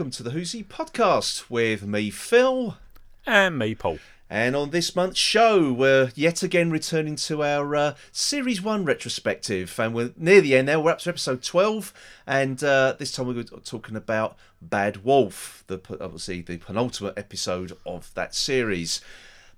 Welcome 0.00 0.12
to 0.12 0.22
the 0.22 0.30
Who's 0.30 0.52
He 0.52 0.64
podcast 0.64 1.50
with 1.50 1.84
me, 1.84 2.08
Phil. 2.08 2.78
And 3.26 3.58
me, 3.58 3.74
Paul. 3.74 3.98
And 4.30 4.56
on 4.56 4.70
this 4.70 4.96
month's 4.96 5.18
show, 5.18 5.74
we're 5.74 6.10
yet 6.14 6.42
again 6.42 6.70
returning 6.70 7.16
to 7.16 7.42
our 7.42 7.76
uh, 7.76 7.94
Series 8.10 8.62
1 8.62 8.86
retrospective. 8.86 9.78
And 9.78 9.94
we're 9.94 10.14
near 10.16 10.40
the 10.40 10.56
end 10.56 10.68
now. 10.68 10.80
We're 10.80 10.92
up 10.92 11.00
to 11.00 11.10
episode 11.10 11.42
12. 11.42 11.92
And 12.26 12.64
uh, 12.64 12.94
this 12.98 13.12
time 13.12 13.26
we're 13.26 13.42
talking 13.42 13.94
about 13.94 14.38
Bad 14.62 15.04
Wolf, 15.04 15.64
the 15.66 15.78
obviously 16.00 16.40
the 16.40 16.56
penultimate 16.56 17.18
episode 17.18 17.76
of 17.84 18.10
that 18.14 18.34
series. 18.34 19.02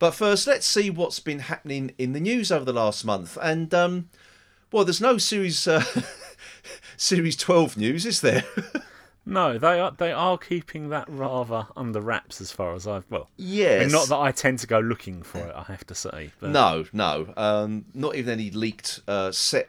But 0.01 0.11
first, 0.11 0.49
let's 0.49 0.67
see 0.67 0.91
what's 0.91 1.21
been 1.21 1.39
happening 1.39 1.93
in 1.99 2.15
the 2.15 2.21
news 2.21 2.51
over 2.51 2.65
the 2.65 2.73
last 2.73 3.05
month. 3.05 3.39
And, 3.41 3.73
um, 3.73 4.09
well, 4.73 4.85
there's 4.85 5.01
no 5.01 5.19
Series, 5.19 5.69
uh, 5.69 5.85
series 6.97 7.37
12 7.37 7.77
news, 7.77 8.05
is 8.05 8.23
there? 8.23 8.43
No, 9.25 9.57
they 9.57 9.79
are 9.79 9.93
they 9.93 10.13
are 10.13 10.37
keeping 10.37 10.89
that 10.89 11.09
rather 11.09 11.69
under 11.77 12.01
wraps 12.01 12.41
as 12.41 12.51
far 12.51 12.75
as 12.75 12.87
I've 12.87 13.09
well. 13.09 13.29
Yes. 13.37 13.83
I 13.83 13.85
mean, 13.85 13.93
not 13.93 14.09
that 14.09 14.19
I 14.19 14.33
tend 14.33 14.59
to 14.61 14.67
go 14.67 14.81
looking 14.81 15.23
for 15.23 15.39
it, 15.39 15.55
I 15.55 15.63
have 15.65 15.87
to 15.87 15.95
say. 15.95 16.33
But... 16.41 16.51
No, 16.51 16.87
no, 16.93 17.33
um, 17.37 17.85
not 17.95 18.17
even 18.17 18.33
any 18.33 18.51
leaked 18.51 19.01
uh, 19.07 19.31
set, 19.31 19.69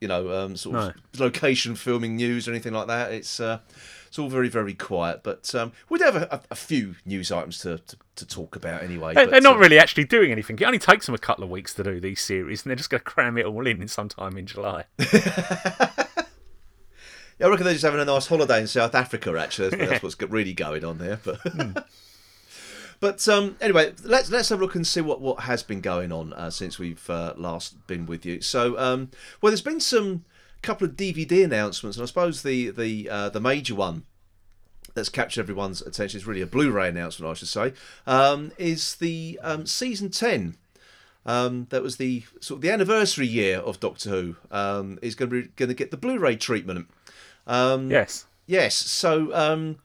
you 0.00 0.08
know, 0.08 0.30
um, 0.32 0.56
sort 0.56 0.76
of 0.76 0.94
no. 0.94 1.24
location 1.24 1.74
filming 1.74 2.16
news 2.16 2.48
or 2.48 2.52
anything 2.52 2.72
like 2.72 2.86
that. 2.86 3.12
It's 3.12 3.38
uh, 3.38 3.58
it's 4.06 4.18
all 4.18 4.30
very 4.30 4.48
very 4.48 4.72
quiet. 4.72 5.20
But 5.22 5.54
um, 5.54 5.72
we'd 5.90 6.00
have 6.00 6.16
a, 6.16 6.40
a, 6.50 6.54
few 6.54 6.94
news 7.04 7.30
items 7.30 7.58
to, 7.58 7.78
to, 7.78 7.96
to 8.16 8.26
talk 8.26 8.56
about 8.56 8.82
anyway. 8.82 9.12
They, 9.12 9.24
but, 9.24 9.30
they're 9.30 9.40
not 9.42 9.56
uh, 9.56 9.60
really 9.60 9.78
actually 9.78 10.04
doing 10.04 10.32
anything. 10.32 10.58
It 10.58 10.64
only 10.64 10.78
takes 10.78 11.04
them 11.04 11.14
a 11.14 11.18
couple 11.18 11.44
of 11.44 11.50
weeks 11.50 11.74
to 11.74 11.82
do 11.82 12.00
these 12.00 12.22
series, 12.22 12.64
and 12.64 12.70
they're 12.70 12.76
just 12.76 12.88
going 12.88 13.00
to 13.00 13.04
cram 13.04 13.36
it 13.36 13.44
all 13.44 13.66
in 13.66 13.82
in 13.82 13.88
sometime 13.88 14.38
in 14.38 14.46
July. 14.46 14.84
Yeah, 17.38 17.46
I 17.46 17.50
reckon 17.50 17.64
they're 17.64 17.74
just 17.74 17.84
having 17.84 18.00
a 18.00 18.04
nice 18.04 18.26
holiday 18.26 18.60
in 18.60 18.66
South 18.66 18.94
Africa. 18.94 19.36
Actually, 19.38 19.76
that's, 19.76 20.02
what's 20.02 20.20
really 20.20 20.54
going 20.54 20.84
on 20.84 20.98
there. 20.98 21.20
But, 21.22 21.38
mm. 21.44 21.84
but 22.98 23.28
um, 23.28 23.56
anyway, 23.60 23.92
let's 24.02 24.30
let's 24.30 24.48
have 24.48 24.58
a 24.58 24.62
look 24.62 24.74
and 24.74 24.86
see 24.86 25.02
what, 25.02 25.20
what 25.20 25.40
has 25.40 25.62
been 25.62 25.80
going 25.80 26.12
on 26.12 26.32
uh, 26.32 26.50
since 26.50 26.78
we've 26.78 27.08
uh, 27.10 27.34
last 27.36 27.86
been 27.86 28.06
with 28.06 28.24
you. 28.24 28.40
So, 28.40 28.78
um, 28.78 29.10
well, 29.40 29.50
there's 29.50 29.60
been 29.60 29.80
some 29.80 30.24
couple 30.62 30.86
of 30.86 30.96
DVD 30.96 31.44
announcements, 31.44 31.96
and 31.96 32.04
I 32.04 32.06
suppose 32.06 32.42
the 32.42 32.70
the 32.70 33.08
uh, 33.10 33.28
the 33.28 33.40
major 33.40 33.74
one 33.74 34.04
that's 34.94 35.08
captured 35.10 35.42
everyone's 35.42 35.82
attention 35.82 36.16
is 36.18 36.26
really 36.26 36.40
a 36.40 36.46
Blu-ray 36.46 36.88
announcement, 36.88 37.30
I 37.30 37.34
should 37.34 37.48
say. 37.48 37.74
Um, 38.06 38.52
is 38.56 38.94
the 38.96 39.38
um, 39.42 39.66
season 39.66 40.10
ten. 40.10 40.56
Um, 41.26 41.66
that 41.70 41.82
was 41.82 41.96
the 41.96 42.22
sort 42.40 42.58
of 42.58 42.62
the 42.62 42.70
anniversary 42.70 43.26
year 43.26 43.58
of 43.58 43.78
Doctor 43.80 44.10
Who. 44.10 44.36
Um, 44.50 44.98
is 45.02 45.14
going 45.14 45.30
to 45.30 45.42
be 45.42 45.48
going 45.56 45.68
to 45.68 45.74
get 45.74 45.90
the 45.90 45.96
Blu-ray 45.96 46.36
treatment. 46.36 46.88
Um, 47.46 47.90
yes. 47.90 48.26
Yes. 48.46 48.74
So 48.74 49.34
um, 49.34 49.78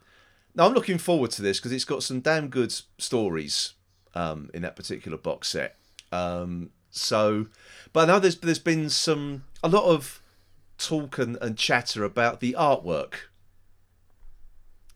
now 0.56 0.68
I'm 0.68 0.74
looking 0.74 0.98
forward 0.98 1.32
to 1.32 1.42
this 1.42 1.60
because 1.60 1.72
it's 1.72 1.86
got 1.86 2.04
some 2.04 2.20
damn 2.20 2.48
good 2.48 2.74
stories 2.98 3.74
um, 4.14 4.50
in 4.54 4.62
that 4.64 4.76
particular 4.76 5.18
box 5.18 5.50
set. 5.50 5.78
Um, 6.12 6.72
so, 6.90 7.48
but 7.94 8.02
I 8.10 8.14
know 8.14 8.20
there's 8.20 8.38
there's 8.38 8.60
been 8.60 8.90
some 8.90 9.44
a 9.64 9.70
lot 9.70 9.86
of 9.86 10.22
talk 10.78 11.18
and, 11.18 11.38
and 11.42 11.58
chatter 11.58 12.04
about 12.04 12.40
the 12.40 12.56
artwork 12.58 13.14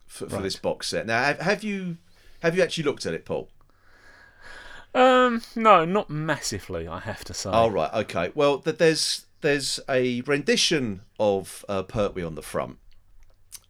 for, 0.06 0.28
for 0.28 0.42
this 0.42 0.56
box 0.56 0.88
set. 0.88 1.06
Now, 1.06 1.22
have, 1.22 1.40
have 1.40 1.64
you 1.64 1.96
have 2.40 2.56
you 2.56 2.62
actually 2.62 2.84
looked 2.84 3.06
at 3.06 3.14
it, 3.14 3.24
Paul? 3.24 3.48
Um, 4.94 5.42
no, 5.54 5.84
not 5.84 6.08
massively. 6.08 6.88
I 6.88 7.00
have 7.00 7.24
to 7.24 7.34
say. 7.34 7.50
All 7.50 7.66
oh, 7.66 7.70
right, 7.70 7.92
okay. 7.94 8.32
Well, 8.34 8.58
there's 8.58 9.25
there's 9.46 9.78
a 9.88 10.22
rendition 10.22 11.02
of 11.20 11.64
uh, 11.68 11.84
Pertwee 11.84 12.24
on 12.24 12.34
the 12.34 12.42
front, 12.42 12.78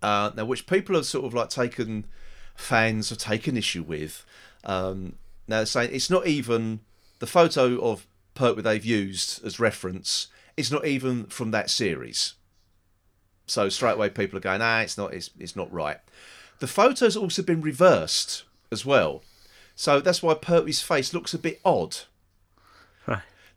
uh, 0.02 0.30
now 0.34 0.46
which 0.46 0.66
people 0.66 0.96
have 0.96 1.04
sort 1.04 1.26
of 1.26 1.34
like 1.34 1.50
taken, 1.50 2.06
fans 2.54 3.10
have 3.10 3.18
taken 3.18 3.58
issue 3.58 3.82
with. 3.82 4.24
Um, 4.64 5.16
now 5.46 5.64
saying 5.64 5.90
it's 5.92 6.08
not 6.08 6.26
even 6.26 6.80
the 7.18 7.26
photo 7.26 7.78
of 7.82 8.06
Pertwee 8.34 8.62
they've 8.62 8.84
used 8.84 9.44
as 9.44 9.60
reference. 9.60 10.28
It's 10.56 10.70
not 10.70 10.86
even 10.86 11.26
from 11.26 11.50
that 11.50 11.68
series. 11.68 12.34
So 13.46 13.68
straight 13.68 13.96
away 13.96 14.08
people 14.08 14.38
are 14.38 14.40
going, 14.40 14.62
ah, 14.62 14.80
it's 14.80 14.96
not, 14.96 15.12
it's, 15.12 15.28
it's 15.38 15.54
not 15.54 15.70
right. 15.70 15.98
The 16.58 16.66
photo's 16.66 17.18
also 17.18 17.42
been 17.42 17.60
reversed 17.60 18.44
as 18.72 18.86
well. 18.86 19.22
So 19.74 20.00
that's 20.00 20.22
why 20.22 20.32
Pertwee's 20.32 20.80
face 20.80 21.12
looks 21.12 21.34
a 21.34 21.38
bit 21.38 21.60
odd. 21.66 21.98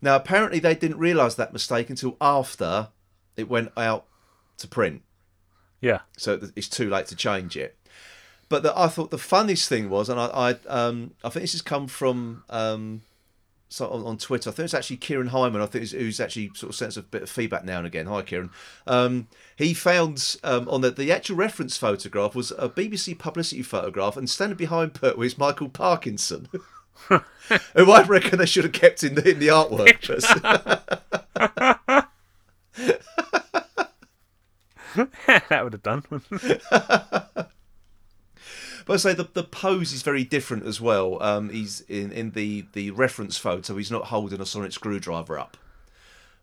Now, 0.01 0.15
apparently, 0.15 0.59
they 0.59 0.75
didn't 0.75 0.97
realise 0.97 1.35
that 1.35 1.53
mistake 1.53 1.89
until 1.89 2.15
after 2.21 2.89
it 3.35 3.49
went 3.49 3.71
out 3.77 4.05
to 4.57 4.67
print. 4.67 5.01
Yeah. 5.81 5.99
So 6.17 6.39
it's 6.55 6.69
too 6.69 6.89
late 6.89 7.07
to 7.07 7.15
change 7.15 7.57
it. 7.57 7.77
But 8.49 8.63
the, 8.63 8.77
I 8.77 8.87
thought 8.87 9.11
the 9.11 9.17
funniest 9.17 9.69
thing 9.69 9.89
was, 9.89 10.09
and 10.09 10.19
I, 10.19 10.25
I, 10.25 10.49
um, 10.67 11.11
I 11.23 11.29
think 11.29 11.43
this 11.43 11.51
has 11.51 11.61
come 11.61 11.87
from 11.87 12.43
um, 12.49 13.03
so 13.69 13.87
on, 13.87 14.03
on, 14.03 14.17
Twitter. 14.17 14.49
I 14.49 14.53
think 14.53 14.65
it's 14.65 14.73
actually 14.73 14.97
Kieran 14.97 15.27
Hyman. 15.27 15.61
I 15.61 15.67
think 15.67 15.87
who's 15.89 16.19
actually 16.19 16.51
sort 16.55 16.71
of 16.71 16.75
sends 16.75 16.97
a 16.97 17.03
bit 17.03 17.21
of 17.21 17.29
feedback 17.29 17.63
now 17.63 17.77
and 17.77 17.87
again. 17.87 18.07
Hi, 18.07 18.23
Kieran. 18.23 18.49
Um, 18.87 19.27
he 19.55 19.75
found 19.75 20.37
um, 20.43 20.67
on 20.67 20.81
the 20.81 20.89
the 20.89 21.11
actual 21.11 21.35
reference 21.35 21.77
photograph 21.77 22.33
was 22.33 22.51
a 22.57 22.67
BBC 22.67 23.17
publicity 23.17 23.61
photograph, 23.61 24.17
and 24.17 24.27
standing 24.27 24.57
behind 24.57 24.95
Pertwee 24.95 25.27
is 25.27 25.37
Michael 25.37 25.69
Parkinson. 25.69 26.49
who 27.07 27.91
I 27.91 28.03
reckon 28.03 28.39
they 28.39 28.45
should 28.45 28.63
have 28.63 28.73
kept 28.73 29.03
in 29.03 29.15
the, 29.15 29.29
in 29.29 29.39
the 29.39 29.47
artwork. 29.47 29.99
that 35.49 35.63
would 35.63 35.73
have 35.73 35.83
done. 35.83 36.03
But 38.89 38.95
I 38.95 38.97
say 38.97 39.13
the 39.13 39.29
the 39.31 39.43
pose 39.43 39.93
is 39.93 40.01
very 40.01 40.23
different 40.23 40.65
as 40.65 40.81
well. 40.81 41.21
Um, 41.21 41.49
he's 41.49 41.81
in 41.81 42.11
in 42.11 42.31
the 42.31 42.65
the 42.73 42.89
reference 42.89 43.37
photo. 43.37 43.75
He's 43.75 43.91
not 43.91 44.05
holding 44.05 44.41
a 44.41 44.47
sonic 44.47 44.71
screwdriver 44.71 45.37
up 45.37 45.57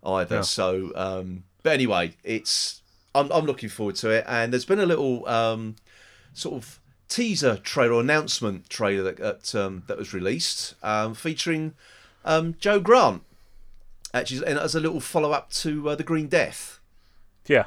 either. 0.04 0.36
Yeah. 0.36 0.42
So, 0.42 0.92
um, 0.94 1.42
but 1.64 1.72
anyway, 1.72 2.14
it's 2.22 2.82
I'm 3.16 3.32
I'm 3.32 3.46
looking 3.46 3.68
forward 3.68 3.96
to 3.96 4.10
it. 4.10 4.24
And 4.28 4.52
there's 4.52 4.64
been 4.64 4.78
a 4.78 4.86
little 4.86 5.28
um, 5.28 5.74
sort 6.34 6.54
of 6.54 6.78
teaser 7.08 7.56
trailer 7.56 8.00
announcement 8.00 8.68
trailer 8.68 9.02
that 9.02 9.16
that, 9.18 9.54
um, 9.54 9.84
that 9.86 9.96
was 9.96 10.12
released 10.12 10.74
um, 10.82 11.14
featuring 11.14 11.74
um, 12.24 12.54
Jo 12.58 12.80
Grant 12.80 13.22
actually 14.12 14.46
and 14.46 14.58
as 14.58 14.74
a 14.74 14.80
little 14.80 15.00
follow 15.00 15.32
up 15.32 15.50
to 15.50 15.90
uh, 15.90 15.94
the 15.94 16.02
Green 16.02 16.28
Death. 16.28 16.80
Yeah. 17.46 17.64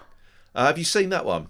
Uh, 0.53 0.67
have 0.67 0.77
you 0.77 0.83
seen 0.83 1.09
that 1.09 1.25
one? 1.25 1.47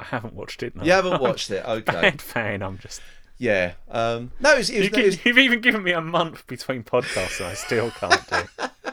I 0.00 0.04
haven't 0.04 0.34
watched 0.34 0.62
it. 0.62 0.74
No. 0.74 0.82
You 0.82 0.92
haven't 0.92 1.20
watched 1.22 1.50
it. 1.50 1.64
Okay. 1.64 2.12
Fan. 2.12 2.62
I'm 2.62 2.78
just. 2.78 3.02
Yeah. 3.38 3.74
Um, 3.90 4.32
no, 4.40 4.54
it 4.54 4.58
was, 4.58 4.70
it 4.70 4.94
was, 4.94 5.24
you 5.24 5.32
have 5.32 5.38
even 5.38 5.60
given 5.60 5.82
me 5.82 5.92
a 5.92 6.00
month 6.00 6.46
between 6.46 6.82
podcasts, 6.82 7.38
and 7.38 7.48
I 7.48 7.54
still 7.54 7.90
can't 7.90 8.28
do. 8.28 8.66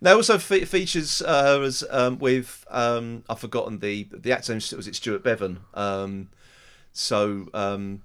Now, 0.00 0.14
also 0.16 0.38
fe- 0.38 0.64
features 0.64 1.20
uh, 1.20 1.60
as 1.62 1.84
um, 1.90 2.18
with 2.18 2.64
um, 2.70 3.22
I've 3.28 3.38
forgotten 3.38 3.80
the 3.80 4.08
the 4.10 4.32
actor 4.32 4.52
name 4.52 4.62
was 4.74 4.88
it 4.88 4.94
Stewart 4.94 5.22
Bevan. 5.22 5.60
Um, 5.74 6.30
so 6.92 7.48
um, 7.54 8.02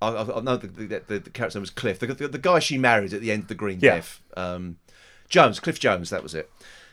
I, 0.00 0.08
I, 0.08 0.40
know 0.40 0.56
the, 0.56 0.66
the, 0.66 1.02
the, 1.06 1.18
the 1.18 1.30
character 1.30 1.58
name 1.58 1.62
was 1.62 1.70
Cliff, 1.70 1.98
the, 1.98 2.06
the, 2.06 2.28
the, 2.28 2.38
guy 2.38 2.58
she 2.58 2.78
married 2.78 3.12
at 3.12 3.20
the 3.20 3.32
end 3.32 3.42
of 3.42 3.48
the 3.48 3.54
Green 3.54 3.78
yeah. 3.80 3.96
Death. 3.96 4.22
Um, 4.36 4.78
Jones, 5.28 5.58
Cliff 5.58 5.80
Jones, 5.80 6.10
that 6.10 6.22
was 6.22 6.34
it. 6.34 6.50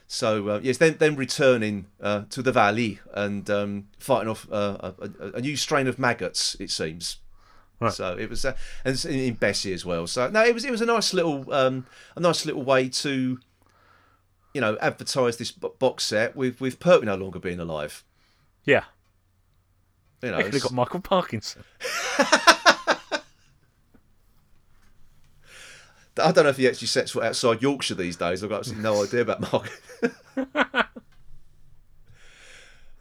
So 0.08 0.50
uh, 0.50 0.60
yes, 0.62 0.78
then 0.78 0.98
then 1.00 1.16
returning 1.16 1.88
uh, 2.02 2.24
to 2.30 2.42
the 2.42 2.52
valley 2.52 3.00
and 3.14 3.50
um, 3.50 3.88
fighting 3.98 4.30
off 4.30 4.48
uh, 4.52 4.92
a, 5.00 5.32
a, 5.36 5.42
new 5.42 5.56
strain 5.56 5.88
of 5.88 5.98
maggots. 5.98 6.56
It 6.60 6.70
seems. 6.72 7.18
Right. 7.80 7.92
So 7.92 8.16
it 8.18 8.30
was, 8.30 8.46
uh, 8.46 8.56
and 8.86 9.04
in 9.06 9.34
Bessie 9.36 9.74
as 9.74 9.86
well. 9.86 10.06
So 10.08 10.30
no, 10.30 10.44
it 10.44 10.54
was 10.54 10.66
it 10.66 10.72
was 10.72 10.82
a 10.82 10.86
nice 10.86 11.14
little 11.14 11.52
um, 11.54 11.88
a 12.16 12.20
nice 12.20 12.46
little 12.46 12.64
way 12.64 12.90
to, 12.90 13.40
you 14.54 14.62
know, 14.62 14.78
advertise 14.82 15.38
this 15.38 15.52
box 15.52 16.04
set 16.04 16.36
with 16.36 16.62
with 16.62 16.80
Pertwee 16.80 17.06
no 17.06 17.16
longer 17.16 17.40
being 17.40 17.60
alive. 17.60 18.04
Yeah. 18.66 18.84
You 20.24 20.32
know, 20.32 20.42
they 20.42 20.60
got 20.60 20.72
Michael 20.72 21.02
Parkinson. 21.02 21.64
I 26.16 26.32
don't 26.32 26.44
know 26.44 26.50
if 26.50 26.58
he 26.58 26.68
actually 26.68 26.88
sets 26.88 27.12
foot 27.12 27.24
outside 27.24 27.62
Yorkshire 27.62 27.96
these 27.96 28.16
days. 28.16 28.44
I've 28.44 28.50
got 28.50 28.60
absolutely 28.60 28.84
no 28.84 29.04
idea 29.04 29.22
about 29.22 29.52
Mark. 29.52 29.82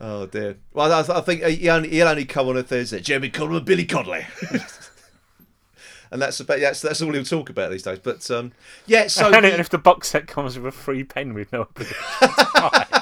oh 0.00 0.26
dear. 0.26 0.56
Well, 0.72 0.92
I, 0.92 1.00
I 1.18 1.20
think 1.20 1.44
he 1.44 1.68
only, 1.68 1.90
he'll 1.90 2.08
only 2.08 2.24
come 2.24 2.48
on 2.48 2.56
a 2.56 2.62
Thursday. 2.62 3.00
Jeremy 3.00 3.28
Coleman 3.28 3.58
and 3.58 3.66
Billy 3.66 3.84
Connolly. 3.84 4.26
and 6.10 6.20
that's 6.20 6.40
about 6.40 6.58
that's 6.58 6.80
that's 6.80 7.02
all 7.02 7.12
he'll 7.12 7.22
talk 7.22 7.50
about 7.50 7.70
these 7.70 7.82
days. 7.82 7.98
But 7.98 8.28
um, 8.30 8.52
yeah, 8.86 9.06
so 9.06 9.30
and 9.30 9.46
if 9.46 9.68
the 9.68 9.78
box 9.78 10.08
set 10.08 10.26
comes 10.26 10.58
with 10.58 10.66
a 10.66 10.76
free 10.76 11.04
pen 11.04 11.34
with 11.34 11.52
no 11.52 11.62
obligation, 11.62 13.01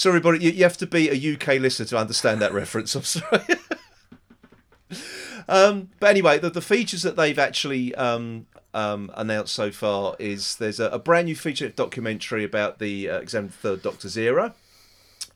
Sorry, 0.00 0.18
but 0.18 0.40
you, 0.40 0.50
you 0.50 0.62
have 0.62 0.78
to 0.78 0.86
be 0.86 1.10
a 1.10 1.34
UK 1.34 1.60
listener 1.60 1.84
to 1.84 1.98
understand 1.98 2.40
that 2.40 2.54
reference. 2.54 2.94
I'm 2.94 3.02
sorry. 3.04 3.42
um, 5.46 5.90
but 6.00 6.08
anyway, 6.08 6.38
the, 6.38 6.48
the 6.48 6.62
features 6.62 7.02
that 7.02 7.16
they've 7.16 7.38
actually 7.38 7.94
um, 7.96 8.46
um, 8.72 9.12
announced 9.14 9.52
so 9.52 9.70
far 9.70 10.16
is 10.18 10.56
there's 10.56 10.80
a, 10.80 10.86
a, 10.86 10.98
brand 10.98 11.26
new 11.26 11.36
feature 11.36 11.68
documentary 11.68 12.44
about 12.44 12.78
the 12.78 13.10
uh, 13.10 13.18
Examined 13.18 13.52
Third 13.52 13.82
Doctor's 13.82 14.16
era. 14.16 14.54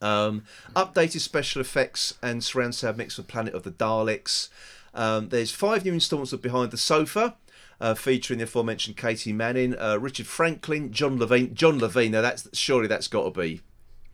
Um, 0.00 0.44
updated 0.74 1.20
special 1.20 1.60
effects 1.60 2.14
and 2.22 2.42
surround 2.42 2.74
sound 2.74 2.96
mix 2.96 3.16
for 3.16 3.22
Planet 3.22 3.52
of 3.52 3.64
the 3.64 3.70
Daleks. 3.70 4.48
Um, 4.94 5.28
there's 5.28 5.50
five 5.50 5.84
new 5.84 5.92
installments 5.92 6.32
of 6.32 6.40
Behind 6.40 6.70
the 6.70 6.78
Sofa, 6.78 7.36
uh, 7.82 7.92
featuring 7.92 8.38
the 8.38 8.44
aforementioned 8.44 8.96
Katy 8.96 9.34
Manning, 9.34 9.78
uh, 9.78 9.98
Richard 10.00 10.26
Franklin, 10.26 10.90
John 10.90 11.18
Levene. 11.18 11.52
John 11.52 11.78
Levene. 11.78 12.12
Now 12.12 12.22
that's 12.22 12.48
surely 12.56 12.86
that's 12.86 13.08
got 13.08 13.24
to 13.24 13.40
be 13.42 13.60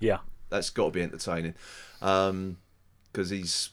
Yeah. 0.00 0.18
That's 0.50 0.70
got 0.70 0.86
to 0.86 0.90
be 0.90 1.02
entertaining, 1.02 1.54
because 2.00 3.30
he's 3.30 3.70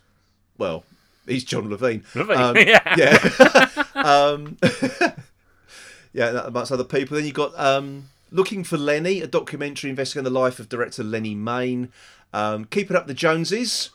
well, 0.58 0.84
he's 1.28 1.44
John 1.44 1.68
Levene. 1.70 2.04
Levene, 2.14 2.38
Um, 2.38 2.56
yeah. 2.68 2.96
yeah. 2.98 3.84
um, 3.96 4.58
yeah, 6.14 6.46
amongst 6.46 6.72
other 6.72 6.84
people. 6.84 7.16
Then 7.16 7.26
you've 7.26 7.34
got 7.34 7.58
um, 7.60 8.10
Looking 8.32 8.64
for 8.64 8.78
Lenny, 8.78 9.22
a 9.22 9.28
documentary 9.28 9.90
investigating 9.90 10.32
the 10.32 10.40
life 10.40 10.60
of 10.60 10.70
director 10.70 11.04
Lennie 11.04 11.36
Mayne. 11.36 11.92
Um, 12.34 12.66
Keeping 12.66 12.98
Up 12.98 13.08
the 13.08 13.14
Joneses, 13.14 13.90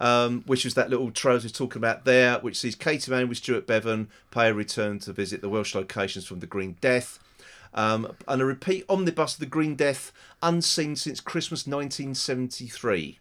um, 0.00 0.42
which 0.46 0.64
was 0.64 0.74
that 0.74 0.88
little 0.88 1.10
trailer 1.10 1.38
we 1.38 1.44
was 1.44 1.52
talking 1.52 1.80
about 1.80 2.04
there, 2.06 2.38
which 2.38 2.58
sees 2.58 2.74
Katy 2.74 3.10
Manning 3.10 3.28
with 3.28 3.38
Stewart 3.38 3.66
Bevan 3.66 4.08
pay 4.30 4.48
a 4.48 4.54
return 4.54 4.98
to 5.00 5.12
visit 5.12 5.42
the 5.42 5.50
Welsh 5.50 5.74
locations 5.74 6.24
from 6.24 6.40
The 6.40 6.46
Green 6.46 6.76
Death. 6.80 7.18
Um, 7.74 8.14
and 8.28 8.40
a 8.40 8.44
repeat 8.44 8.84
omnibus 8.88 9.34
of 9.34 9.40
The 9.40 9.46
Green 9.46 9.74
Death, 9.74 10.12
unseen 10.42 10.94
since 10.96 11.20
Christmas 11.20 11.66
1973 11.66 13.18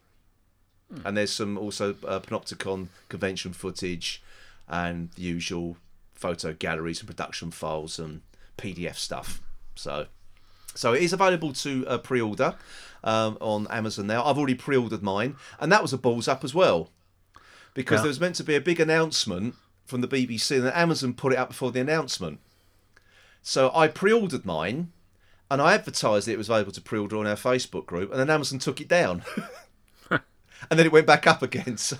and 1.05 1.17
there's 1.17 1.31
some 1.31 1.57
also 1.57 1.95
uh, 2.07 2.19
Panopticon 2.19 2.87
convention 3.09 3.53
footage 3.53 4.21
and 4.67 5.09
the 5.15 5.21
usual 5.23 5.77
photo 6.13 6.53
galleries 6.53 6.99
and 6.99 7.07
production 7.07 7.51
files 7.51 7.99
and 7.99 8.21
PDF 8.57 8.95
stuff. 8.95 9.41
So, 9.75 10.07
so 10.75 10.93
it 10.93 11.01
is 11.01 11.13
available 11.13 11.53
to 11.53 11.85
uh, 11.87 11.97
pre-order 11.97 12.55
um, 13.03 13.37
on 13.41 13.67
Amazon 13.69 14.07
now. 14.07 14.23
I've 14.23 14.37
already 14.37 14.55
pre-ordered 14.55 15.03
mine, 15.03 15.35
and 15.59 15.71
that 15.71 15.81
was 15.81 15.93
a 15.93 15.97
balls 15.97 16.27
up 16.27 16.43
as 16.43 16.53
well 16.53 16.89
because 17.73 17.97
Yeah. 17.97 18.03
there 18.03 18.09
was 18.09 18.19
meant 18.19 18.35
to 18.35 18.43
be 18.43 18.55
a 18.55 18.61
big 18.61 18.79
announcement 18.79 19.55
from 19.85 20.01
the 20.01 20.07
BBC, 20.07 20.57
and 20.57 20.67
Amazon 20.67 21.13
put 21.13 21.33
it 21.33 21.37
up 21.39 21.49
before 21.49 21.71
the 21.71 21.81
announcement. 21.81 22.39
So 23.43 23.71
I 23.75 23.89
pre-ordered 23.89 24.45
mine, 24.45 24.93
and 25.51 25.61
I 25.61 25.73
advertised 25.73 26.27
it 26.29 26.37
was 26.37 26.49
available 26.49 26.71
to 26.71 26.81
pre-order 26.81 27.17
on 27.17 27.27
our 27.27 27.35
Facebook 27.35 27.85
group, 27.85 28.09
and 28.09 28.19
then 28.19 28.29
Amazon 28.29 28.57
took 28.57 28.79
it 28.79 28.87
down, 28.87 29.23
and 30.09 30.21
then 30.71 30.85
it 30.85 30.91
went 30.93 31.05
back 31.05 31.27
up 31.27 31.41
again. 31.41 31.77
So, 31.77 31.97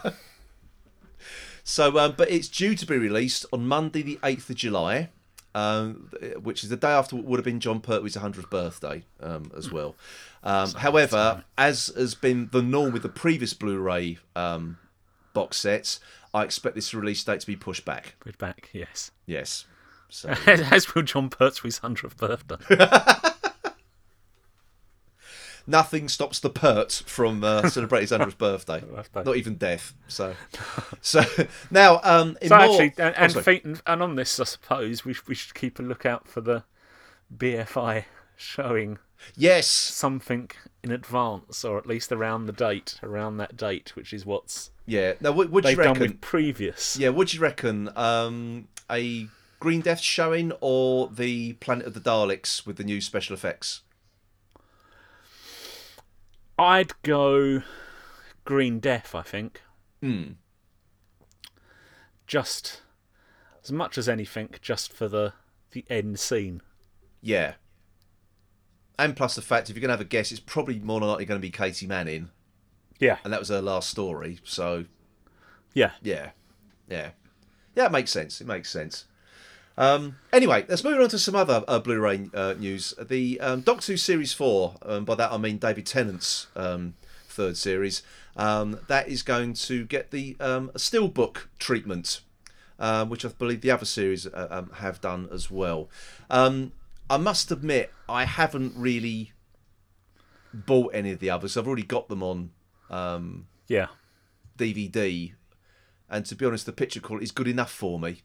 so 1.63 2.00
um, 2.00 2.16
but 2.18 2.31
it's 2.31 2.48
due 2.48 2.75
to 2.75 2.86
be 2.86 2.98
released 2.98 3.45
on 3.51 3.68
Monday, 3.68 4.01
the 4.01 4.19
eighth 4.24 4.50
of 4.50 4.56
July, 4.56 5.10
um, 5.54 6.10
which 6.42 6.63
is 6.63 6.69
the 6.69 6.78
day 6.78 6.92
after 6.92 7.18
what 7.18 7.25
would 7.25 7.38
have 7.40 7.46
been 7.46 7.60
Jon 7.60 7.81
Pertwee's 7.81 8.16
100th 8.16 8.50
birthday 8.50 9.04
um, 9.19 9.51
as 9.56 9.69
well. 9.69 9.96
Um, 10.44 10.72
however, 10.72 11.44
as 11.57 11.88
has 11.96 12.16
been 12.16 12.50
the 12.54 12.62
norm 12.62 12.94
with 12.94 13.04
the 13.04 13.10
previous 13.10 13.54
Blu-ray 13.54 14.18
um, 14.36 14.78
box 15.34 15.57
sets, 15.57 16.00
I 16.34 16.44
expect 16.44 16.75
this 16.75 16.94
release 16.94 17.22
date 17.24 17.42
to 17.42 17.48
be 17.48 17.57
pushed 17.57 17.84
back. 17.84 18.16
Put 18.22 18.38
back, 18.38 18.69
yes. 18.72 19.12
Yes. 19.25 19.66
So 20.13 20.30
As 20.48 20.94
will 20.94 21.01
Jon 21.01 21.27
Pertwee's 21.27 21.80
100th 21.80 22.18
birthday. 22.18 23.31
nothing 25.65 26.07
stops 26.07 26.39
the 26.39 26.51
Pert 26.51 26.92
from 27.07 27.44
uh, 27.44 27.68
celebrating 27.69 28.19
his 28.19 28.36
100th 28.36 28.38
birthday. 28.38 28.83
Not 29.15 29.38
even 29.38 29.56
death. 29.56 29.95
So, 30.07 30.36
so 31.01 31.24
now 31.71 32.00
um, 32.04 32.38
in 32.44 32.50
So 32.50 32.57
more, 32.57 32.65
actually, 32.65 32.94
and, 33.04 33.15
Oh, 33.18 33.24
and, 33.24 33.31
sorry. 33.31 33.44
fe- 33.44 33.75
and 33.88 34.04
on 34.04 34.15
this, 34.15 34.39
I 34.39 34.44
suppose 34.44 35.04
we 35.04 35.15
we 35.27 35.33
should 35.33 35.56
keep 35.56 35.80
a 35.80 35.81
lookout 35.81 36.27
for 36.27 36.42
the 36.42 36.63
BFI 37.36 38.06
showing 38.36 39.00
yes, 39.36 39.65
something 39.68 40.51
in 40.83 40.92
advance, 40.92 41.65
or 41.65 41.80
at 41.80 41.88
least 41.88 42.12
around 42.12 42.45
the 42.45 42.54
date, 42.54 43.00
around 43.01 43.38
that 43.38 43.57
date, 43.57 43.95
which 43.95 44.13
is 44.13 44.27
what's 44.27 44.69
yeah. 44.86 45.13
Now, 45.21 45.31
what, 45.31 45.50
do 45.50 45.71
you 45.71 45.75
reckon? 45.75 46.19
previous. 46.19 46.98
Yeah, 46.98 47.10
what 47.10 47.30
do 47.30 47.38
you 47.38 47.42
reckon? 47.42 47.89
Um, 47.98 48.68
a 48.92 49.27
Green 49.63 49.80
Death 49.80 50.01
showing 50.01 50.51
or 50.60 51.07
the 51.07 51.54
Planet 51.54 51.88
of 51.88 51.94
the 51.94 52.01
Daleks 52.01 52.65
with 52.65 52.75
the 52.75 52.83
new 52.83 53.00
special 53.00 53.33
effects? 53.33 53.80
I'd 56.60 56.92
go 57.01 57.62
Green 58.44 58.81
Death. 58.81 59.15
I 59.15 59.21
think 59.21 59.62
Hmm. 60.01 60.33
just 62.27 62.81
as 63.63 63.71
much 63.71 63.98
as 63.98 64.10
anything, 64.10 64.50
just 64.62 64.92
for 64.92 65.07
the 65.07 65.31
the 65.71 65.86
end 65.89 66.19
scene. 66.19 66.62
Yeah. 67.21 67.54
And 69.00 69.15
plus 69.15 69.36
the 69.36 69.42
fact, 69.42 69.69
if 69.69 69.77
you're 69.77 69.81
going 69.81 69.88
to 69.88 69.94
have 69.94 70.01
a 70.01 70.04
guess, 70.04 70.30
it's 70.33 70.42
probably 70.42 70.77
more 70.80 71.00
than 71.00 71.07
likely 71.07 71.24
going 71.25 71.39
to 71.39 71.42
be 71.42 71.50
Katy 71.50 71.88
Manning, 71.88 72.31
Yeah, 73.00 73.18
and 73.24 73.31
that 73.31 73.39
was 73.39 73.48
her 73.48 73.62
last 73.62 73.89
story. 73.89 74.39
So 74.44 74.86
yeah. 75.74 75.94
yeah, 76.01 76.31
yeah, 76.89 77.12
yeah. 77.75 77.86
It 77.86 77.92
makes 77.94 78.12
sense. 78.12 78.42
It 78.42 78.45
makes 78.48 78.69
sense. 78.69 79.06
Um, 79.78 80.18
anyway, 80.31 80.66
let's 80.68 80.84
move 80.84 81.00
on 81.00 81.10
to 81.10 81.20
some 81.20 81.36
other 81.36 81.64
uh, 81.68 81.80
Blu-ray 81.80 82.30
uh, 82.34 82.54
news. 82.58 82.94
The 83.02 83.40
um, 83.40 83.62
Doctor 83.62 83.94
Who 83.94 83.98
Series 83.98 84.34
Four, 84.34 84.75
um, 84.84 85.06
by 85.06 85.16
that 85.16 85.31
I 85.31 85.38
mean 85.38 85.58
David 85.58 85.86
Tennant's 85.86 86.48
um, 86.56 86.94
third 87.28 87.58
series, 87.58 88.04
um, 88.36 88.80
that 88.88 89.08
is 89.08 89.24
going 89.24 89.54
to 89.54 89.86
get 89.86 90.12
the 90.12 90.38
um, 90.40 90.70
steelbook 90.75 91.48
treatment, 91.58 92.22
uh, 92.80 93.06
which 93.06 93.25
I 93.25 93.30
believe 93.30 93.62
the 93.62 93.72
other 93.72 93.86
series 93.86 94.28
uh, 94.28 94.48
um, 94.50 94.72
have 94.75 95.02
done 95.02 95.28
as 95.31 95.50
well. 95.50 95.90
Um, 96.30 96.74
I 97.10 97.18
must 97.18 97.52
admit, 97.52 97.92
I 98.08 98.25
haven't 98.25 98.74
really 98.75 99.31
bought 100.54 100.94
any 100.94 101.12
of 101.12 101.20
the 101.20 101.30
others. 101.30 101.58
I've 101.58 101.68
already 101.68 101.84
got 101.84 102.10
them 102.10 102.22
on 102.22 102.52
um, 102.92 103.48
Yeah, 103.68 103.88
DVD, 104.58 105.34
and 106.10 106.25
to 106.28 106.36
be 106.36 106.46
honest, 106.46 106.68
the 106.68 106.72
picture 106.72 107.00
quality 107.00 107.24
is 107.24 107.31
good 107.31 107.48
enough 107.48 107.72
for 107.72 108.00
me. 108.00 108.22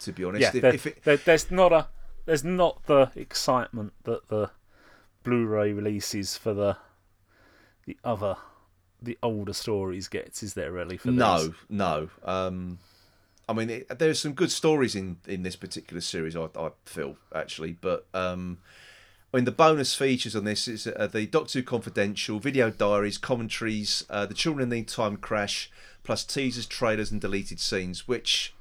To 0.00 0.12
be 0.12 0.24
honest, 0.24 0.40
yeah. 0.42 0.48
if, 0.54 0.62
there- 0.62 0.74
if 0.74 0.86
it, 0.86 1.04
there- 1.04 1.16
there's 1.18 1.50
not 1.50 1.72
a 1.72 1.88
there's 2.26 2.44
not 2.44 2.84
the 2.86 3.10
excitement 3.16 3.92
that 4.04 4.28
the 4.28 4.50
Blu-ray 5.24 5.72
releases 5.72 6.36
for 6.36 6.54
the 6.54 6.76
the 7.86 7.96
other 8.04 8.36
the 9.02 9.18
older 9.22 9.52
stories 9.52 10.08
gets. 10.08 10.42
Is 10.42 10.54
there 10.54 10.72
really 10.72 10.96
for 10.96 11.10
no, 11.10 11.44
these? 11.44 11.54
no. 11.68 12.08
Um, 12.24 12.78
I 13.48 13.52
mean, 13.52 13.68
it, 13.70 13.98
there's 13.98 14.20
some 14.20 14.32
good 14.32 14.50
stories 14.50 14.94
in 14.94 15.16
in 15.26 15.42
this 15.42 15.56
particular 15.56 16.00
series. 16.00 16.36
I, 16.36 16.48
I 16.56 16.70
feel 16.84 17.16
actually, 17.34 17.72
but 17.72 18.06
um, 18.14 18.58
I 19.32 19.38
mean, 19.38 19.44
the 19.44 19.52
bonus 19.52 19.94
features 19.94 20.34
on 20.36 20.44
this 20.44 20.68
is 20.68 20.86
uh, 20.86 21.08
the 21.10 21.26
Doctor 21.26 21.58
Who 21.60 21.62
Confidential 21.64 22.38
video 22.38 22.70
diaries, 22.70 23.18
commentaries, 23.18 24.04
uh, 24.10 24.26
the 24.26 24.34
Children 24.34 24.64
in 24.64 24.78
Need 24.78 24.88
Time 24.88 25.16
Crash, 25.16 25.70
plus 26.04 26.24
teasers, 26.24 26.66
trailers, 26.66 27.10
and 27.10 27.20
deleted 27.20 27.60
scenes, 27.60 28.06
which 28.08 28.54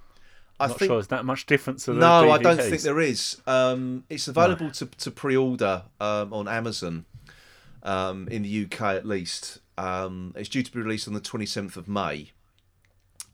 I 0.60 0.66
am 0.66 0.70
Not 0.72 0.80
think 0.80 0.90
sure 0.90 0.96
there's 0.98 1.08
that 1.08 1.26
much 1.26 1.46
difference 1.46 1.86
to 1.86 1.94
the 1.94 2.00
No, 2.00 2.32
I 2.32 2.38
don't 2.38 2.62
think 2.62 2.82
there 2.82 3.00
is. 3.00 3.42
Um, 3.48 4.04
it's 4.10 4.28
available 4.28 4.72
to, 4.72 4.86
to 4.86 5.12
pre-order 5.12 5.84
um, 6.02 6.34
on 6.34 6.48
Amazon 6.48 7.06
um, 7.84 8.28
in 8.30 8.44
the 8.44 8.66
UK 8.66 8.82
at 8.82 9.06
least. 9.06 9.60
Um, 9.78 10.34
it's 10.36 10.50
due 10.50 10.64
to 10.64 10.72
be 10.72 10.80
released 10.80 11.08
on 11.08 11.14
the 11.14 11.22
27th 11.22 11.78
of 11.78 11.88
May. 11.88 12.32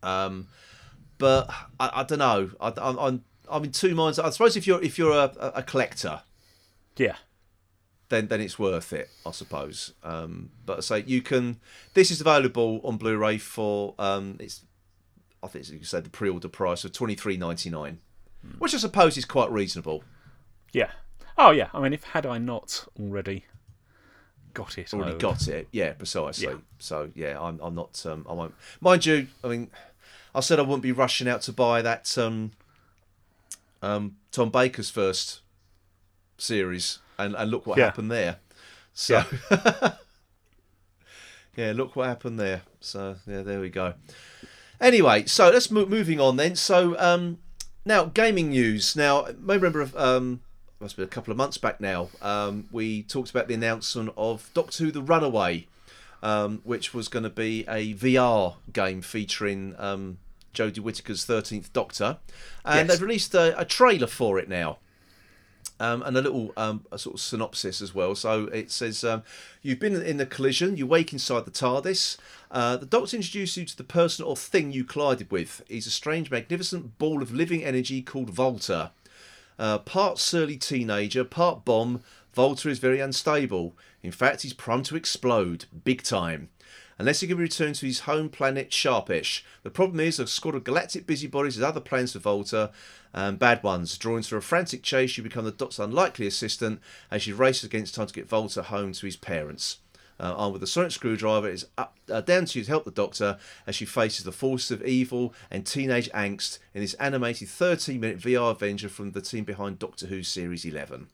Um, 0.03 0.47
but 1.17 1.49
I, 1.79 1.89
I 1.95 2.03
don't 2.03 2.19
know. 2.19 2.51
I, 2.61 2.73
I'm, 2.77 2.99
I'm 2.99 3.23
I'm 3.49 3.63
in 3.63 3.71
two 3.71 3.95
minds. 3.95 4.19
I 4.19 4.29
suppose 4.29 4.55
if 4.57 4.67
you're 4.67 4.81
if 4.83 4.97
you're 4.97 5.11
a, 5.11 5.31
a 5.55 5.63
collector, 5.63 6.21
Yeah, 6.97 7.15
then 8.09 8.27
then 8.27 8.41
it's 8.41 8.59
worth 8.59 8.93
it, 8.93 9.09
I 9.25 9.31
suppose. 9.31 9.93
Um, 10.03 10.51
but 10.65 10.77
I 10.77 10.81
say 10.81 11.03
you 11.05 11.21
can. 11.21 11.59
This 11.93 12.11
is 12.11 12.21
available 12.21 12.81
on 12.83 12.97
Blu-ray 12.97 13.37
for 13.37 13.95
um, 13.99 14.37
it's. 14.39 14.61
I 15.45 15.47
think 15.47 15.69
you 15.69 15.83
said 15.83 16.03
the 16.03 16.09
pre-order 16.09 16.49
price 16.49 16.83
of 16.83 16.91
twenty 16.91 17.15
three 17.15 17.37
ninety 17.37 17.69
nine, 17.69 17.99
which 18.59 18.73
I 18.73 18.77
suppose 18.77 19.17
is 19.17 19.25
quite 19.25 19.51
reasonable. 19.51 20.03
yeah. 20.73 20.91
Oh 21.37 21.51
yeah. 21.51 21.67
I 21.73 21.79
mean, 21.81 21.93
if 21.93 22.03
had 22.03 22.25
I 22.25 22.37
not 22.37 22.85
already 22.99 23.45
got 24.53 24.77
it, 24.77 24.93
Already 24.93 25.17
got 25.17 25.47
it, 25.49 25.67
yeah, 25.71 25.91
precisely. 25.93 26.47
Yeah. 26.47 26.55
So 26.79 27.11
yeah, 27.13 27.37
I'm 27.41 27.59
I'm 27.61 27.75
not. 27.75 28.03
Um, 28.05 28.25
I 28.29 28.33
won't. 28.33 28.53
Mind 28.81 29.05
you, 29.05 29.27
I 29.43 29.47
mean, 29.49 29.69
I 30.33 30.39
said 30.39 30.59
I 30.59 30.63
wouldn't 30.63 30.81
be 30.83 30.91
rushing 30.93 31.27
out 31.27 31.41
to 31.43 31.51
buy 31.53 31.81
that 31.81 32.17
um, 32.17 32.51
um, 33.81 34.15
Tom 34.31 34.49
Baker's 34.49 34.89
first 34.89 35.41
series, 36.37 36.99
and 37.19 37.35
and 37.35 37.51
look 37.51 37.67
what 37.67 37.77
Yeah. 37.77 37.85
happened 37.85 38.11
there. 38.11 38.37
So. 38.93 39.23
Yeah, 41.57 41.71
look 41.75 41.95
what 41.95 42.07
happened 42.07 42.39
there. 42.39 42.61
So 42.79 43.17
yeah, 43.27 43.41
there 43.41 43.59
we 43.59 43.69
go. 43.69 43.93
Anyway, 44.81 45.25
so 45.25 45.49
let's 45.49 45.71
move 45.71 45.89
moving 45.89 46.19
on 46.19 46.37
then. 46.37 46.55
So 46.55 46.97
um, 46.99 47.37
now 47.85 48.05
gaming 48.05 48.49
news. 48.49 48.95
Now, 48.95 49.25
I 49.25 49.31
may 49.39 49.55
remember 49.57 49.89
um, 49.95 50.41
must 50.79 50.97
be 50.97 51.03
a 51.03 51.07
couple 51.07 51.31
of 51.31 51.37
months 51.37 51.57
back 51.57 51.79
now. 51.79 52.09
Um, 52.21 52.67
we 52.71 53.03
talked 53.03 53.29
about 53.29 53.47
the 53.47 53.53
announcement 53.53 54.11
of 54.17 54.49
Doctor 54.53 54.85
Who: 54.85 54.91
The 54.91 55.01
Runaway, 55.01 55.67
um, 56.21 56.61
which 56.63 56.93
was 56.93 57.07
going 57.07 57.23
to 57.23 57.29
be 57.29 57.61
a 57.67 57.93
VR 57.93 58.55
game 58.73 59.01
featuring 59.01 59.75
um, 59.77 60.17
Jodie 60.53 60.79
Whittaker's 60.79 61.25
Thirteenth 61.25 61.71
Doctor, 61.73 62.17
and 62.65 62.87
Yes. 62.87 62.97
they've 62.97 63.07
released 63.07 63.33
a, 63.35 63.59
a 63.59 63.65
trailer 63.65 64.07
for 64.07 64.37
it 64.39 64.49
now. 64.49 64.77
Um, 65.77 66.03
and 66.03 66.15
a 66.15 66.21
little 66.21 66.53
um, 66.55 66.85
a 66.89 66.97
sort 66.97 67.15
of 67.15 67.19
synopsis 67.19 67.81
as 67.81 67.93
well. 67.93 68.15
So 68.15 68.45
it 68.45 68.71
says 68.71 69.03
um, 69.03 69.23
you've 69.61 69.79
been 69.79 70.01
in 70.01 70.21
a 70.21 70.25
collision. 70.25 70.77
You 70.77 70.87
wake 70.87 71.11
inside 71.11 71.43
the 71.43 71.51
TARDIS. 71.51 72.15
Uh, 72.49 72.77
the 72.77 72.85
Doctor 72.85 73.17
introduces 73.17 73.57
you 73.57 73.65
to 73.65 73.75
the 73.75 73.83
person 73.83 74.23
or 74.23 74.37
thing 74.37 74.71
you 74.71 74.85
collided 74.85 75.29
with. 75.31 75.61
He's 75.67 75.85
a 75.85 75.91
strange, 75.91 76.31
magnificent 76.31 76.97
ball 76.97 77.21
of 77.21 77.33
living 77.33 77.61
energy 77.61 78.01
called 78.01 78.29
Volta. 78.29 78.91
Uh, 79.59 79.79
part 79.79 80.17
surly 80.17 80.55
teenager, 80.55 81.25
part 81.25 81.65
bomb. 81.65 82.01
Volta 82.33 82.69
is 82.69 82.79
very 82.79 83.01
unstable. 83.01 83.75
In 84.03 84.11
fact, 84.11 84.43
he's 84.43 84.53
prone 84.53 84.83
to 84.83 84.95
explode, 84.95 85.65
big 85.83 86.03
time. 86.03 86.49
Unless 86.97 87.19
he 87.19 87.27
can 87.27 87.37
return 87.37 87.73
to 87.73 87.85
his 87.85 88.01
home 88.01 88.29
planet 88.29 88.71
Sharpish. 88.71 89.43
The 89.63 89.69
problem 89.69 89.99
is 89.99 90.19
a 90.19 90.27
squad 90.27 90.55
of 90.55 90.63
galactic 90.63 91.05
busybodies 91.05 91.55
has 91.55 91.63
other 91.63 91.81
plans 91.81 92.13
for 92.13 92.19
Volta, 92.19 92.71
um, 93.13 93.35
bad 93.35 93.61
ones. 93.63 93.97
Drawn 93.97 94.21
through 94.21 94.37
a 94.37 94.41
frantic 94.41 94.81
chase, 94.81 95.17
you 95.17 95.23
become 95.23 95.45
the 95.45 95.51
Doctor's 95.51 95.79
unlikely 95.79 96.25
assistant 96.25 96.79
as 97.11 97.23
she 97.23 97.33
races 97.33 97.65
against 97.65 97.95
time 97.95 98.07
to 98.07 98.13
get 98.13 98.29
Volta 98.29 98.63
home 98.63 98.93
to 98.93 99.05
his 99.05 99.17
parents. 99.17 99.79
Uh, 100.17 100.33
armed 100.37 100.53
with 100.53 100.63
a 100.63 100.67
sonic 100.67 100.91
screwdriver, 100.91 101.49
it 101.49 101.55
is 101.55 101.67
up, 101.77 101.97
uh, 102.09 102.21
down 102.21 102.45
to 102.45 102.59
you 102.59 102.63
to 102.63 102.71
help 102.71 102.85
the 102.85 102.91
Doctor 102.91 103.37
as 103.67 103.75
she 103.75 103.83
faces 103.83 104.23
the 104.23 104.31
forces 104.31 104.71
of 104.71 104.85
evil 104.85 105.33
and 105.51 105.65
teenage 105.65 106.09
angst 106.11 106.59
in 106.73 106.79
this 106.79 106.93
animated 106.93 107.49
13 107.49 107.99
minute 107.99 108.19
VR 108.19 108.51
adventure 108.51 108.87
from 108.87 109.11
the 109.11 109.21
team 109.21 109.43
behind 109.43 109.79
Doctor 109.79 110.07
Who 110.07 110.23
Series 110.23 110.63
11. 110.63 111.07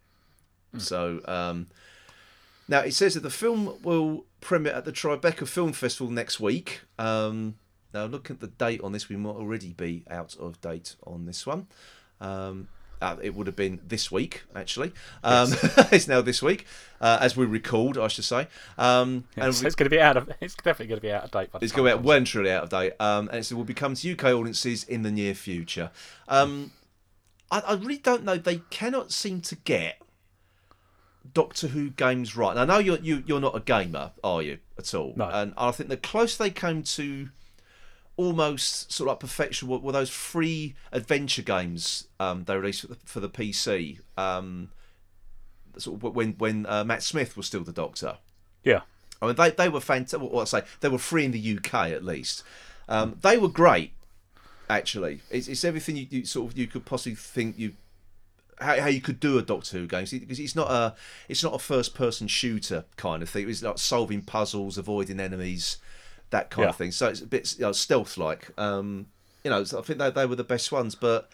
So, 0.78 1.22
um, 1.26 1.68
now 2.68 2.80
it 2.80 2.94
says 2.94 3.16
that 3.16 3.24
the 3.24 3.32
film 3.32 3.80
will 3.82 4.26
premiere 4.42 4.74
at 4.74 4.86
the 4.86 4.92
Tribeca 4.92 5.48
Film 5.48 5.72
Festival 5.72 6.12
next 6.12 6.40
week. 6.40 6.82
Um, 7.00 7.56
now, 7.94 8.06
looking 8.06 8.36
at 8.36 8.40
the 8.40 8.48
date 8.48 8.82
on 8.82 8.92
this, 8.92 9.10
we 9.10 9.16
might 9.16 9.36
already 9.36 9.74
be 9.74 10.04
out 10.10 10.36
of 10.38 10.60
date 10.62 10.96
on 11.06 11.26
this 11.26 11.46
one. 11.46 11.68
Um, 12.20 12.68
uh, 13.02 13.16
it 13.22 13.34
would 13.34 13.48
have 13.48 13.56
been 13.56 13.80
this 13.86 14.12
week, 14.12 14.44
actually. 14.56 14.94
Um, 15.24 15.50
it's 15.92 16.08
now 16.08 16.22
this 16.22 16.42
week, 16.42 16.66
uh, 17.02 17.18
as 17.20 17.36
we 17.36 17.46
recalled, 17.46 17.98
I 17.98 18.08
should 18.08 18.26
say. 18.26 18.48
Um, 18.78 19.26
and 19.36 19.54
so 19.56 19.66
it's 19.66 19.76
going 19.76 19.90
to 19.90 19.96
be 19.96 20.00
out 20.00 20.18
of. 20.18 20.32
It's 20.40 20.56
definitely 20.56 20.88
going 20.88 21.00
to 21.00 21.08
be 21.08 21.12
out 21.12 21.24
of 21.24 21.32
date. 21.32 21.52
By 21.52 21.60
the 21.60 21.66
it's 21.66 21.74
going 21.74 21.90
to 21.90 21.92
be 21.92 21.98
comes 21.98 22.06
well 22.06 22.18
and 22.18 22.28
truly 22.28 22.52
out 22.52 22.64
of 22.64 22.70
date, 22.70 22.94
um, 23.00 23.28
and 23.32 23.40
it 23.40 23.52
will 23.54 23.64
be 23.64 23.74
coming 23.74 23.96
to 23.96 24.12
UK 24.12 24.26
audiences 24.26 24.84
in 24.84 25.02
the 25.02 25.12
near 25.12 25.34
future. 25.34 25.90
Um, 26.28 26.72
I, 27.50 27.62
I 27.62 27.74
really 27.74 27.98
don't 27.98 28.24
know. 28.24 28.38
They 28.38 28.58
cannot 28.70 29.12
seem 29.12 29.42
to 29.42 29.56
get 29.56 30.00
Doctor 31.34 31.68
Who 31.68 31.90
games 31.90 32.36
right. 32.36 32.52
And 32.52 32.60
I 32.60 32.66
know 32.66 32.80
you're 32.80 33.00
you, 33.00 33.24
you're 33.26 33.40
not 33.40 33.56
a 33.56 33.60
gamer, 33.60 34.12
are 34.24 34.42
you 34.42 34.60
at 34.78 34.94
all? 34.94 35.14
No. 35.16 35.30
And 35.30 35.54
I 35.58 35.72
think 35.72 35.90
the 35.90 35.98
close 35.98 36.38
they 36.38 36.50
came 36.50 36.84
to 36.84 37.30
almost 38.18 38.92
sort 38.92 39.08
of 39.08 39.14
like 39.14 39.20
perfection 39.20 39.68
were, 39.68 39.80
were 39.80 39.92
those 39.92 40.10
free 40.10 40.76
adventure 40.92 41.42
games 41.42 42.08
um, 42.20 42.44
they 42.44 42.56
released 42.56 42.82
for 42.82 42.88
the, 42.88 42.96
for 43.06 43.20
the 43.20 43.30
PC. 43.30 44.00
Um, 44.18 44.70
sort 45.78 46.04
of 46.04 46.16
when 46.16 46.34
when 46.34 46.66
uh, 46.66 46.84
Matt 46.84 47.04
Smith 47.04 47.38
was 47.38 47.48
still 47.48 47.64
the 47.64 47.72
Doctor. 47.72 48.18
Yeah. 48.64 48.82
I 49.22 49.28
mean, 49.28 49.36
they 49.36 49.52
they 49.52 49.70
were 49.70 49.80
fantastic. 49.80 50.22
What 50.22 50.42
I 50.42 50.60
say, 50.60 50.68
they 50.80 50.90
were 50.90 50.98
free 50.98 51.26
in 51.26 51.32
the 51.32 51.58
UK 51.58 51.92
at 51.92 52.04
least. 52.04 52.44
Um, 52.90 53.18
they 53.22 53.38
were 53.38 53.48
great, 53.48 53.94
actually. 54.70 55.22
It's, 55.30 55.48
it's 55.48 55.64
everything 55.64 55.96
you, 55.96 56.08
you 56.10 56.26
sort 56.26 56.52
of 56.52 56.58
you 56.58 56.68
could 56.68 56.86
possibly 56.86 57.16
think 57.16 57.58
you 57.58 57.74
how, 58.62 58.80
how 58.82 58.88
you 58.88 59.02
could 59.02 59.20
do 59.20 59.38
a 59.38 59.42
Doctor 59.42 59.78
Who 59.78 59.88
game 59.88 60.06
because 60.10 60.40
it's 60.40 60.56
not 60.56 60.70
a 60.72 60.96
it's 61.28 61.44
not 61.44 61.54
a 61.54 61.60
first 61.60 61.96
person 61.96 62.28
shooter 62.28 62.86
kind 62.98 63.22
of 63.22 63.30
thing. 63.30 63.50
It's 63.50 63.64
like 63.64 63.78
solving 63.78 64.22
puzzles, 64.22 64.78
avoiding 64.78 65.20
enemies, 65.20 65.78
that 66.30 66.50
kind 66.50 66.70
of 66.70 66.76
thing. 66.76 66.92
So 66.92 67.08
it's 67.08 67.22
a 67.22 67.28
bit 67.28 67.56
you 67.58 67.64
know, 67.64 67.72
stealth 67.72 68.18
like. 68.18 68.50
Um, 68.60 69.08
you 69.44 69.50
know, 69.50 69.64
so 69.64 69.80
I 69.80 69.82
think 69.82 70.00
they 70.00 70.12
they 70.12 70.26
were 70.26 70.36
the 70.36 70.44
best 70.44 70.72
ones, 70.72 70.96
but. 70.96 71.30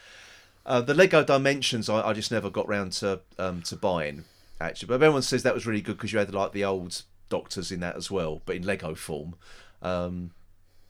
Uh, 0.66 0.82
the 0.82 0.94
Lego 0.94 1.24
Dimensions, 1.24 1.88
I, 1.88 2.10
I 2.10 2.12
just 2.12 2.30
never 2.30 2.50
got 2.50 2.68
round 2.68 2.92
to 2.92 3.22
um, 3.40 3.62
to 3.62 3.78
buying 3.78 4.26
actually. 4.60 4.88
But 4.88 4.96
everyone 4.96 5.22
says 5.22 5.44
that 5.44 5.54
was 5.54 5.66
really 5.66 5.80
good 5.80 5.96
because 5.96 6.12
you 6.12 6.20
had 6.20 6.34
like 6.34 6.52
the 6.52 6.66
old 6.66 7.04
Doctors 7.30 7.72
in 7.72 7.82
that 7.82 7.98
as 7.98 8.10
well, 8.10 8.42
but 8.46 8.56
in 8.56 8.64
Lego 8.64 8.96
form. 8.96 9.36
Um, 9.82 10.32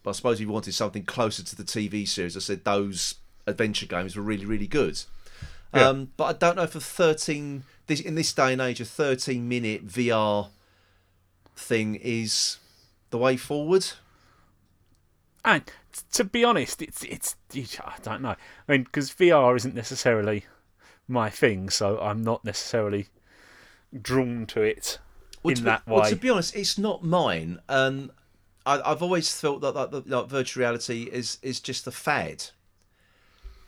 but 0.03 0.11
I 0.11 0.13
suppose 0.13 0.35
if 0.37 0.41
you 0.41 0.53
wanted 0.53 0.73
something 0.73 1.03
closer 1.03 1.43
to 1.43 1.55
the 1.55 1.63
TV 1.63 2.07
series, 2.07 2.37
I 2.37 2.39
said 2.39 2.63
those 2.63 3.15
adventure 3.47 3.85
games 3.85 4.15
were 4.15 4.21
really 4.21 4.45
really 4.45 4.67
good. 4.67 5.01
Yeah. 5.73 5.89
Um, 5.89 6.11
but 6.17 6.23
I 6.25 6.33
don't 6.33 6.55
know 6.55 6.63
if 6.63 6.75
a 6.75 6.79
thirteen 6.79 7.63
this 7.87 7.99
in 7.99 8.15
this 8.15 8.33
day 8.33 8.53
and 8.53 8.61
age 8.61 8.79
a 8.79 8.85
thirteen 8.85 9.47
minute 9.47 9.87
VR 9.87 10.49
thing 11.55 11.95
is 11.95 12.57
the 13.09 13.17
way 13.17 13.37
forward. 13.37 13.87
And 15.43 15.63
to 16.13 16.23
be 16.23 16.43
honest, 16.43 16.81
it's 16.81 17.03
it's 17.03 17.35
I 17.55 17.95
don't 18.01 18.21
know. 18.21 18.35
I 18.67 18.71
mean, 18.71 18.83
because 18.83 19.11
VR 19.11 19.55
isn't 19.55 19.75
necessarily 19.75 20.45
my 21.07 21.29
thing, 21.29 21.69
so 21.69 21.99
I'm 21.99 22.21
not 22.21 22.43
necessarily 22.43 23.07
drawn 24.01 24.45
to 24.47 24.61
it 24.61 24.99
Well, 25.41 25.51
in 25.51 25.57
to 25.57 25.63
that 25.63 25.85
be, 25.85 25.91
way. 25.91 25.99
Well, 26.01 26.09
to 26.09 26.15
be 26.15 26.29
honest, 26.29 26.55
it's 26.55 26.77
not 26.77 27.03
mine, 27.03 27.59
and 27.69 28.11
I, 28.65 28.81
I've 28.91 29.01
always 29.01 29.33
felt 29.33 29.61
that, 29.61 29.73
that, 29.73 29.91
that, 29.91 30.09
like, 30.09 30.27
virtual 30.27 30.61
reality 30.61 31.03
is 31.03 31.37
is 31.41 31.59
just 31.59 31.87
a 31.87 31.91
fad. 31.91 32.45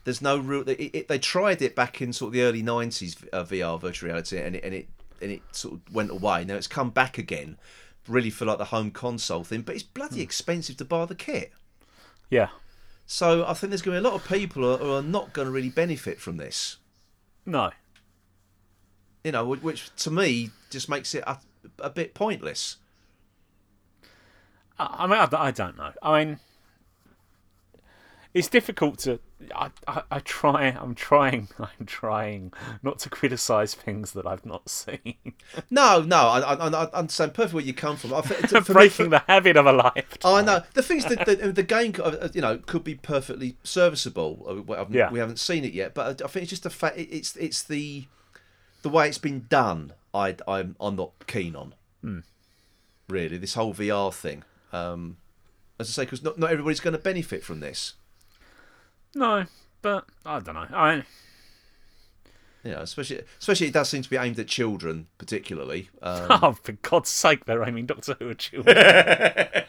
There's 0.09 0.23
no 0.23 0.39
real. 0.39 0.67
It, 0.67 0.79
it, 0.95 1.07
they 1.07 1.19
tried 1.19 1.61
it 1.61 1.75
back 1.75 2.01
in 2.01 2.13
sort 2.13 2.29
of 2.29 2.33
the 2.33 2.41
early 2.41 2.63
'90s, 2.63 3.27
uh, 3.31 3.43
VR 3.43 3.79
virtual 3.79 4.07
reality, 4.09 4.39
and 4.39 4.55
it 4.55 4.63
and 4.63 4.73
it 4.73 4.89
and 5.21 5.31
it 5.31 5.43
sort 5.51 5.75
of 5.75 5.93
went 5.93 6.09
away. 6.09 6.43
Now 6.45 6.55
it's 6.55 6.65
come 6.65 6.89
back 6.89 7.19
again, 7.19 7.59
really 8.07 8.31
for 8.31 8.45
like 8.45 8.57
the 8.57 8.65
home 8.65 8.89
console 8.89 9.43
thing, 9.43 9.61
but 9.61 9.75
it's 9.75 9.83
Hmm. 9.83 9.93
bloody 9.93 10.21
expensive 10.21 10.77
to 10.77 10.85
buy 10.85 11.05
the 11.05 11.13
kit. 11.13 11.51
yeah. 12.31 12.47
So 13.05 13.45
I 13.45 13.53
think 13.53 13.69
there's 13.69 13.83
going 13.83 13.95
to 13.97 14.01
be 14.01 14.07
a 14.07 14.09
lot 14.09 14.19
of 14.19 14.27
people 14.27 14.77
who 14.77 14.93
are, 14.93 15.03
not 15.03 15.31
going 15.31 15.45
to 15.45 15.51
really 15.51 15.69
benefit 15.69 16.19
from 16.19 16.37
this. 16.37 16.77
No. 17.45 17.69
You 19.23 19.31
know, 19.31 19.45
which, 19.45 19.95
to 19.97 20.09
me 20.09 20.49
just 20.71 20.89
makes 20.89 21.13
it 21.13 21.23
a, 21.27 21.37
a 21.77 21.91
bit 21.91 22.15
pointless. 22.15 22.77
I, 24.79 24.95
I 24.99 25.07
mean, 25.07 25.19
I, 25.19 25.27
I 25.31 25.51
don't 25.51 25.77
know. 25.77 25.91
I 26.01 26.23
mean, 26.25 26.39
it's 28.33 28.47
difficult 28.47 28.99
to. 28.99 29.19
I, 29.55 29.71
I, 29.87 30.03
I 30.11 30.19
try. 30.19 30.65
I'm 30.67 30.93
trying. 30.93 31.47
I'm 31.59 31.85
trying 31.85 32.53
not 32.83 32.99
to 32.99 33.09
criticise 33.09 33.73
things 33.73 34.11
that 34.11 34.27
I've 34.27 34.45
not 34.45 34.69
seen. 34.69 35.15
No, 35.71 36.01
no, 36.01 36.15
I, 36.17 36.39
I, 36.53 36.67
I 36.69 36.83
understand 36.91 37.33
perfectly 37.33 37.55
where 37.55 37.65
you 37.65 37.73
come 37.73 37.97
from. 37.97 38.13
I 38.13 38.21
for 38.21 38.33
me, 38.33 38.61
Breaking 38.73 39.05
for- 39.05 39.09
the 39.09 39.23
habit 39.27 39.57
of 39.57 39.65
a 39.65 39.71
life. 39.71 40.17
I 40.23 40.41
know. 40.43 40.61
The 40.73 40.83
thing 40.83 40.97
is 40.99 41.05
that 41.05 41.25
the, 41.25 41.35
the 41.51 41.63
game, 41.63 41.93
uh, 42.03 42.27
you 42.33 42.41
know, 42.41 42.57
could 42.59 42.83
be 42.83 42.95
perfectly 42.95 43.57
serviceable. 43.63 44.45
Uh, 44.47 44.61
we 44.61 44.75
haven't- 44.75 44.93
Yeah. 44.95 45.09
We 45.11 45.19
haven't 45.19 45.39
seen 45.39 45.63
it 45.65 45.73
yet, 45.73 45.93
but 45.95 46.21
I 46.21 46.27
think 46.27 46.43
it's 46.43 46.49
just 46.51 46.63
the 46.63 46.69
fact. 46.69 46.97
It's 46.97 47.35
it's 47.35 47.63
the 47.63 48.05
the 48.83 48.89
way 48.89 49.07
it's 49.07 49.17
been 49.17 49.45
done. 49.49 49.93
I 50.13 50.35
I'm 50.47 50.75
I'm 50.79 50.95
not 50.95 51.11
keen 51.27 51.55
on. 51.55 51.73
Hmm. 52.01 52.19
Really, 53.07 53.37
this 53.37 53.55
whole 53.55 53.73
VR 53.73 54.13
thing. 54.13 54.43
Um, 54.71 55.17
as 55.79 55.87
I 55.89 55.91
say, 55.91 56.03
because 56.03 56.21
not 56.23 56.37
not 56.37 56.51
everybody's 56.51 56.79
going 56.79 56.93
to 56.95 56.99
benefit 56.99 57.43
from 57.43 57.59
this. 57.59 57.93
No, 59.15 59.45
but 59.81 60.05
I 60.25 60.39
don't 60.39 60.55
know. 60.55 60.67
I 60.71 61.03
know, 62.63 62.79
especially 62.79 63.21
especially 63.39 63.67
it 63.67 63.73
does 63.73 63.89
seem 63.89 64.01
to 64.01 64.09
be 64.09 64.17
aimed 64.17 64.39
at 64.39 64.47
children, 64.47 65.07
particularly. 65.17 65.89
Um, 66.01 66.27
oh, 66.29 66.51
for 66.53 66.73
God's 66.73 67.09
sake, 67.09 67.45
they're 67.45 67.63
aiming 67.63 67.87
Doctor 67.87 68.15
Who 68.19 68.29
at 68.29 68.37
children. 68.37 68.77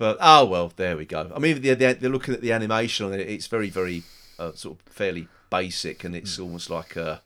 But 0.00 0.16
oh 0.18 0.46
well, 0.46 0.72
there 0.76 0.96
we 0.96 1.04
go. 1.04 1.30
I 1.36 1.38
mean, 1.38 1.60
they're, 1.60 1.74
they're, 1.74 2.08
looking 2.08 2.32
at 2.32 2.40
the 2.40 2.52
animation 2.52 3.04
on 3.04 3.12
it. 3.12 3.20
It's 3.20 3.48
very, 3.48 3.68
very 3.68 4.02
uh, 4.38 4.52
sort 4.54 4.78
of 4.78 4.86
fairly 4.90 5.28
basic, 5.50 6.04
and 6.04 6.16
it's 6.16 6.38
almost 6.38 6.70
like 6.70 6.96
a. 6.96 7.20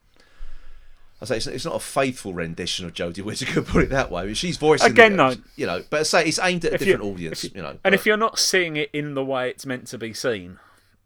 I 1.24 1.26
say 1.26 1.36
it's, 1.38 1.46
it's 1.46 1.64
not 1.64 1.74
a 1.74 1.80
faithful 1.80 2.34
rendition 2.34 2.86
of 2.86 2.92
Jodie 2.94 3.22
Whittaker, 3.22 3.62
put 3.62 3.84
it 3.84 3.90
that 3.90 4.10
way. 4.10 4.26
Mean, 4.26 4.34
she's 4.34 4.56
voicing 4.56 4.90
Again, 4.92 5.16
no. 5.16 5.34
You 5.56 5.66
know, 5.66 5.82
but 5.90 6.00
I 6.00 6.02
say 6.04 6.24
it's 6.26 6.38
aimed 6.38 6.64
at 6.64 6.72
a 6.72 6.74
If 6.76 6.80
you- 6.82 6.86
different 6.92 7.12
audience. 7.12 7.44
if 7.44 7.54
You, 7.54 7.62
know, 7.62 7.68
and 7.70 7.80
but- 7.82 7.94
if 7.94 8.06
you're 8.06 8.16
not 8.16 8.38
seeing 8.38 8.76
it 8.76 8.90
in 8.92 9.14
the 9.14 9.24
way 9.24 9.50
it's 9.50 9.66
meant 9.66 9.86
to 9.88 9.98
be 9.98 10.12
seen, 10.12 10.58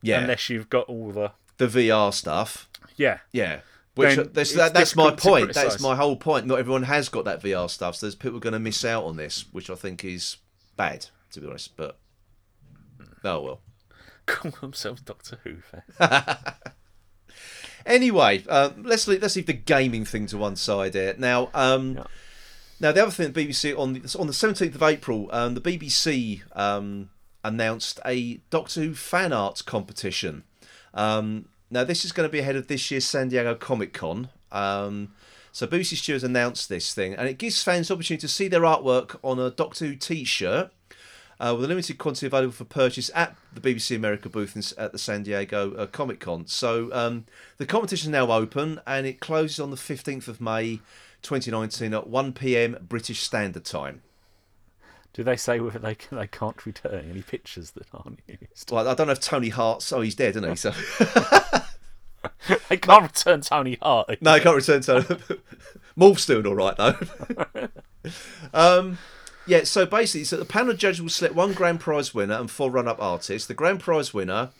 yeah, 0.03 0.21
unless 0.21 0.49
you've 0.49 0.69
got 0.71 0.87
all 0.89 1.11
the 1.13 1.33
the 1.59 1.67
VR 1.67 2.13
stuff, 2.13 2.69
yeah, 2.97 3.19
yeah. 3.33 3.61
Which 3.95 4.17
that's, 4.33 4.53
that, 4.55 4.75
that's 4.75 4.95
my 4.95 5.11
point. 5.11 5.55
That's 5.55 5.81
my 5.81 5.97
whole 5.97 6.15
point. 6.15 6.47
Not 6.47 6.61
everyone 6.61 6.85
has 6.85 7.09
got 7.09 7.25
that 7.25 7.43
VR 7.43 7.69
stuff, 7.69 7.97
so 7.97 8.07
there's 8.07 8.15
people 8.15 8.39
going 8.39 8.53
to 8.53 8.61
miss 8.61 8.85
out 8.85 9.03
on 9.03 9.17
this, 9.17 9.47
which 9.51 9.71
I 9.71 9.75
think 9.75 10.05
is 10.05 10.37
bad, 10.77 11.07
to 11.33 11.41
be 11.41 11.49
honest. 11.49 11.77
But 11.77 11.99
oh 13.25 13.41
well. 13.41 13.61
call 14.27 14.53
themselves 14.61 15.01
Doctor 15.01 15.39
Who 15.43 15.57
fans. 15.57 16.37
Anyway, 17.87 18.45
um, 18.49 18.83
let's 18.83 19.07
leave, 19.09 19.23
let's 19.23 19.37
leave 19.37 19.47
the 19.47 19.53
gaming 19.53 20.05
thing 20.05 20.27
to 20.27 20.39
one 20.39 20.57
side 20.57 20.95
here. 20.95 21.15
Now, 21.19 21.51
um, 21.55 21.95
Yeah. 21.97 22.05
now 22.81 22.93
the 22.93 23.03
other 23.03 23.11
thing, 23.11 23.33
the 23.33 23.47
BBC 23.47 23.75
on 23.79 23.95
the 23.95 24.17
on 24.19 24.27
the 24.27 24.33
seventeenth 24.33 24.75
of 24.75 24.83
April, 24.83 25.29
um, 25.33 25.55
the 25.55 25.61
BBC 25.61 26.43
um, 26.53 27.11
announced 27.45 28.01
a 28.05 28.41
Doctor 28.51 28.81
Who 28.83 28.95
fan 28.95 29.33
art 29.33 29.63
competition. 29.67 30.45
Um, 30.95 31.49
now, 31.71 31.85
this 31.85 32.05
is 32.05 32.13
going 32.13 32.27
to 32.29 32.33
be 32.33 32.39
ahead 32.39 32.57
of 32.57 32.67
this 32.67 32.91
year's 32.91 33.05
San 33.05 33.29
Diego 33.29 33.55
Comic 33.55 33.93
Con. 33.93 34.31
Um, 34.51 35.13
so, 35.53 35.67
BBC 35.67 35.97
Studios 35.97 36.25
announced 36.25 36.69
this 36.69 36.95
thing, 36.95 37.15
and 37.15 37.29
it 37.29 37.37
gives 37.39 37.63
fans 37.63 37.89
the 37.89 37.95
opportunity 37.95 38.21
to 38.23 38.29
see 38.29 38.49
their 38.49 38.63
artwork 38.63 39.19
on 39.23 39.39
a 39.39 39.51
Doctor 39.51 39.87
Who 39.87 39.95
T-shirt. 39.97 40.71
Uh, 41.41 41.55
with 41.55 41.65
a 41.65 41.69
limited 41.69 41.99
quantity 41.99 42.27
available 42.27 42.53
for 42.53 42.65
purchase 42.65 43.11
at 43.15 43.37
the 43.53 43.61
BBC 43.61 43.97
America 43.97 44.29
booth 44.29 44.57
in, 44.57 44.83
at 44.83 44.93
the 44.93 44.99
San 44.99 45.23
Diego 45.23 45.75
uh, 45.75 45.87
Comic 45.87 46.21
Con. 46.21 46.47
So 46.47 46.91
um, 46.93 47.27
the 47.59 47.67
competition 47.67 48.11
is 48.11 48.13
now 48.13 48.31
open 48.33 48.81
and 48.87 49.07
it 49.07 49.21
closes 49.21 49.61
on 49.61 49.71
the 49.71 49.77
15th 49.77 50.29
of 50.29 50.41
May 50.41 50.81
2019 51.23 51.95
at 51.95 52.07
1 52.09 52.33
pm 52.33 52.77
British 52.89 53.23
Standard 53.23 53.65
Time. 53.65 54.03
Do 55.13 55.25
they 55.25 55.37
say 55.37 55.59
whether 55.59 55.81
they 55.81 55.97
they 56.13 56.29
can't 56.29 56.65
return 56.65 57.09
any 57.11 57.23
pictures 57.23 57.73
that 57.73 57.87
aren't 57.93 58.21
used? 58.29 58.71
Well, 58.71 58.87
I 58.87 58.95
don't 58.95 59.09
know 59.09 59.15
if 59.15 59.21
Tony 59.21 59.49
Hart's. 59.49 59.93
Oh, 59.93 60.01
he's 60.01 60.15
dead, 60.15 60.37
isn't 60.37 60.49
he? 60.49 60.55
So 60.55 60.71
they 62.69 62.77
can't 62.77 63.03
return 63.03 63.41
Tony 63.41 63.79
Hart. 63.83 64.21
no, 64.21 64.33
I 64.33 64.39
can't 64.39 64.55
return 64.55 64.81
Tony. 64.83 65.07
Morph's 65.97 66.27
doing 66.27 66.47
all 66.47 66.55
right 66.55 66.77
though. 66.77 67.69
um, 68.55 68.99
yeah. 69.49 69.65
So 69.65 69.87
basically, 69.87 70.25
so 70.25 70.37
the 70.37 70.45
panel 70.45 70.71
of 70.71 70.79
judges 70.79 71.03
will 71.03 71.09
select 71.09 71.35
one 71.35 71.53
grand 71.53 71.81
prize 71.81 72.15
winner 72.15 72.35
and 72.35 72.51
four 72.51 72.71
run-up 72.71 73.01
artists. 73.01 73.49
The 73.49 73.55
grand 73.55 73.81
prize 73.81 74.15
winner 74.15 74.51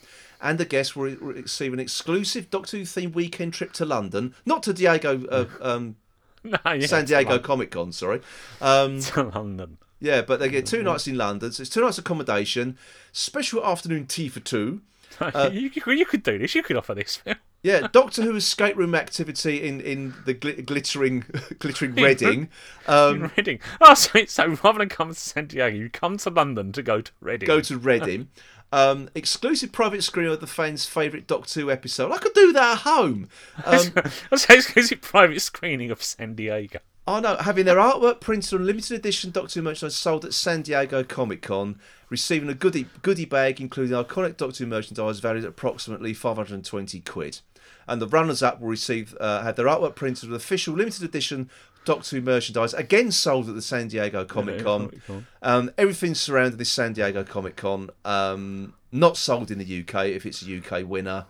and 0.41 0.59
the 0.59 0.65
guest 0.65 0.97
will 0.97 1.15
receive 1.17 1.73
an 1.73 1.81
exclusive 1.81 2.51
Doctor 2.51 2.79
Who 2.79 2.83
themed 2.85 3.15
weekend 3.15 3.55
trip 3.55 3.73
to 3.75 3.85
London, 3.85 4.35
not 4.47 4.63
to 4.65 4.73
Diego, 4.73 5.25
uh, 5.27 5.47
um, 5.61 5.97
No, 6.45 6.59
yeah, 6.65 6.87
San 6.87 7.05
Diego 7.05 7.39
Comic 7.39 7.71
Con. 7.71 7.93
Sorry. 7.93 8.21
Um, 8.61 9.01
to 9.03 9.25
London. 9.25 9.79
yeah, 10.01 10.23
but 10.23 10.41
they 10.41 10.49
get 10.49 10.67
two 10.67 10.83
nights 10.83 11.07
in 11.07 11.17
London. 11.17 11.53
So 11.53 11.63
it's 11.63 11.71
two 11.71 11.81
nights 11.81 11.99
accommodation, 11.99 12.79
special 13.13 13.65
afternoon 13.65 14.07
tea 14.07 14.29
for 14.29 14.41
two. 14.41 14.83
you, 15.53 15.71
you, 15.73 15.93
you 15.93 16.07
could 16.07 16.23
do 16.23 16.39
this. 16.39 16.55
You 16.55 16.63
could 16.63 16.77
offer 16.77 16.95
this. 16.95 17.21
Yeah, 17.63 17.89
Doctor 17.91 18.23
Who 18.23 18.37
escape 18.37 18.77
room 18.77 18.95
activity 18.95 19.67
in 19.67 19.81
in 19.81 20.15
the 20.25 20.35
gl- 20.35 20.65
glittering 20.65 21.25
glittering 21.59 21.95
Reading. 21.95 22.49
Um, 22.87 23.33
Reading. 23.37 23.59
Oh, 23.81 23.95
so, 23.95 24.25
so 24.27 24.47
rather 24.63 24.79
than 24.79 24.89
come 24.89 25.09
to 25.09 25.15
San 25.15 25.47
Diego, 25.47 25.77
you 25.77 25.91
come 25.91 26.19
to 26.19 26.31
London 26.31 26.73
to 26.73 26.83
go 26.83 27.01
to 27.01 27.13
Reading. 27.21 27.47
go 27.47 27.61
to 27.61 27.77
Reading. 27.77 28.29
Um, 28.71 29.09
exclusive 29.15 29.73
private 29.73 30.05
screening 30.05 30.33
of 30.33 30.41
the 30.41 30.47
fans' 30.47 30.85
favourite 30.85 31.27
Doctor 31.27 31.61
Who 31.61 31.71
episode. 31.71 32.13
I 32.13 32.19
could 32.19 32.35
do 32.35 32.53
that 32.53 32.73
at 32.73 32.79
home. 32.79 33.29
Um, 33.65 33.93
it's 34.33 34.93
a 34.93 34.97
private 34.97 35.41
screening 35.41 35.91
of 35.91 36.03
San 36.03 36.35
Diego. 36.35 36.81
I 37.07 37.21
know, 37.21 37.37
having 37.37 37.65
their 37.65 37.77
artwork 37.77 38.21
printed 38.21 38.53
on 38.53 38.67
limited 38.67 38.99
edition 38.99 39.31
Doctor 39.31 39.61
Who 39.61 39.65
merchandise 39.65 39.97
sold 39.97 40.27
at 40.27 40.35
San 40.35 40.61
Diego 40.61 41.03
Comic 41.03 41.41
Con, 41.41 41.79
receiving 42.09 42.49
a 42.49 42.55
goodie 42.55 42.87
goodie 43.03 43.25
bag 43.25 43.61
including 43.61 43.97
iconic 43.97 44.37
Doctor 44.37 44.65
Who 44.65 44.71
merchandise 44.71 45.21
valued 45.21 45.45
at 45.45 45.51
approximately 45.51 46.15
520 46.15 47.01
quid. 47.01 47.41
And 47.87 48.03
the 48.03 48.09
runners-up 48.09 48.61
will 48.61 48.69
receive 48.69 49.17
uh, 49.19 49.43
have 49.43 49.57
their 49.57 49.67
artwork 49.67 49.95
printed 49.95 50.29
with 50.29 50.41
official 50.41 50.75
limited 50.75 51.03
edition 51.03 51.49
Doctor 51.85 52.17
Who 52.17 52.23
merchandise, 52.23 52.75
again 52.75 53.11
sold 53.11 53.49
at 53.49 53.55
the 53.55 53.63
San 53.63 53.89
Diego 53.89 54.25
Comic 54.27 54.63
Con. 54.63 54.89
Comic-Con. 54.89 55.27
Um, 55.41 55.71
everything 55.79 56.15
surrounding 56.15 56.59
this 56.59 56.71
San 56.71 56.93
Diego 56.93 57.25
Comic 57.25 57.57
Con, 57.57 57.89
um, 58.05 58.75
not 58.93 59.17
sold 59.17 59.51
in 59.51 59.59
the 59.59 59.81
UK 59.81 60.09
if 60.09 60.27
it's 60.27 60.43
a 60.47 60.59
UK 60.59 60.87
winner. 60.87 61.25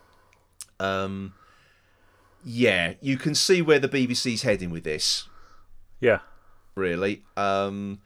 Um, 0.81 1.35
yeah, 2.45 2.95
you 3.01 3.17
can 3.17 3.37
see 3.37 3.63
where 3.63 3.79
the 3.79 3.89
BBC's 3.89 4.43
heading 4.43 4.71
with 4.71 4.83
this 4.85 5.29
Yeah. 6.01 6.21
really. 6.75 7.23
Um, 7.37 8.01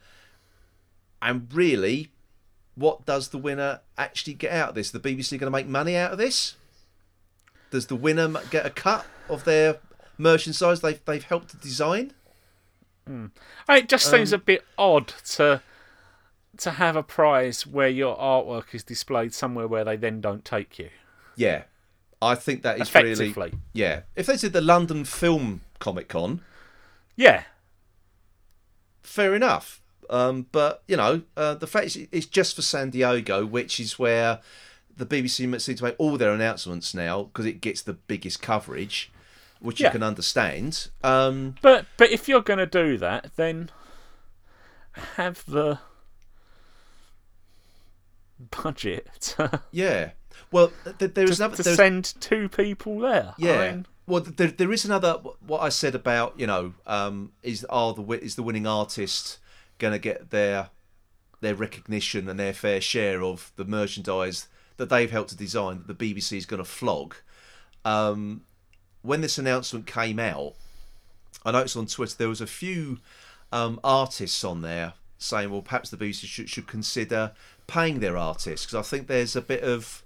and 1.23 1.51
really, 1.51 2.11
what 2.75 3.05
does 3.05 3.29
the 3.29 3.37
winner 3.37 3.81
actually 3.97 4.33
get 4.33 4.51
out 4.51 4.69
of 4.69 4.75
this? 4.75 4.91
The 4.91 4.99
BBC 4.99 5.31
going 5.39 5.51
to 5.51 5.51
make 5.51 5.67
money 5.67 5.95
out 5.95 6.11
of 6.11 6.17
this? 6.17 6.55
Does 7.71 7.87
the 7.87 7.95
winner 7.95 8.27
get 8.49 8.65
a 8.65 8.69
cut 8.69 9.05
of 9.29 9.43
their 9.45 9.77
merchandise 10.17 10.81
they've 10.81 11.03
they've 11.05 11.23
helped 11.23 11.49
to 11.49 11.57
design? 11.57 12.13
It 13.69 13.89
just 13.89 14.09
seems 14.09 14.31
Um, 14.31 14.39
a 14.39 14.43
bit 14.43 14.63
odd 14.77 15.07
to 15.35 15.61
to 16.57 16.71
have 16.71 16.95
a 16.95 17.03
prize 17.03 17.65
where 17.65 17.89
your 17.89 18.15
artwork 18.17 18.73
is 18.73 18.83
displayed 18.83 19.33
somewhere 19.33 19.67
where 19.67 19.83
they 19.83 19.95
then 19.97 20.21
don't 20.21 20.45
take 20.45 20.77
you. 20.79 20.89
Yeah, 21.35 21.63
I 22.21 22.35
think 22.35 22.61
that 22.61 22.79
is 22.79 22.93
really 22.93 23.33
yeah. 23.73 24.01
If 24.15 24.27
they 24.27 24.37
did 24.37 24.53
the 24.53 24.61
London 24.61 25.03
Film 25.03 25.61
Comic 25.79 26.07
Con, 26.09 26.41
Yeah. 27.15 27.43
fair 29.01 29.35
enough. 29.35 29.81
Um, 30.09 30.47
but 30.51 30.83
you 30.87 30.97
know, 30.97 31.21
uh, 31.37 31.55
the 31.55 31.67
fact 31.67 31.87
is 31.87 32.07
it's 32.11 32.25
just 32.25 32.55
for 32.55 32.61
San 32.61 32.89
Diego, 32.89 33.45
which 33.45 33.79
is 33.79 33.97
where 33.99 34.39
the 34.95 35.05
BBC 35.05 35.59
seem 35.61 35.75
to 35.75 35.83
make 35.83 35.95
all 35.97 36.17
their 36.17 36.33
announcements 36.33 36.93
now 36.93 37.23
because 37.23 37.45
it 37.45 37.61
gets 37.61 37.81
the 37.81 37.93
biggest 37.93 38.41
coverage, 38.41 39.11
which 39.59 39.79
you 39.79 39.89
can 39.89 40.03
understand. 40.03 40.89
Um, 41.03 41.55
But 41.61 41.85
but 41.97 42.11
if 42.11 42.27
you're 42.27 42.41
going 42.41 42.59
to 42.59 42.65
do 42.65 42.97
that, 42.99 43.31
then 43.35 43.69
have 45.15 45.43
the 45.45 45.79
budget 48.51 49.07
to, 49.21 49.61
yeah. 49.71 50.11
Well, 50.51 50.71
th- 50.99 51.13
there 51.13 51.25
is 51.25 51.39
another. 51.39 51.55
to 51.57 51.63
there's- 51.63 51.77
send 51.77 52.13
two 52.21 52.49
people 52.49 52.99
there. 52.99 53.33
Yeah. 53.37 53.59
I 53.59 53.71
mean, 53.71 53.85
well, 54.05 54.21
there, 54.21 54.47
there 54.51 54.71
is 54.71 54.85
another. 54.85 55.13
What 55.45 55.61
I 55.61 55.69
said 55.69 55.95
about 55.95 56.39
you 56.39 56.45
know, 56.47 56.73
um, 56.85 57.31
is 57.41 57.63
are 57.69 57.93
the 57.93 58.03
is 58.21 58.35
the 58.35 58.43
winning 58.43 58.67
artist 58.67 59.39
going 59.83 59.93
to 59.93 59.99
get 59.99 60.31
their 60.31 60.69
their 61.41 61.53
recognition 61.53 62.29
and 62.29 62.39
their 62.39 62.53
fair 62.53 62.79
share 62.79 63.21
of 63.21 63.51
the 63.57 63.65
merchandise 63.65 64.47
that 64.77 64.89
they've 64.89 65.11
helped 65.11 65.29
to 65.29 65.37
design 65.37 65.83
that 65.85 65.99
the 65.99 66.13
BBC 66.13 66.37
is 66.37 66.45
going 66.45 66.63
to 66.63 66.69
flog. 66.69 67.15
Um, 67.83 68.43
when 69.01 69.19
this 69.19 69.37
announcement 69.37 69.85
came 69.85 70.19
out, 70.19 70.53
I 71.45 71.51
noticed 71.51 71.75
on 71.75 71.85
Twitter 71.85 72.15
there 72.17 72.29
was 72.29 72.39
a 72.39 72.47
few 72.47 72.99
um, 73.51 73.79
artists 73.83 74.43
on 74.45 74.61
there 74.61 74.93
saying, 75.17 75.51
well, 75.51 75.61
perhaps 75.61 75.89
the 75.89 75.97
BBC 75.97 76.25
should, 76.25 76.49
should 76.49 76.65
consider 76.65 77.33
paying 77.67 77.99
their 77.99 78.17
artists 78.17 78.65
because 78.65 78.79
I 78.79 78.89
think 78.89 79.07
there's 79.07 79.35
a 79.35 79.41
bit 79.41 79.63
of 79.63 80.01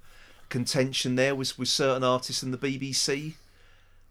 contention 0.50 1.16
there 1.16 1.36
with, 1.36 1.58
with 1.60 1.68
certain 1.68 2.04
artists 2.04 2.42
in 2.42 2.50
the 2.50 2.58
BBC. 2.58 3.36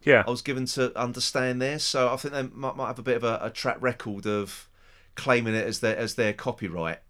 yeah. 0.04 0.22
I 0.24 0.30
was 0.30 0.42
given 0.42 0.66
to 0.66 0.96
understand 0.96 1.60
there, 1.60 1.80
so 1.80 2.12
I 2.12 2.16
think 2.16 2.34
they 2.34 2.42
might, 2.42 2.76
might 2.76 2.86
have 2.86 3.00
a 3.00 3.02
bit 3.02 3.16
of 3.16 3.24
a, 3.24 3.40
a 3.42 3.50
track 3.50 3.78
record 3.80 4.26
of 4.26 4.65
claiming 5.16 5.54
it 5.54 5.66
as 5.66 5.80
their 5.80 5.96
as 5.96 6.14
their 6.14 6.32
copyright. 6.32 7.00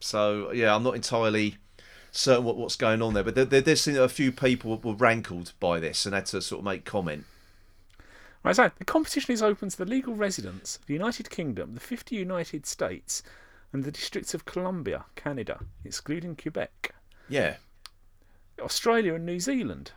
So 0.00 0.52
yeah, 0.52 0.74
I'm 0.74 0.82
not 0.82 0.94
entirely 0.94 1.56
certain 2.10 2.44
what, 2.44 2.56
what's 2.56 2.76
going 2.76 3.02
on 3.02 3.14
there, 3.14 3.24
but 3.24 3.34
there, 3.34 3.44
there, 3.44 3.60
there's 3.60 3.82
seen 3.82 3.96
a 3.96 4.08
few 4.08 4.32
people 4.32 4.76
were 4.78 4.94
rankled 4.94 5.52
by 5.60 5.78
this 5.78 6.06
and 6.06 6.14
had 6.14 6.26
to 6.26 6.40
sort 6.40 6.60
of 6.60 6.64
make 6.64 6.84
comment. 6.84 7.24
Right, 8.42 8.56
so 8.56 8.70
the 8.78 8.84
competition 8.84 9.34
is 9.34 9.42
open 9.42 9.68
to 9.68 9.76
the 9.76 9.84
legal 9.84 10.14
residents 10.14 10.76
of 10.76 10.86
the 10.86 10.94
United 10.94 11.28
Kingdom, 11.28 11.74
the 11.74 11.80
50 11.80 12.14
United 12.14 12.66
States, 12.66 13.22
and 13.72 13.84
the 13.84 13.90
districts 13.90 14.32
of 14.32 14.44
Columbia, 14.44 15.04
Canada, 15.16 15.60
excluding 15.84 16.36
Quebec, 16.36 16.94
Yeah, 17.28 17.56
Australia, 18.60 19.14
and 19.14 19.26
New 19.26 19.40
Zealand. 19.40 19.92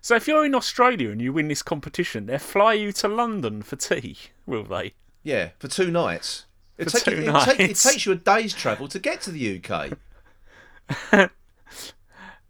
So 0.00 0.14
if 0.16 0.28
you're 0.28 0.44
in 0.44 0.54
Australia 0.54 1.10
and 1.10 1.20
you 1.20 1.32
win 1.32 1.48
this 1.48 1.62
competition, 1.62 2.26
they'll 2.26 2.38
fly 2.38 2.74
you 2.74 2.92
to 2.92 3.08
London 3.08 3.62
for 3.62 3.76
tea, 3.76 4.16
will 4.46 4.64
they? 4.64 4.94
Yeah, 5.24 5.50
for 5.58 5.66
two 5.66 5.90
nights. 5.90 6.46
It, 6.78 6.88
take, 6.88 7.08
it, 7.08 7.18
it, 7.20 7.44
take, 7.44 7.60
it 7.60 7.76
takes 7.76 8.06
you 8.06 8.12
a 8.12 8.16
day's 8.16 8.52
travel 8.52 8.88
to 8.88 8.98
get 8.98 9.20
to 9.22 9.30
the 9.30 9.60
UK. 9.60 11.30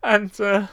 And 0.05 0.39
uh, 0.39 0.67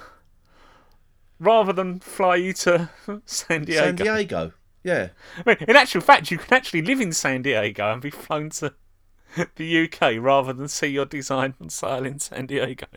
rather 1.39 1.71
than 1.71 2.01
fly 2.01 2.35
you 2.35 2.51
to 2.53 2.89
San 3.25 3.63
Diego, 3.63 3.85
San 3.85 3.95
Diego. 3.95 4.51
Yeah, 4.83 5.09
I 5.37 5.43
mean, 5.45 5.57
in 5.61 5.75
actual 5.75 6.01
fact, 6.01 6.31
you 6.31 6.37
can 6.37 6.53
actually 6.53 6.81
live 6.81 6.99
in 6.99 7.13
San 7.13 7.41
Diego 7.41 7.93
and 7.93 8.01
be 8.01 8.09
flown 8.09 8.49
to 8.49 8.73
the 9.55 9.85
UK 9.85 10.15
rather 10.19 10.51
than 10.51 10.67
see 10.67 10.87
your 10.87 11.05
design 11.05 11.53
on 11.61 11.69
sale 11.69 12.05
in 12.05 12.19
San 12.19 12.47
Diego. 12.47 12.87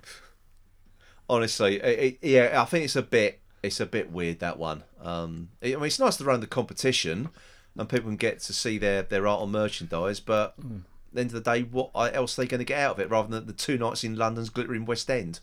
honestly, 1.28 1.76
it, 1.80 2.18
yeah, 2.20 2.60
I 2.60 2.64
think 2.64 2.84
it's 2.84 2.96
a 2.96 3.02
bit 3.02 3.40
it's 3.62 3.80
a 3.80 3.86
bit 3.86 4.10
weird 4.10 4.40
that 4.40 4.58
one. 4.58 4.82
Um, 5.00 5.50
I 5.62 5.68
mean, 5.68 5.84
it's 5.84 6.00
nice 6.00 6.16
to 6.16 6.24
run 6.24 6.40
the 6.40 6.46
competition 6.46 7.28
and 7.76 7.88
people 7.88 8.08
can 8.08 8.16
get 8.16 8.40
to 8.40 8.52
see 8.52 8.78
their 8.78 9.02
their 9.02 9.26
art 9.26 9.40
on 9.40 9.50
merchandise, 9.50 10.20
but 10.20 10.54
hmm. 10.60 10.76
at 11.08 11.14
the 11.14 11.20
end 11.20 11.30
of 11.34 11.44
the 11.44 11.52
day, 11.52 11.62
what 11.62 11.90
else 11.94 12.38
are 12.38 12.42
they 12.42 12.48
going 12.48 12.60
to 12.60 12.64
get 12.64 12.80
out 12.80 12.92
of 12.92 13.00
it 13.00 13.10
rather 13.10 13.28
than 13.28 13.46
the 13.46 13.52
two 13.52 13.78
nights 13.78 14.04
in 14.04 14.16
London's 14.16 14.50
glittering 14.50 14.84
West 14.84 15.10
End 15.10 15.40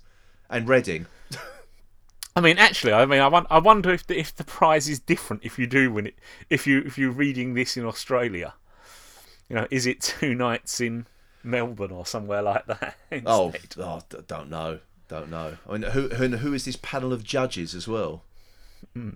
and 0.50 0.68
Reading? 0.68 1.08
I 2.36 2.40
mean, 2.40 2.58
actually, 2.58 2.94
I 2.94 3.06
mean, 3.06 3.20
I, 3.20 3.28
won- 3.28 3.48
I 3.50 3.60
wonder 3.60 3.92
if 3.92 4.08
the, 4.08 4.18
if 4.18 4.34
the 4.34 4.46
prize 4.46 4.88
is 4.88 5.00
different 5.00 5.44
if 5.44 5.60
you 5.60 5.68
do 5.68 5.92
win 5.92 6.08
it. 6.08 6.16
If 6.50 6.66
you 6.66 6.80
if 6.86 6.98
you're 6.98 7.12
reading 7.12 7.54
this 7.54 7.76
in 7.76 7.86
Australia, 7.86 8.54
you 9.50 9.56
know, 9.56 9.68
is 9.70 9.86
it 9.86 10.00
two 10.00 10.34
nights 10.34 10.80
in 10.80 11.08
Melbourne 11.44 11.92
or 11.92 12.06
somewhere 12.06 12.42
like 12.42 12.66
that? 12.68 12.96
Oh, 13.26 13.52
oh, 13.78 14.02
don't 14.28 14.50
know, 14.50 14.80
don't 15.10 15.30
know. 15.30 15.58
I 15.68 15.74
mean, 15.74 15.92
who 15.92 16.08
who, 16.08 16.30
who 16.38 16.54
is 16.54 16.64
this 16.64 16.78
panel 16.78 17.12
of 17.12 17.26
judges 17.26 17.76
as 17.76 17.88
well? 17.90 18.24
Hmm. 18.94 19.10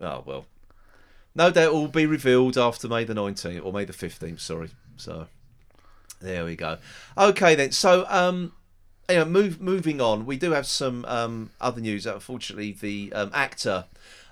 Oh 0.00 0.22
well, 0.24 0.46
no 1.34 1.50
doubt 1.50 1.72
will 1.72 1.88
be 1.88 2.06
revealed 2.06 2.56
after 2.56 2.88
May 2.88 3.04
the 3.04 3.14
nineteenth 3.14 3.64
or 3.64 3.72
May 3.72 3.84
the 3.84 3.92
fifteenth. 3.92 4.40
Sorry, 4.40 4.70
so 4.96 5.26
there 6.20 6.44
we 6.44 6.56
go. 6.56 6.78
Okay 7.16 7.54
then, 7.54 7.72
so 7.72 8.06
um, 8.08 8.52
anyway, 9.08 9.28
move 9.28 9.60
moving 9.60 10.00
on. 10.00 10.26
We 10.26 10.36
do 10.36 10.52
have 10.52 10.66
some 10.66 11.04
um 11.06 11.50
other 11.60 11.80
news. 11.80 12.06
Unfortunately, 12.06 12.72
the 12.72 13.12
um, 13.12 13.30
actor 13.34 13.84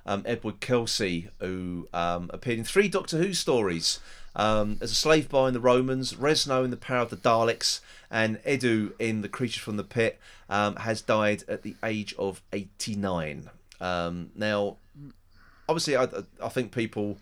um, 0.07 0.23
Edward 0.27 0.61
Kelsey, 0.61 1.29
who 1.39 1.89
um, 1.93 2.31
appeared 2.33 2.59
in 2.59 2.65
three 2.65 2.89
Doctor 2.89 3.19
Who 3.19 3.33
stories, 3.33 4.01
Um, 4.35 4.79
as 4.81 4.91
a 4.91 4.95
slave 4.95 5.29
boy 5.29 5.49
in 5.49 5.55
the 5.55 5.61
Romans, 5.61 6.15
Resno 6.15 6.65
in 6.65 6.71
the 6.71 6.77
Power 6.77 7.03
of 7.03 7.11
the 7.11 7.17
Daleks, 7.17 7.81
and 8.11 8.43
Edu 8.45 8.93
in 8.99 9.21
the 9.21 9.29
Creatures 9.29 9.63
from 9.63 9.77
the 9.77 9.85
Pit 9.85 10.19
um, 10.49 10.77
has 10.77 11.03
died 11.03 11.45
at 11.49 11.63
the 11.63 11.77
age 11.85 12.15
of 12.19 12.41
89. 12.53 13.51
Um, 13.81 14.31
now, 14.35 14.79
obviously, 15.69 15.97
I, 15.97 16.09
I 16.43 16.49
think 16.49 16.73
people 16.73 17.19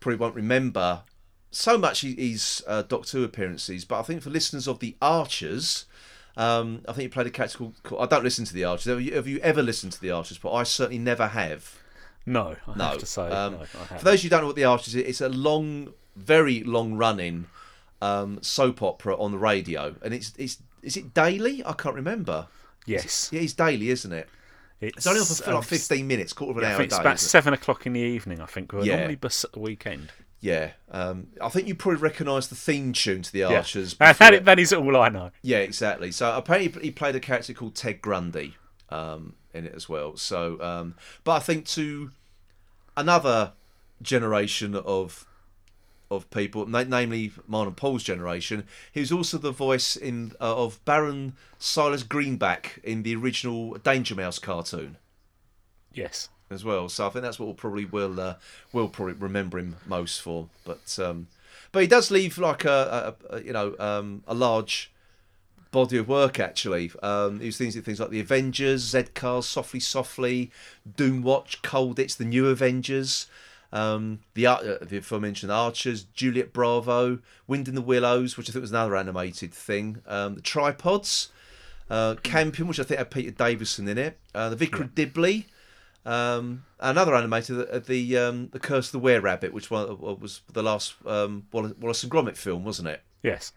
probably 0.00 0.16
won't 0.18 0.34
remember 0.34 1.02
so 1.50 1.76
much 1.76 2.00
his 2.02 2.62
uh, 2.66 2.82
Doctor 2.82 3.18
Who 3.18 3.24
appearances, 3.24 3.84
but 3.84 3.98
I 4.00 4.02
think 4.02 4.22
for 4.22 4.30
listeners 4.30 4.66
of 4.66 4.78
the 4.80 4.96
Archers, 5.02 5.84
um, 6.36 6.80
I 6.88 6.92
think 6.92 7.02
he 7.02 7.08
played 7.08 7.26
a 7.26 7.30
character 7.30 7.58
called, 7.58 7.82
called. 7.82 8.02
I 8.02 8.06
don't 8.06 8.24
listen 8.24 8.44
to 8.46 8.54
the 8.54 8.64
Archers. 8.64 8.86
Have 8.86 9.00
you, 9.02 9.14
have 9.14 9.28
you 9.28 9.38
ever 9.40 9.62
listened 9.62 9.92
to 9.92 10.00
the 10.00 10.10
Archers? 10.10 10.38
But 10.38 10.52
I 10.52 10.62
certainly 10.62 10.98
never 10.98 11.26
have. 11.28 11.74
No, 12.24 12.56
I 12.66 12.78
No. 12.78 12.84
have 12.84 12.98
to 12.98 13.06
say. 13.06 13.22
Um, 13.28 13.54
no, 13.54 13.64
For 13.64 14.04
those 14.04 14.22
who 14.22 14.28
don't 14.28 14.40
know 14.42 14.46
what 14.46 14.56
the 14.56 14.64
Archers 14.64 14.94
is, 14.94 15.02
it's 15.06 15.20
a 15.20 15.28
long, 15.28 15.92
very 16.16 16.62
long 16.62 16.94
running 16.94 17.46
um, 18.00 18.38
soap 18.42 18.80
opera 18.82 19.16
on 19.20 19.32
the 19.32 19.38
radio, 19.38 19.94
and 20.02 20.14
it's 20.14 20.32
it's 20.38 20.58
is 20.82 20.96
it 20.96 21.12
daily? 21.14 21.62
I 21.66 21.72
can't 21.74 21.94
remember. 21.94 22.46
yes, 22.86 23.28
Yeah, 23.32 23.42
it's 23.42 23.52
daily, 23.52 23.90
isn't 23.90 24.12
it? 24.12 24.28
It's, 24.82 24.96
It's 24.98 25.06
only 25.06 25.20
on 25.20 25.26
for 25.26 25.52
like 25.54 25.64
fifteen 25.64 26.06
minutes, 26.06 26.32
quarter 26.32 26.52
of 26.52 26.58
an 26.58 26.64
I 26.64 26.72
hour 26.72 26.76
think 26.78 26.90
day. 26.90 26.94
it's 26.96 27.00
about 27.00 27.14
isn't 27.16 27.26
it? 27.26 27.30
seven 27.30 27.54
o'clock 27.54 27.86
in 27.86 27.92
the 27.94 28.00
evening. 28.00 28.40
I 28.40 28.46
think. 28.46 28.72
We're 28.72 28.84
Yeah. 28.84 28.96
normally 28.96 29.16
bus 29.16 29.44
at 29.44 29.52
the 29.52 29.60
weekend. 29.60 30.10
Yeah, 30.40 30.72
um, 30.90 31.28
I 31.40 31.48
think 31.50 31.68
you 31.68 31.76
probably 31.76 32.00
recognise 32.00 32.48
the 32.48 32.56
theme 32.56 32.92
tune 32.92 33.22
to 33.22 33.32
the 33.32 33.44
Archers. 33.44 33.94
That, 33.94 34.12
before 34.18 34.24
that, 34.26 34.34
it- 34.34 34.44
that 34.44 34.58
is 34.58 34.72
all 34.72 34.96
I 34.96 35.08
know. 35.08 35.30
Yeah, 35.40 35.58
exactly. 35.58 36.10
So 36.10 36.36
apparently 36.36 36.82
he 36.82 36.90
played 36.90 37.14
a 37.14 37.20
character 37.20 37.52
called 37.52 37.76
Ted 37.76 38.02
Grundy 38.02 38.56
um, 38.88 39.36
in 39.54 39.66
it 39.66 39.72
as 39.76 39.88
well. 39.88 40.16
So, 40.16 40.60
um, 40.60 40.96
but 41.22 41.32
I 41.32 41.38
think 41.38 41.66
to 41.68 42.10
another 42.96 43.52
generation 44.02 44.74
of 44.74 45.26
of 46.16 46.30
people, 46.30 46.66
namely 46.66 47.32
mine 47.46 47.66
and 47.66 47.76
Paul's 47.76 48.02
generation, 48.02 48.64
he 48.92 49.00
was 49.00 49.12
also 49.12 49.38
the 49.38 49.50
voice 49.52 49.96
in 49.96 50.32
uh, 50.40 50.64
of 50.64 50.84
Baron 50.84 51.34
Silas 51.58 52.02
Greenback 52.02 52.78
in 52.84 53.02
the 53.02 53.14
original 53.16 53.74
Danger 53.74 54.14
Mouse 54.14 54.38
cartoon 54.38 54.96
Yes. 55.94 56.28
as 56.50 56.64
well. 56.64 56.88
So 56.88 57.06
I 57.06 57.10
think 57.10 57.22
that's 57.22 57.38
what 57.38 57.46
we'll 57.46 57.54
probably 57.54 57.84
will 57.84 58.18
uh, 58.20 58.34
will 58.72 58.88
probably 58.88 59.14
remember 59.14 59.58
him 59.58 59.76
most 59.86 60.20
for. 60.20 60.48
But 60.64 60.98
um, 60.98 61.28
but 61.70 61.82
he 61.82 61.88
does 61.88 62.10
leave 62.10 62.38
like 62.38 62.64
a, 62.64 63.14
a, 63.30 63.36
a 63.36 63.42
you 63.42 63.52
know 63.52 63.74
um, 63.78 64.22
a 64.26 64.34
large 64.34 64.90
body 65.70 65.96
of 65.96 66.08
work 66.08 66.38
actually. 66.38 66.90
Um, 67.02 67.40
he 67.40 67.46
was 67.46 67.56
things 67.56 67.74
things 67.76 68.00
like 68.00 68.10
the 68.10 68.20
Avengers, 68.20 68.82
Z 68.82 69.04
Cars, 69.14 69.46
Softly 69.46 69.80
Softly, 69.80 70.50
Doom 70.96 71.22
Watch, 71.22 71.62
Cold 71.62 71.98
It's 71.98 72.14
the 72.14 72.24
New 72.24 72.48
Avengers. 72.48 73.26
Um, 73.72 74.20
the 74.34 74.46
uh, 74.46 74.78
the 74.82 74.98
aforementioned 74.98 75.50
Archers, 75.50 76.04
Juliet 76.04 76.52
Bravo, 76.52 77.20
Wind 77.46 77.68
in 77.68 77.74
the 77.74 77.80
Willows, 77.80 78.36
which 78.36 78.50
I 78.50 78.52
think 78.52 78.60
was 78.60 78.70
another 78.70 78.96
animated 78.96 79.54
thing. 79.54 80.02
Um, 80.06 80.34
the 80.34 80.42
Tripods, 80.42 81.30
uh, 81.88 82.16
Campion, 82.22 82.68
which 82.68 82.78
I 82.78 82.82
think 82.82 82.98
had 82.98 83.10
Peter 83.10 83.30
Davison 83.30 83.88
in 83.88 83.96
it. 83.96 84.18
Uh, 84.34 84.50
the 84.50 84.56
Vicar 84.56 84.82
of 84.82 84.94
Dibley, 84.94 85.46
um, 86.04 86.64
another 86.80 87.12
animator, 87.12 87.70
the 87.70 87.80
the, 87.80 88.18
um, 88.18 88.48
the 88.52 88.58
Curse 88.58 88.88
of 88.88 88.92
the 88.92 88.98
Were 88.98 89.20
Rabbit, 89.20 89.52
which 89.52 89.70
one, 89.70 89.98
was 89.98 90.42
the 90.52 90.62
last 90.62 90.94
um, 91.06 91.46
Wallace, 91.52 91.74
Wallace 91.78 92.02
and 92.02 92.12
Gromit 92.12 92.36
film, 92.36 92.64
wasn't 92.64 92.88
it? 92.88 93.02
Yes. 93.22 93.52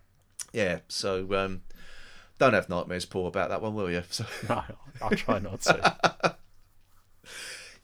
Yeah. 0.54 0.80
So 0.88 1.34
um, 1.36 1.64
don't 2.38 2.54
have 2.54 2.70
nightmares, 2.70 3.06
Paul, 3.06 3.28
about 3.28 3.50
that 3.50 3.62
one, 3.62 3.74
will 3.74 3.90
you? 3.90 4.04
So, 4.10 4.26
No, 4.48 4.64
I'll 5.02 5.10
try 5.12 5.40
not 5.40 5.62
to. 5.62 6.36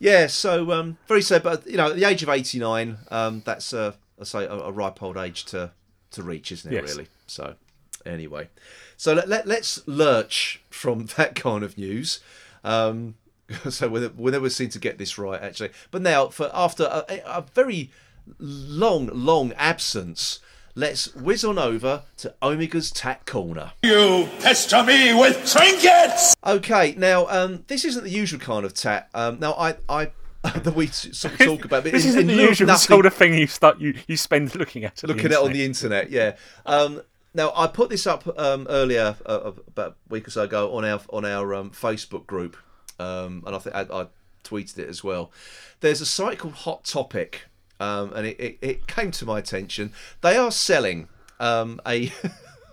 yeah. 0.02 0.26
So 0.26 0.72
um, 0.72 0.98
very 1.06 1.22
sad, 1.22 1.42
but 1.44 1.66
you 1.66 1.76
know, 1.76 1.90
at 1.90 1.96
the 1.96 2.04
age 2.04 2.22
of 2.22 2.28
eighty 2.28 2.58
nine, 2.58 2.98
um, 3.10 3.42
that's 3.44 3.72
uh, 3.72 3.92
I 4.20 4.24
say 4.24 4.44
a, 4.44 4.52
a 4.52 4.72
ripe 4.72 5.02
old 5.02 5.16
age 5.16 5.44
to 5.46 5.70
to 6.10 6.22
reach, 6.22 6.50
isn't 6.50 6.72
it? 6.72 6.82
Yes. 6.82 6.92
Really. 6.92 7.08
So 7.26 7.54
anyway, 8.04 8.48
so 8.96 9.14
let, 9.14 9.28
let 9.28 9.46
let's 9.46 9.86
lurch 9.86 10.60
from 10.70 11.06
that 11.16 11.36
kind 11.36 11.62
of 11.62 11.78
news. 11.78 12.20
Um, 12.64 13.14
so 13.70 13.88
we 13.88 14.06
we 14.08 14.32
never 14.32 14.50
seem 14.50 14.70
to 14.70 14.78
get 14.80 14.98
this 14.98 15.18
right 15.18 15.40
actually. 15.40 15.70
But 15.92 16.02
now, 16.02 16.28
for 16.28 16.50
after 16.52 16.84
a, 16.84 17.22
a 17.24 17.44
very 17.54 17.90
long, 18.38 19.06
long 19.06 19.52
absence, 19.52 20.40
let's 20.74 21.14
whiz 21.14 21.44
on 21.44 21.58
over 21.58 22.02
to 22.18 22.34
Omega's 22.42 22.90
Tat 22.90 23.26
Corner. 23.26 23.72
You 23.82 24.28
pester 24.40 24.82
me 24.82 25.14
with 25.14 25.50
trinkets! 25.50 26.34
Okay, 26.44 26.94
now 26.96 27.26
um, 27.28 27.64
this 27.68 27.84
isn't 27.84 28.04
the 28.04 28.10
usual 28.10 28.40
kind 28.40 28.64
of 28.64 28.74
tat. 28.74 29.08
Um, 29.14 29.38
now 29.40 29.52
I 29.54 29.76
I 29.88 30.10
that 30.42 30.74
we 30.74 30.88
sort 30.88 31.34
of 31.34 31.38
talk 31.38 31.64
about, 31.64 31.84
but 31.84 31.92
This 31.92 32.04
in- 32.04 32.08
isn't 32.10 32.20
in 32.30 32.36
the 32.36 32.42
usual 32.42 32.66
nothing- 32.66 32.86
sort 32.88 33.06
of 33.06 33.14
thing 33.14 33.34
you 33.34 33.46
start 33.46 33.80
you, 33.80 33.94
you 34.08 34.16
spend 34.16 34.54
looking 34.56 34.84
at. 34.84 35.02
at 35.04 35.08
looking 35.08 35.26
at 35.26 35.32
it 35.32 35.38
on 35.38 35.52
the 35.52 35.64
internet. 35.64 36.10
Yeah. 36.10 36.36
Um, 36.66 37.02
now 37.34 37.52
I 37.56 37.66
put 37.66 37.88
this 37.90 38.06
up 38.06 38.26
um, 38.38 38.66
earlier, 38.68 39.16
uh, 39.24 39.52
about 39.68 39.92
a 39.92 40.12
week 40.12 40.26
or 40.28 40.30
so 40.30 40.42
ago, 40.42 40.74
on 40.74 40.84
our 40.84 41.00
on 41.10 41.24
our 41.24 41.54
um, 41.54 41.70
Facebook 41.70 42.26
group, 42.26 42.56
um, 42.98 43.42
and 43.46 43.54
I 43.56 43.58
think 43.58 43.74
I, 43.74 43.82
I 43.82 44.06
tweeted 44.44 44.78
it 44.80 44.88
as 44.88 45.02
well. 45.04 45.30
There's 45.80 46.00
a 46.00 46.06
site 46.06 46.38
called 46.40 46.54
Hot 46.54 46.84
Topic, 46.84 47.42
um, 47.82 48.12
and 48.14 48.26
it, 48.26 48.38
it, 48.38 48.58
it 48.60 48.86
came 48.86 49.10
to 49.10 49.26
my 49.26 49.38
attention. 49.38 49.92
They 50.20 50.36
are 50.36 50.50
selling 50.50 51.08
um, 51.40 51.80
a. 51.86 52.12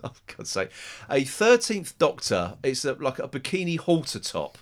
Oh 0.02 0.14
God's 0.28 0.50
sake! 0.50 0.70
A 1.10 1.26
thirteenth 1.26 2.00
Doctor. 2.00 2.56
It's 2.64 2.86
a, 2.86 2.94
like 2.94 3.20
a 3.20 3.28
bikini 3.28 3.78
halter 3.78 4.20
top. 4.20 4.58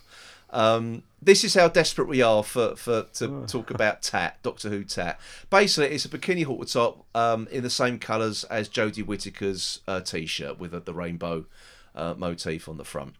Um, 0.49 1.03
this 1.21 1.43
is 1.43 1.53
how 1.53 1.67
desperate 1.67 2.07
we 2.07 2.23
are 2.23 2.43
for, 2.43 2.75
for 2.75 3.03
to 3.03 3.45
talk 3.47 3.69
about 3.69 4.01
Tat, 4.01 4.39
Doctor 4.41 4.69
Who 4.69 4.83
Tat. 4.83 5.19
Basically, 5.51 5.93
it's 5.93 6.05
a 6.05 6.09
bikini 6.09 6.43
halter 6.43 6.65
top 6.65 7.05
um, 7.13 7.47
in 7.51 7.61
the 7.61 7.69
same 7.69 7.99
colours 7.99 8.45
as 8.45 8.67
Jodie 8.67 9.05
Whittaker's 9.05 9.81
uh, 9.87 10.01
t-shirt 10.01 10.57
with 10.57 10.71
the 10.85 10.93
rainbow 10.95 11.45
uh, 11.93 12.15
motif 12.17 12.67
on 12.67 12.77
the 12.77 12.83
front. 12.83 13.13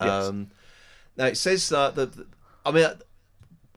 Yes. 0.00 0.24
Um, 0.24 0.50
now 1.16 1.26
it 1.26 1.36
says 1.36 1.68
that 1.68 2.26
I 2.66 2.72
mean, 2.72 2.86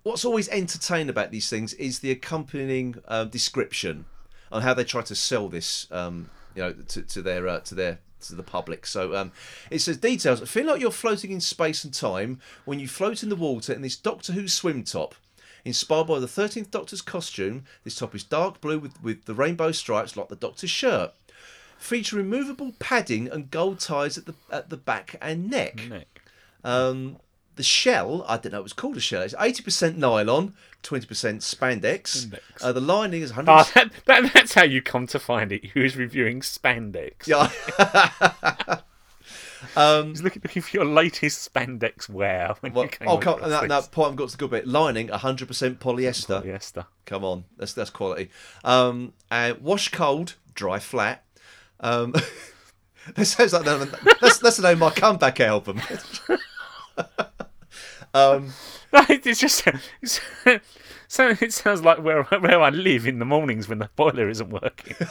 what's 0.04 0.26
always 0.26 0.50
entertaining 0.50 1.10
about 1.10 1.32
these 1.32 1.50
things 1.50 1.74
is 1.74 2.00
the 2.00 2.12
accompanying 2.12 2.96
uh, 3.08 3.26
description 3.26 4.06
on 4.52 4.62
how 4.62 4.74
they 4.74 4.84
try 4.84 5.02
to 5.02 5.16
sell 5.16 5.48
this, 5.50 5.88
um, 5.92 6.30
you 6.56 6.62
know, 6.62 6.74
to, 6.74 7.02
to 7.04 7.22
their 7.22 7.48
uh, 7.48 7.60
to 7.62 7.76
their 7.76 8.00
to 8.22 8.36
the 8.36 8.44
public. 8.44 8.86
So 8.86 9.16
um, 9.16 9.32
it 9.70 9.80
says 9.80 9.98
details. 9.98 10.48
Feel 10.50 10.66
like 10.66 10.82
you're 10.82 10.92
floating 10.92 11.32
in 11.32 11.42
space 11.42 11.84
and 11.84 11.94
time 11.94 12.40
when 12.66 12.80
you 12.80 12.88
float 12.88 13.24
in 13.24 13.30
the 13.30 13.36
water 13.36 13.74
in 13.74 13.82
this 13.82 13.96
Doctor 13.96 14.34
Who 14.34 14.48
swim 14.48 14.84
top. 14.84 15.16
Inspired 15.64 16.08
by 16.08 16.20
the 16.20 16.26
13th 16.26 16.72
Doctor's 16.72 17.04
costume, 17.04 17.66
this 17.84 17.96
top 17.96 18.16
is 18.16 18.24
dark 18.24 18.62
blue 18.62 18.80
with, 18.80 19.02
with 19.04 19.26
the 19.26 19.36
rainbow 19.36 19.72
stripes 19.72 20.18
like 20.18 20.28
the 20.28 20.36
Doctor's 20.36 20.72
shirt. 20.72 21.12
Feature 21.78 22.16
removable 22.16 22.74
padding 22.80 23.28
and 23.28 23.52
gold 23.52 23.80
ties 23.80 24.18
at 24.18 24.26
the 24.26 24.34
at 24.52 24.70
the 24.70 24.78
back 24.78 25.16
and 25.22 25.50
neck. 25.50 25.88
Nick. 25.88 26.22
Um, 26.64 27.18
the 27.62 27.66
shell, 27.66 28.26
I 28.28 28.38
don't 28.38 28.54
know, 28.54 28.60
it 28.60 28.64
was 28.64 28.74
called 28.74 28.98
a 28.98 29.00
shell. 29.00 29.22
It's 29.22 29.36
eighty 29.40 29.62
percent 29.62 29.96
nylon, 29.96 30.56
twenty 30.82 31.06
percent 31.06 31.42
spandex. 31.42 32.34
Uh, 32.60 32.72
the 32.72 32.82
lining 32.82 33.22
is 33.22 33.30
hundred. 33.30 33.52
Oh, 33.52 33.70
that, 33.76 33.92
that, 34.06 34.34
that's 34.34 34.56
how 34.56 34.64
you 34.64 34.82
come 34.82 35.06
to 35.08 35.20
find 35.20 35.52
it. 35.52 35.66
Who's 35.68 35.96
reviewing 35.96 36.40
spandex. 36.40 37.28
yeah. 37.28 37.50
He's 39.76 40.24
looking, 40.24 40.42
looking 40.44 40.64
for 40.64 40.76
your 40.76 40.86
latest 40.86 41.54
spandex 41.54 42.10
wear. 42.10 42.56
When 42.62 42.74
Well, 42.74 42.90
oh, 43.02 43.18
come, 43.20 43.40
that, 43.42 43.70
that 43.70 43.92
point 43.92 44.10
I've 44.10 44.16
got 44.16 44.30
to 44.30 44.38
the 44.38 44.40
good 44.40 44.50
bit. 44.50 44.68
Lining 44.68 45.10
hundred 45.10 45.48
percent 45.48 45.80
polyester. 45.80 46.44
Polyester. 46.44 46.88
Come 47.06 47.24
on, 47.24 47.46
that's 47.58 47.74
that's 47.74 47.92
quality. 47.92 48.32
Um, 48.64 49.14
and 49.30 49.60
wash 49.62 49.90
cold, 49.90 50.34
dry 50.56 50.80
flat. 50.80 51.24
Um, 51.80 52.16
that 53.16 53.26
sounds 53.26 53.54
like 53.54 53.66
the, 53.66 54.16
that's 54.20 54.40
that's 54.40 54.58
the 54.58 54.64
name 54.64 54.82
of 54.82 54.96
my 54.96 55.00
comeback 55.00 55.40
album. 55.40 55.80
um, 58.14 58.54
it's 58.94 59.40
just 59.40 59.68
it's, 60.02 60.20
so 61.08 61.30
it 61.40 61.54
sounds 61.54 61.84
like 61.84 62.00
where 62.00 62.24
where 62.24 62.62
I 62.62 62.70
live 62.70 63.08
in 63.08 63.20
the 63.20 63.26
mornings 63.26 63.68
when 63.68 63.80
the 63.80 63.90
boiler 63.96 64.30
isn't 64.30 64.50
working. 64.50 64.96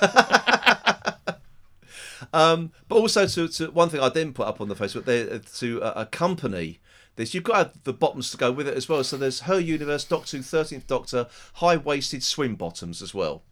Um, 2.33 2.71
but 2.87 2.97
also 2.97 3.27
to, 3.27 3.49
to 3.49 3.71
one 3.71 3.89
thing 3.89 4.01
I 4.01 4.09
didn't 4.09 4.35
put 4.35 4.47
up 4.47 4.61
on 4.61 4.69
the 4.69 4.77
Facebook 4.77 5.05
there 5.05 5.39
to 5.39 5.83
uh, 5.83 5.93
accompany 5.97 6.81
this, 7.17 7.35
you've 7.35 7.45
got 7.45 7.53
to 7.53 7.59
have 7.59 7.85
the 7.85 7.93
bottoms 7.93 8.31
to 8.31 8.37
go 8.37 8.53
with 8.53 8.69
it 8.69 8.77
as 8.77 8.89
well. 8.89 9.03
So 9.03 9.17
there's 9.17 9.41
her 9.41 9.59
universe, 9.59 10.05
Doctor 10.05 10.37
Who, 10.37 10.43
Thirteenth 10.43 10.87
Doctor, 10.87 11.27
high 11.55 11.77
waisted 11.77 12.23
swim 12.23 12.55
bottoms 12.55 13.03
as 13.03 13.15
well. 13.15 13.43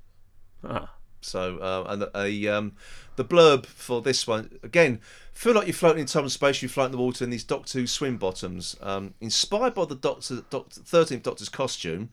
Ah, 0.62 0.94
So 1.20 1.58
uh, 1.58 1.84
and 1.88 2.08
a 2.14 2.48
um, 2.48 2.72
the 3.16 3.24
blurb 3.24 3.66
for 3.66 4.00
this 4.00 4.26
one 4.26 4.58
again. 4.62 5.00
Feel 5.32 5.54
like 5.54 5.66
you're 5.66 5.74
floating 5.74 6.00
in 6.00 6.06
time 6.06 6.24
and 6.24 6.32
space. 6.32 6.62
You 6.62 6.68
float 6.68 6.86
in 6.86 6.92
the 6.92 6.98
water 6.98 7.24
in 7.24 7.30
these 7.30 7.44
Doctor 7.44 7.80
Who 7.80 7.86
swim 7.86 8.16
bottoms, 8.16 8.76
um, 8.80 9.14
inspired 9.20 9.74
by 9.74 9.84
the 9.84 9.94
Doctor 9.94 10.36
Thirteenth 10.40 11.22
Doctor's 11.22 11.48
costume. 11.48 12.10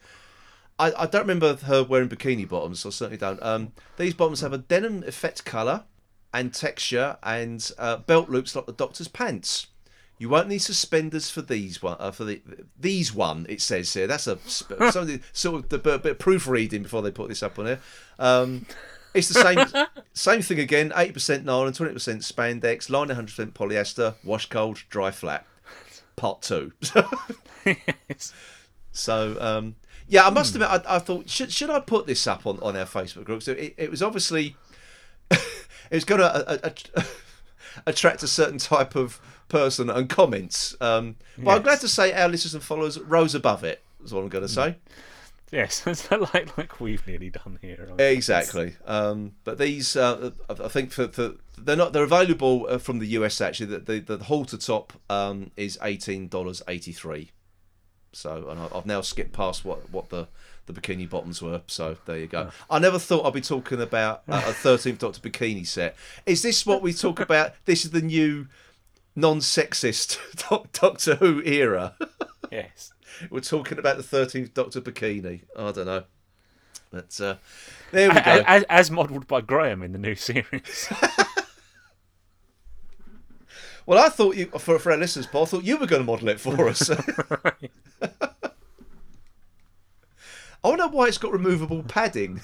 I, 0.78 0.92
I 0.98 1.06
don't 1.06 1.22
remember 1.22 1.56
her 1.56 1.84
wearing 1.84 2.10
bikini 2.10 2.48
bottoms. 2.48 2.86
I 2.86 2.90
certainly 2.90 3.18
don't. 3.18 3.42
Um, 3.42 3.72
these 3.98 4.14
bottoms 4.14 4.42
have 4.42 4.54
a 4.54 4.58
denim 4.58 5.04
effect 5.04 5.46
colour 5.46 5.86
and 6.34 6.54
texture, 6.54 7.18
and 7.24 7.72
uh, 7.78 7.98
belt 7.98 8.30
loops 8.30 8.56
like 8.56 8.66
the 8.66 8.74
Doctor's 8.74 9.08
pants. 9.08 9.68
You 10.18 10.30
won't 10.30 10.48
need 10.48 10.60
suspenders 10.60 11.30
for 11.30 11.42
these 11.42 11.82
one. 11.82 11.98
Uh, 12.00 12.12
for 12.12 12.24
the 12.24 12.42
these 12.80 13.14
one, 13.14 13.46
it 13.50 13.62
says 13.62 13.94
here. 13.94 14.08
That's 14.08 14.28
a 14.28 14.38
sort 14.48 14.96
of 14.96 15.70
the 15.70 15.78
bit, 15.78 16.04
bit 16.04 16.12
of 16.12 16.20
proofreading 16.20 16.84
before 16.84 17.02
they 17.02 17.12
put 17.12 17.30
this 17.30 17.44
up 17.44 17.60
on 17.60 17.66
here. 17.66 17.80
Um, 18.18 18.66
It's 19.16 19.30
the 19.30 19.42
same 19.42 19.88
same 20.14 20.42
thing 20.42 20.60
again. 20.60 20.92
Eighty 20.96 21.14
percent 21.14 21.46
nylon, 21.46 21.74
twenty 21.74 21.94
percent 21.94 22.22
spandex, 22.22 22.90
line 22.90 23.08
one 23.08 23.16
hundred 23.16 23.32
percent 23.32 23.54
polyester, 23.54 24.16
wash 24.24 24.48
cold, 24.48 24.84
dry 24.90 25.12
flat. 25.12 25.46
Part 26.16 26.42
two. 26.42 26.74
yes. 27.66 28.34
So 28.92 29.38
um, 29.40 29.76
yeah, 30.08 30.28
I 30.28 30.30
must 30.30 30.54
admit, 30.54 30.70
I, 30.70 30.82
I 30.88 31.00
thought 31.00 31.30
should 31.30 31.52
should 31.52 31.70
I 31.70 31.80
put 31.80 32.08
this 32.08 32.28
up 32.28 32.46
on, 32.46 32.60
on 32.62 32.76
our 32.76 32.86
Facebook 32.86 33.24
group? 33.24 33.42
So 33.42 33.54
it, 33.54 33.74
it 33.78 33.90
was 33.90 34.04
obviously 34.04 34.56
it's 35.92 36.06
going 36.06 36.22
to 36.22 37.06
attract 37.86 38.24
a 38.24 38.28
certain 38.28 38.58
type 38.58 38.96
of 38.96 39.20
person 39.48 39.90
and 39.90 40.10
comments. 40.10 40.76
Um, 40.80 41.16
but 41.38 41.58
I'm 41.58 41.62
glad 41.62 41.80
to 41.82 41.88
say 41.88 42.14
our 42.14 42.30
listeners 42.30 42.54
and 42.54 42.64
followers 42.64 43.00
rose 43.00 43.36
above 43.36 43.64
it. 43.64 43.84
Is 44.04 44.14
what 44.14 44.22
I'm 44.22 44.30
going 44.30 44.44
to 44.44 44.50
say. 44.50 44.76
Yes, 45.52 45.84
it's 45.88 46.10
like 46.12 46.58
like 46.58 46.80
we've 46.80 47.06
nearly 47.08 47.30
done 47.30 47.60
here. 47.62 47.90
Exactly. 47.98 48.76
Um, 48.86 49.34
but 49.44 49.58
these, 49.58 49.96
uh, 49.96 50.32
I 50.50 50.68
think, 50.68 50.92
for, 50.92 51.08
for 51.08 51.36
they're 51.58 51.76
not 51.76 51.94
they're 51.94 52.04
available 52.04 52.68
uh, 52.70 52.78
from 52.78 53.00
the 53.00 53.08
US 53.08 53.40
actually. 53.42 53.68
The 53.68 53.80
the, 53.80 54.18
the 54.18 54.24
halter 54.26 54.58
top 54.58 54.94
um, 55.10 55.52
is 55.56 55.78
eighteen 55.82 56.28
dollars 56.28 56.62
eighty 56.68 56.92
three. 56.92 57.32
So, 58.12 58.48
and 58.50 58.60
I've 58.74 58.86
now 58.86 59.02
skipped 59.02 59.34
past 59.34 59.66
what 59.66 59.90
what 59.92 60.10
the 60.10 60.28
the 60.66 60.74
bikini 60.74 61.08
bottoms 61.08 61.42
were. 61.42 61.62
So 61.68 61.98
there 62.06 62.18
you 62.18 62.28
go. 62.28 62.50
I 62.70 62.80
never 62.80 62.98
thought 62.98 63.26
I'd 63.26 63.34
be 63.34 63.42
talking 63.42 63.82
about 63.82 64.24
uh, 64.28 64.42
a 64.48 64.54
thirteenth 64.54 65.00
Doctor 65.00 65.22
bikini 65.22 65.68
set. 65.68 65.96
Is 66.26 66.42
this 66.42 66.66
what 66.66 66.82
we 66.82 66.94
talk 66.94 67.20
about? 67.20 67.54
This 67.66 67.84
is 67.84 67.92
the 67.92 68.02
new 68.02 68.48
non-sexist 69.16 70.18
Doctor 70.82 71.16
Who 71.16 71.42
era. 71.44 71.96
Yes. 72.52 72.94
We're 73.30 73.40
talking 73.42 73.80
about 73.80 73.98
the 73.98 74.04
thirteenth 74.04 74.54
Doctor 74.54 74.82
bikini. 74.82 75.42
I 75.58 75.72
don't 75.72 75.86
know. 75.86 76.04
But 76.92 77.20
uh, 77.22 77.36
there 77.92 78.10
we 78.10 78.16
go. 78.16 78.44
As, 78.46 78.64
as 78.64 78.92
modelled 78.92 79.28
by 79.28 79.42
Graham 79.42 79.82
in 79.84 79.92
the 79.92 79.98
new 79.98 80.16
series. 80.16 80.90
Well, 83.88 84.04
I 84.04 84.10
thought 84.10 84.36
you, 84.36 84.48
for, 84.48 84.80
for 84.80 84.92
our 84.92 84.98
listeners, 84.98 85.28
Paul, 85.28 85.44
I 85.44 85.46
thought 85.46 85.64
you 85.64 85.78
were 85.78 85.86
going 85.86 86.02
to 86.02 86.06
model 86.08 86.30
it 86.30 86.40
for 86.40 86.68
us. 86.68 86.90
I 86.90 87.52
wonder 90.64 90.88
why 90.88 91.06
it's 91.08 91.20
got 91.20 91.32
removable 91.32 91.84
padding. 91.84 92.42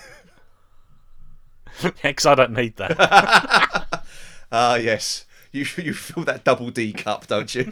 yeah, 1.81 1.91
because 2.03 2.27
I 2.27 2.35
don't 2.35 2.51
need 2.53 2.75
that. 2.77 4.05
Ah, 4.51 4.75
yes. 4.75 5.25
You 5.51 5.65
you 5.77 5.93
fill 5.93 6.25
that 6.25 6.43
double 6.43 6.69
D 6.71 6.93
cup, 6.93 7.25
don't 7.25 7.55
you? 7.55 7.71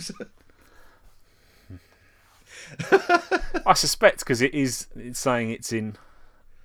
I 3.66 3.74
suspect 3.74 4.20
because 4.20 4.42
it 4.42 4.54
is 4.54 4.88
it's 4.96 5.20
saying 5.20 5.52
it's 5.52 5.72
in 5.74 5.96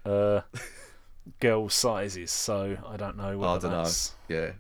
uh, 0.04 0.40
girl 1.40 1.68
sizes, 1.68 2.30
so 2.30 2.76
I 2.86 2.96
don't 2.96 3.16
know 3.16 3.38
whether 3.38 3.52
I 3.52 3.58
don't 3.58 3.70
know. 3.70 3.82
that's. 3.84 4.14
Yeah. 4.28 4.52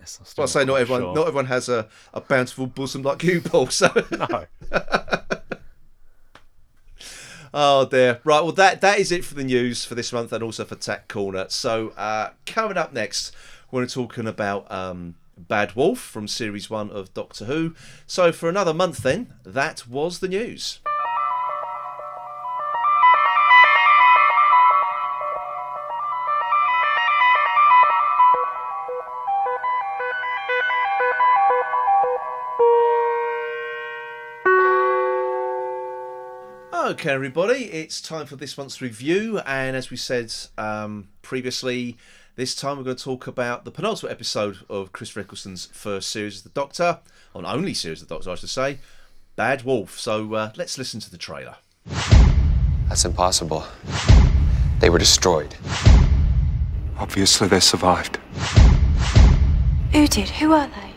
Yes, 0.00 0.34
Well, 0.36 0.44
I 0.44 0.48
say 0.48 0.64
not 0.66 0.74
everyone, 0.74 1.00
sure. 1.00 1.14
not 1.14 1.28
everyone 1.28 1.46
has 1.46 1.70
a, 1.70 1.88
a 2.12 2.20
bountiful 2.20 2.66
bosom 2.66 3.00
like 3.02 3.22
you, 3.22 3.40
Paul. 3.40 3.68
So, 3.68 3.88
No. 4.10 4.44
oh 7.54 7.86
dear. 7.86 8.20
Right. 8.24 8.42
Well, 8.42 8.52
that 8.52 8.80
that 8.82 8.98
is 8.98 9.10
it 9.12 9.24
for 9.24 9.34
the 9.34 9.44
news 9.44 9.84
for 9.84 9.94
this 9.94 10.12
month, 10.12 10.32
and 10.32 10.42
also 10.42 10.64
for 10.64 10.74
Tat 10.74 11.08
Corner. 11.08 11.46
So, 11.48 11.88
uh, 11.96 12.30
coming 12.46 12.76
up 12.76 12.92
next, 12.92 13.34
we're 13.70 13.86
talking 13.86 14.26
about 14.26 14.70
um, 14.70 15.14
Bad 15.38 15.74
Wolf 15.76 15.98
from 15.98 16.26
series 16.26 16.68
one 16.68 16.90
of 16.90 17.14
Doctor 17.14 17.44
Who. 17.44 17.74
So, 18.06 18.32
for 18.32 18.48
another 18.48 18.74
month, 18.74 18.98
then 18.98 19.34
that 19.44 19.86
was 19.86 20.18
the 20.18 20.28
news. 20.28 20.80
Okay, 36.88 37.10
everybody, 37.10 37.64
it's 37.66 38.00
time 38.00 38.24
for 38.24 38.36
this 38.36 38.56
month's 38.56 38.80
review, 38.80 39.40
and 39.40 39.76
as 39.76 39.90
we 39.90 39.96
said 39.96 40.34
um, 40.56 41.08
previously, 41.20 41.98
this 42.38 42.54
time 42.54 42.76
we're 42.76 42.84
going 42.84 42.96
to 42.96 43.02
talk 43.02 43.26
about 43.26 43.64
the 43.64 43.70
penultimate 43.72 44.12
episode 44.12 44.58
of 44.70 44.92
Chris 44.92 45.16
Eccleston's 45.16 45.66
first 45.72 46.08
series 46.08 46.38
of 46.38 46.44
The 46.44 46.50
Doctor, 46.50 47.00
or 47.34 47.44
only 47.44 47.74
series 47.74 48.00
of 48.00 48.06
The 48.06 48.14
Doctor, 48.14 48.30
I 48.30 48.36
should 48.36 48.48
say, 48.48 48.78
Bad 49.34 49.64
Wolf. 49.64 49.98
So 49.98 50.34
uh, 50.34 50.52
let's 50.54 50.78
listen 50.78 51.00
to 51.00 51.10
the 51.10 51.18
trailer. 51.18 51.56
That's 52.88 53.04
impossible. 53.04 53.64
They 54.78 54.88
were 54.88 55.00
destroyed. 55.00 55.56
Obviously, 56.96 57.48
they 57.48 57.58
survived. 57.58 58.18
Who 59.90 60.06
did? 60.06 60.28
Who 60.28 60.52
are 60.52 60.68
they? 60.68 60.94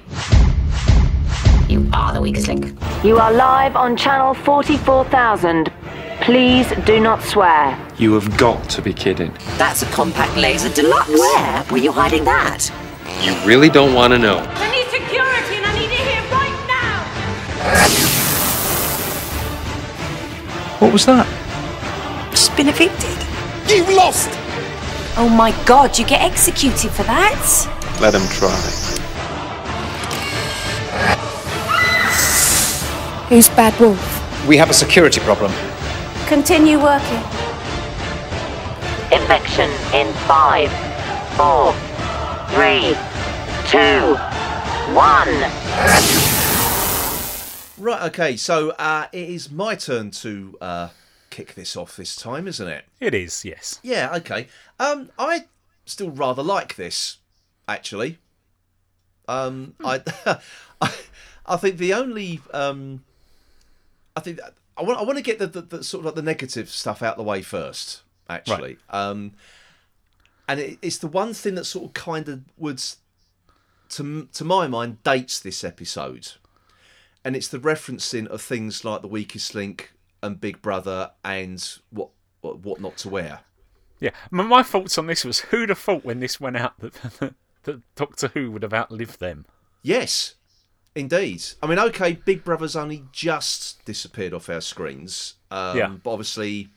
You 1.74 1.90
are 1.92 2.14
the 2.14 2.22
weakest 2.22 2.50
link. 2.50 2.72
You 3.04 3.18
are 3.18 3.34
live 3.34 3.76
on 3.76 3.98
channel 3.98 4.36
44,000. 4.36 5.74
Please 6.22 6.72
do 6.86 7.00
not 7.00 7.24
swear. 7.24 7.76
You 7.98 8.14
have 8.14 8.38
got 8.38 8.70
to 8.70 8.82
be 8.82 8.94
kidding. 8.94 9.34
That's 9.58 9.82
a 9.82 9.88
compact 9.88 10.38
laser 10.38 10.70
deluxe. 10.70 11.10
Where 11.10 11.64
were 11.72 11.80
you 11.80 11.92
hiding 11.92 12.26
that? 12.26 12.70
You 13.24 13.34
really 13.44 13.70
don't 13.70 13.96
want 13.96 14.14
to 14.14 14.20
know. 14.20 14.38
I 14.38 14.70
need 14.70 14.86
security 14.86 15.56
and 15.56 15.66
I 15.66 15.74
need 15.74 15.90
it 15.90 16.00
here 16.00 16.22
right 16.32 16.68
now! 16.68 17.04
What 20.78 20.94
was 20.94 21.08
that? 21.08 21.26
Just 22.30 22.56
been 22.56 22.70
evicted. 22.70 23.18
You 23.68 23.84
lost! 23.98 24.30
Oh 25.18 25.28
my 25.28 25.52
god, 25.66 25.98
you 25.98 26.06
get 26.06 26.22
executed 26.22 26.92
for 26.92 27.04
that? 27.04 27.68
Let 28.00 28.14
him 28.14 28.28
try. 28.30 28.56
Who's 33.28 33.50
Bad 33.50 33.80
Wolf? 33.80 34.48
We 34.48 34.58
have 34.58 34.70
a 34.70 34.74
security 34.74 35.20
problem. 35.22 35.52
Continue 36.32 36.82
working. 36.82 37.18
Infection 39.12 39.70
in 39.94 40.14
five, 40.30 40.72
four, 41.36 41.74
three, 42.56 42.96
two, 43.68 44.16
one. 44.96 45.28
Right, 47.78 48.02
okay, 48.04 48.38
so 48.38 48.70
uh, 48.80 49.08
it 49.12 49.28
is 49.28 49.52
my 49.52 49.76
turn 49.76 50.12
to 50.12 50.58
uh, 50.62 50.90
kick 51.32 51.56
this 51.56 51.76
off 51.76 51.98
this 51.98 52.16
time, 52.16 52.48
isn't 52.48 52.66
it? 52.66 52.86
It 53.02 53.14
is, 53.14 53.44
yes. 53.44 53.82
Yeah, 53.84 54.16
okay. 54.16 54.48
Um, 54.80 55.10
I 55.20 55.48
still 55.86 56.12
rather 56.12 56.44
like 56.44 56.78
this, 56.78 57.18
actually. 57.68 58.20
Um, 59.28 59.74
I, 59.84 60.02
I, 60.82 60.94
I 61.46 61.58
think 61.58 61.76
the 61.78 61.94
only, 61.94 62.40
um, 62.54 63.04
I 64.16 64.22
think 64.22 64.38
that- 64.38 64.54
I 64.78 64.84
want, 64.84 65.00
I 65.00 65.04
want 65.04 65.18
to 65.18 65.24
get 65.24 65.40
the, 65.40 65.48
the, 65.48 65.62
the 65.62 65.84
sort 65.84 66.02
of 66.02 66.06
like 66.06 66.16
the 66.16 66.22
negative 66.22 66.70
stuff 66.70 67.02
out 67.02 67.18
the 67.18 67.24
way 67.24 67.42
first, 67.42 68.04
actually. 68.30 68.78
Um, 68.90 69.34
and 70.48 70.60
it, 70.60 70.80
it's 70.82 70.98
the 70.98 71.08
one 71.08 71.34
thing 71.34 71.56
that 71.56 71.66
sort 71.66 71.86
of 71.86 71.94
kind 71.94 72.28
of 72.30 72.42
would, 72.58 72.82
to 73.90 74.28
to 74.34 74.44
my 74.44 74.68
mind, 74.68 75.04
dates 75.04 75.40
this 75.40 75.64
episode, 75.64 76.34
and 77.24 77.36
it's 77.36 77.48
the 77.48 77.60
referencing 77.60 78.28
of 78.28 78.42
things 78.42 78.84
like 78.84 79.02
the 79.02 79.08
weakest 79.08 79.54
link 79.54 79.94
and 80.24 80.40
Big 80.40 80.62
Brother 80.62 81.12
and 81.24 81.78
what 81.90 82.10
what, 82.42 82.60
what 82.60 82.82
not 82.82 82.98
to 82.98 83.10
wear. 83.10 83.42
Yeah. 84.00 84.12
My, 84.32 84.44
my 84.44 84.64
thoughts 84.64 84.98
on 84.98 85.08
this 85.08 85.24
was 85.24 85.40
who'd 85.40 85.70
have 85.70 85.78
thought 85.78 86.04
when 86.04 86.20
this 86.20 86.40
went 86.40 86.58
out 86.58 86.80
that, 86.80 86.94
that 87.64 87.96
Doctor 87.96 88.30
Who 88.30 88.52
would 88.52 88.64
have 88.64 88.74
outlived 88.74 89.20
them? 89.20 89.46
Yes, 89.84 90.36
indeed. 90.96 91.44
I 91.62 91.68
mean, 91.68 91.80
okay, 91.80 92.14
Big 92.14 92.44
Brother's 92.44 92.76
only 92.76 93.04
just 93.12 93.84
disappeared 93.86 94.34
off 94.34 94.50
our 94.50 94.62
screens. 94.62 95.36
Um, 95.50 95.78
Yeah. 95.78 95.96
But 96.04 96.12
obviously, 96.12 96.70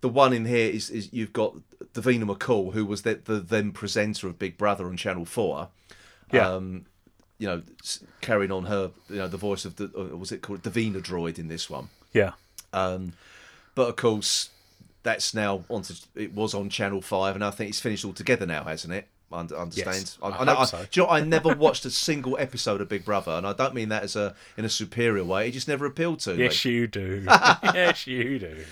the 0.00 0.08
one 0.08 0.32
in 0.32 0.44
here 0.44 0.70
is, 0.70 0.90
is 0.90 1.12
you've 1.12 1.32
got 1.32 1.56
Davina 1.94 2.24
McCall, 2.24 2.72
who 2.72 2.84
was 2.84 3.02
the, 3.02 3.14
the 3.24 3.40
then 3.40 3.72
presenter 3.72 4.26
of 4.28 4.38
Big 4.38 4.56
Brother 4.56 4.86
on 4.86 4.96
Channel 4.96 5.24
4. 5.24 5.68
Yeah. 6.32 6.48
Um, 6.48 6.86
you 7.38 7.46
know, 7.46 7.62
carrying 8.20 8.50
on 8.50 8.64
her, 8.64 8.90
you 9.08 9.16
know, 9.16 9.28
the 9.28 9.36
voice 9.36 9.64
of 9.64 9.76
the, 9.76 9.84
uh, 9.96 10.16
was 10.16 10.32
it 10.32 10.42
called 10.42 10.62
Davina 10.62 11.00
Droid 11.00 11.38
in 11.38 11.48
this 11.48 11.70
one. 11.70 11.88
Yeah. 12.12 12.32
Um, 12.72 13.12
but 13.74 13.88
of 13.88 13.96
course, 13.96 14.50
that's 15.04 15.32
now 15.32 15.64
on. 15.68 15.82
To, 15.82 15.94
it 16.16 16.34
was 16.34 16.52
on 16.52 16.68
Channel 16.68 17.00
Five, 17.00 17.36
and 17.36 17.44
I 17.44 17.50
think 17.52 17.70
it's 17.70 17.78
finished 17.80 18.04
altogether 18.04 18.44
now, 18.44 18.64
hasn't 18.64 18.92
it? 18.92 19.06
I 19.30 19.40
un- 19.40 19.50
understand. 19.56 19.96
Yes, 19.96 20.18
I, 20.22 20.28
I 20.30 20.44
know- 20.44 20.54
hope 20.54 20.68
so. 20.68 20.84
you 20.92 21.02
know, 21.02 21.08
I 21.08 21.20
never 21.36 21.54
watched 21.54 21.84
a 21.84 21.90
single 21.90 22.36
episode 22.38 22.80
of 22.80 22.88
Big 22.88 23.04
Brother, 23.04 23.32
and 23.32 23.46
I 23.46 23.52
don't 23.52 23.74
mean 23.74 23.88
that 23.90 24.02
as 24.02 24.16
a 24.16 24.34
in 24.56 24.64
a 24.64 24.68
superior 24.70 25.24
way. 25.24 25.48
It 25.48 25.52
just 25.52 25.68
never 25.68 25.84
appealed 25.86 26.20
to 26.20 26.30
Yes, 26.30 26.38
me. 26.38 26.44
Yes, 26.44 26.64
you 26.64 26.86
do. 26.86 27.24
yes, 27.62 28.06
you 28.06 28.38
do. 28.38 28.64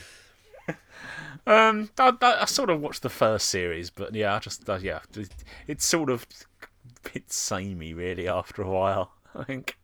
Um, 1.47 1.91
I, 1.99 2.13
I, 2.23 2.43
I 2.43 2.45
sort 2.47 2.71
of 2.71 2.81
watched 2.81 3.03
the 3.03 3.09
first 3.09 3.47
series, 3.49 3.89
but 3.91 4.15
yeah, 4.15 4.35
I 4.35 4.39
just 4.41 4.69
uh, 4.69 4.79
yeah, 4.83 5.01
it, 5.17 5.29
it's 5.69 5.87
sort 5.87 6.11
of 6.11 6.27
a 6.63 7.11
bit 7.13 7.33
samey 7.33 7.95
really 7.95 8.27
after 8.29 8.63
a 8.63 8.69
while. 8.69 9.13
I 9.35 9.45
think. 9.45 9.79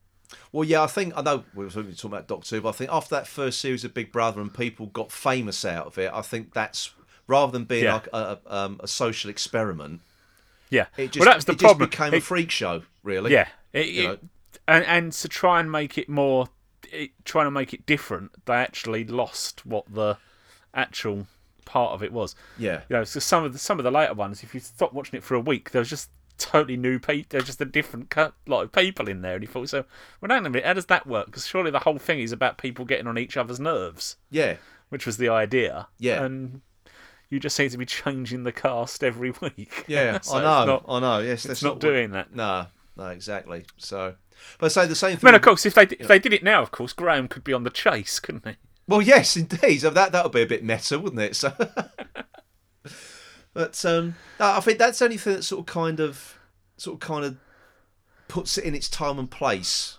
Well, 0.50 0.64
yeah, 0.66 0.82
I 0.82 0.86
think 0.88 1.12
I 1.16 1.22
know 1.22 1.44
we 1.54 1.64
were 1.64 1.70
talking 1.70 1.94
about 2.04 2.26
Doctor 2.26 2.56
Who, 2.56 2.62
but 2.62 2.70
I 2.70 2.72
think 2.72 2.90
after 2.90 3.14
that 3.14 3.26
first 3.28 3.60
series 3.60 3.84
of 3.84 3.94
Big 3.94 4.10
Brother 4.10 4.40
and 4.40 4.52
people 4.52 4.86
got 4.86 5.12
famous 5.12 5.64
out 5.64 5.86
of 5.86 5.98
it, 5.98 6.10
I 6.12 6.22
think 6.22 6.52
that's 6.54 6.90
rather 7.28 7.52
than 7.52 7.64
being 7.64 7.84
Yeah. 7.84 7.94
like 7.94 8.08
a, 8.12 8.38
um, 8.46 8.80
a 8.82 8.88
social 8.88 9.30
experiment. 9.30 10.00
Yeah. 10.72 10.86
It 10.96 11.12
just, 11.12 11.18
well, 11.20 11.26
that 11.26 11.36
was 11.36 11.44
the 11.44 11.52
it 11.52 11.58
problem. 11.60 11.88
just 11.88 11.98
became 11.98 12.14
It- 12.14 12.18
a 12.18 12.20
freak 12.22 12.50
show, 12.50 12.82
really. 13.02 13.32
Yeah, 13.32 13.48
it, 13.72 13.86
You 13.88 14.02
it- 14.02 14.22
know. 14.22 14.28
and 14.68 14.84
and 14.86 15.12
to 15.12 15.28
try 15.28 15.60
and 15.60 15.70
make 15.70 15.98
it 15.98 16.08
more, 16.08 16.48
it, 16.90 17.10
trying 17.24 17.46
to 17.46 17.50
make 17.50 17.72
it 17.74 17.84
different, 17.86 18.32
they 18.46 18.54
actually 18.54 19.04
lost 19.04 19.64
what 19.66 19.84
the 19.92 20.16
actual 20.74 21.26
part 21.64 21.92
of 21.92 22.02
it 22.02 22.12
was. 22.12 22.34
Yeah. 22.58 22.80
you 22.88 22.96
know, 22.96 23.04
so 23.04 23.20
some 23.20 23.44
of 23.44 23.52
the 23.52 23.58
some 23.58 23.78
of 23.78 23.84
the 23.84 23.90
later 23.90 24.14
ones, 24.14 24.42
if 24.42 24.54
you 24.54 24.60
stop 24.60 24.92
watching 24.92 25.16
it 25.16 25.22
for 25.22 25.34
a 25.34 25.40
week, 25.40 25.70
there 25.70 25.80
was 25.80 25.90
just 25.90 26.10
totally 26.38 26.76
new 26.76 26.98
people. 26.98 27.26
There's 27.28 27.44
just 27.44 27.60
a 27.60 27.64
different 27.66 28.10
cut, 28.10 28.34
lot 28.46 28.62
of 28.62 28.72
people 28.72 29.08
in 29.08 29.20
there, 29.22 29.34
and 29.34 29.42
you 29.44 29.48
thought, 29.48 29.68
so 29.68 29.84
well, 30.20 30.30
hang 30.30 30.38
on 30.38 30.46
a 30.46 30.50
minute, 30.50 30.66
how 30.66 30.72
does 30.72 30.86
that 30.86 31.06
work? 31.06 31.26
Because 31.26 31.46
surely 31.46 31.70
the 31.70 31.80
whole 31.80 31.98
thing 31.98 32.18
is 32.20 32.32
about 32.32 32.58
people 32.58 32.84
getting 32.84 33.06
on 33.06 33.18
each 33.18 33.36
other's 33.36 33.60
nerves, 33.60 34.16
Yeah. 34.30 34.56
which 34.88 35.06
was 35.06 35.18
the 35.18 35.28
idea. 35.28 35.88
Yeah. 35.98 36.24
and 36.24 36.62
you 37.32 37.40
just 37.40 37.56
seem 37.56 37.70
to 37.70 37.78
be 37.78 37.86
changing 37.86 38.42
the 38.44 38.52
cast 38.52 39.02
every 39.02 39.30
week. 39.40 39.84
Yeah, 39.88 40.20
So 40.22 40.36
I 40.36 40.40
know. 40.42 40.66
not- 40.66 40.84
I 40.88 41.00
know. 41.00 41.18
Yes, 41.20 41.42
that's 41.44 41.62
not 41.62 41.74
what- 41.74 41.80
doing 41.80 42.10
that. 42.12 42.34
No, 42.34 42.66
no, 42.96 43.06
exactly. 43.06 43.64
So, 43.78 44.14
but 44.58 44.66
I 44.66 44.68
say 44.68 44.86
the 44.86 44.94
same 44.94 45.12
I 45.12 45.16
thing. 45.16 45.28
mean, 45.28 45.34
of 45.34 45.42
course, 45.42 45.64
if 45.66 45.74
they 45.74 45.84
if 45.84 46.06
they 46.08 46.18
did 46.18 46.32
it 46.32 46.42
now, 46.44 46.62
of 46.62 46.70
course, 46.70 46.92
Graham 46.92 47.28
could 47.28 47.42
be 47.44 47.52
on 47.52 47.64
the 47.64 47.70
chase, 47.70 48.20
couldn't 48.20 48.46
he? 48.46 48.56
Well, 48.88 49.00
yes, 49.02 49.36
indeed. 49.36 49.78
So 49.80 49.90
that 49.90 50.12
that 50.12 50.24
would 50.24 50.32
be 50.32 50.42
a 50.42 50.46
bit 50.46 50.62
meta, 50.64 50.98
wouldn't 50.98 51.22
it? 51.22 51.36
So, 51.36 51.52
but 53.54 53.84
um, 53.84 54.16
I 54.40 54.60
think 54.60 54.78
that's 54.78 54.98
the 54.98 55.04
only 55.06 55.16
thing 55.16 55.34
that 55.34 55.42
sort 55.44 55.60
of 55.60 55.66
kind 55.66 56.00
of, 56.00 56.38
sort 56.76 56.94
of 56.94 57.00
kind 57.00 57.24
of, 57.24 57.36
puts 58.28 58.56
it 58.58 58.64
in 58.64 58.74
its 58.74 58.88
time 58.88 59.18
and 59.18 59.30
place. 59.30 59.98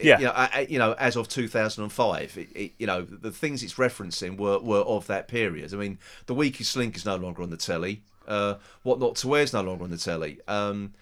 Yeah. 0.00 0.18
You 0.18 0.24
know, 0.26 0.32
a- 0.34 0.66
you 0.66 0.78
know, 0.78 0.92
as 0.94 1.16
of 1.16 1.28
2005, 1.28 2.38
it, 2.38 2.48
it, 2.56 2.72
you 2.78 2.86
know, 2.86 3.02
the 3.02 3.30
things 3.30 3.62
it's 3.62 3.74
referencing 3.74 4.38
were, 4.38 4.58
were 4.58 4.80
of 4.80 5.06
that 5.08 5.28
period. 5.28 5.74
I 5.74 5.76
mean, 5.76 5.98
the 6.26 6.34
weakest 6.34 6.74
link 6.76 6.96
is 6.96 7.04
no 7.04 7.16
longer 7.16 7.42
on 7.42 7.50
the 7.50 7.56
telly. 7.56 8.02
Uh, 8.26 8.54
what 8.82 8.98
not 8.98 9.16
to 9.16 9.28
wear 9.28 9.42
is 9.42 9.52
no 9.52 9.60
longer 9.62 9.84
on 9.84 9.90
the 9.90 9.98
telly. 9.98 10.40
Um, 10.48 10.94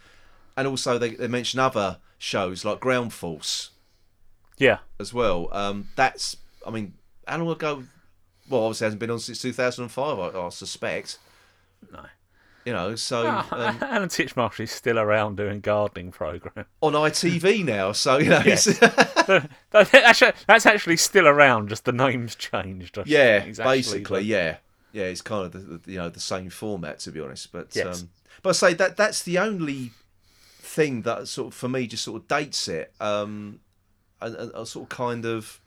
and 0.57 0.67
also 0.67 0.99
they, 0.99 1.11
they 1.11 1.29
mention 1.29 1.61
other 1.61 1.99
shows 2.19 2.65
like 2.65 2.81
Ground 2.81 3.13
Force 3.13 3.71
Yeah, 4.59 4.79
as 4.99 5.15
well. 5.15 5.49
Um, 5.53 5.89
that's, 5.97 6.37
I 6.67 6.71
mean, 6.71 6.95
how 7.27 7.39
long 7.39 7.51
ago? 7.53 7.85
Well, 8.49 8.63
obviously, 8.65 8.85
it 8.85 8.89
hasn't 8.89 9.01
been 9.01 9.11
on 9.11 9.21
since 9.21 9.41
2005, 9.41 10.19
I, 10.19 10.39
I 10.39 10.49
suspect. 10.49 11.19
No. 11.93 12.05
You 12.65 12.73
know, 12.73 12.95
so 12.95 13.25
Ah, 13.27 13.49
um, 13.51 13.79
Alan 13.83 14.09
Titchmarsh 14.09 14.61
is 14.61 14.71
still 14.71 14.99
around 14.99 15.37
doing 15.37 15.61
gardening 15.61 16.13
program. 16.13 16.65
on 16.81 16.93
ITV 16.93 17.65
now, 17.77 17.91
so 17.93 18.19
you 18.19 18.31
know, 18.31 18.43
it's, 18.45 18.65
that's, 19.71 19.95
actually, 19.95 20.33
that's 20.47 20.65
actually 20.67 20.97
still 20.97 21.27
around. 21.27 21.69
Just 21.71 21.85
the 21.85 21.93
name's 21.93 22.35
changed. 22.37 22.99
I 22.99 23.03
yeah, 23.07 23.41
basically, 23.65 24.21
the- 24.21 24.27
yeah, 24.29 24.57
yeah, 24.93 25.05
it's 25.05 25.23
kind 25.23 25.47
of 25.47 25.53
the, 25.53 25.79
the 25.79 25.93
you 25.93 25.99
know 25.99 26.09
the 26.09 26.21
same 26.21 26.51
format 26.51 27.01
to 27.01 27.11
be 27.11 27.21
honest. 27.21 27.51
But 27.51 27.75
Yes. 27.75 28.03
um, 28.03 28.11
but 28.43 28.51
I 28.51 28.53
say 28.53 28.75
that 28.75 28.97
that's 28.97 29.23
the 29.25 29.39
only 29.39 29.91
thing 30.61 31.03
that 31.03 31.27
sort 31.27 31.49
of 31.49 31.55
for 31.55 31.69
me 31.69 31.89
just 31.89 32.05
sort 32.05 32.23
of 32.23 32.29
dates 32.29 32.69
it, 32.69 32.93
um, 33.01 33.59
and, 34.21 34.37
and, 34.37 34.53
and 34.55 34.69
sort 34.69 34.85
of 34.85 34.89
kind 34.97 35.25
of 35.25 35.61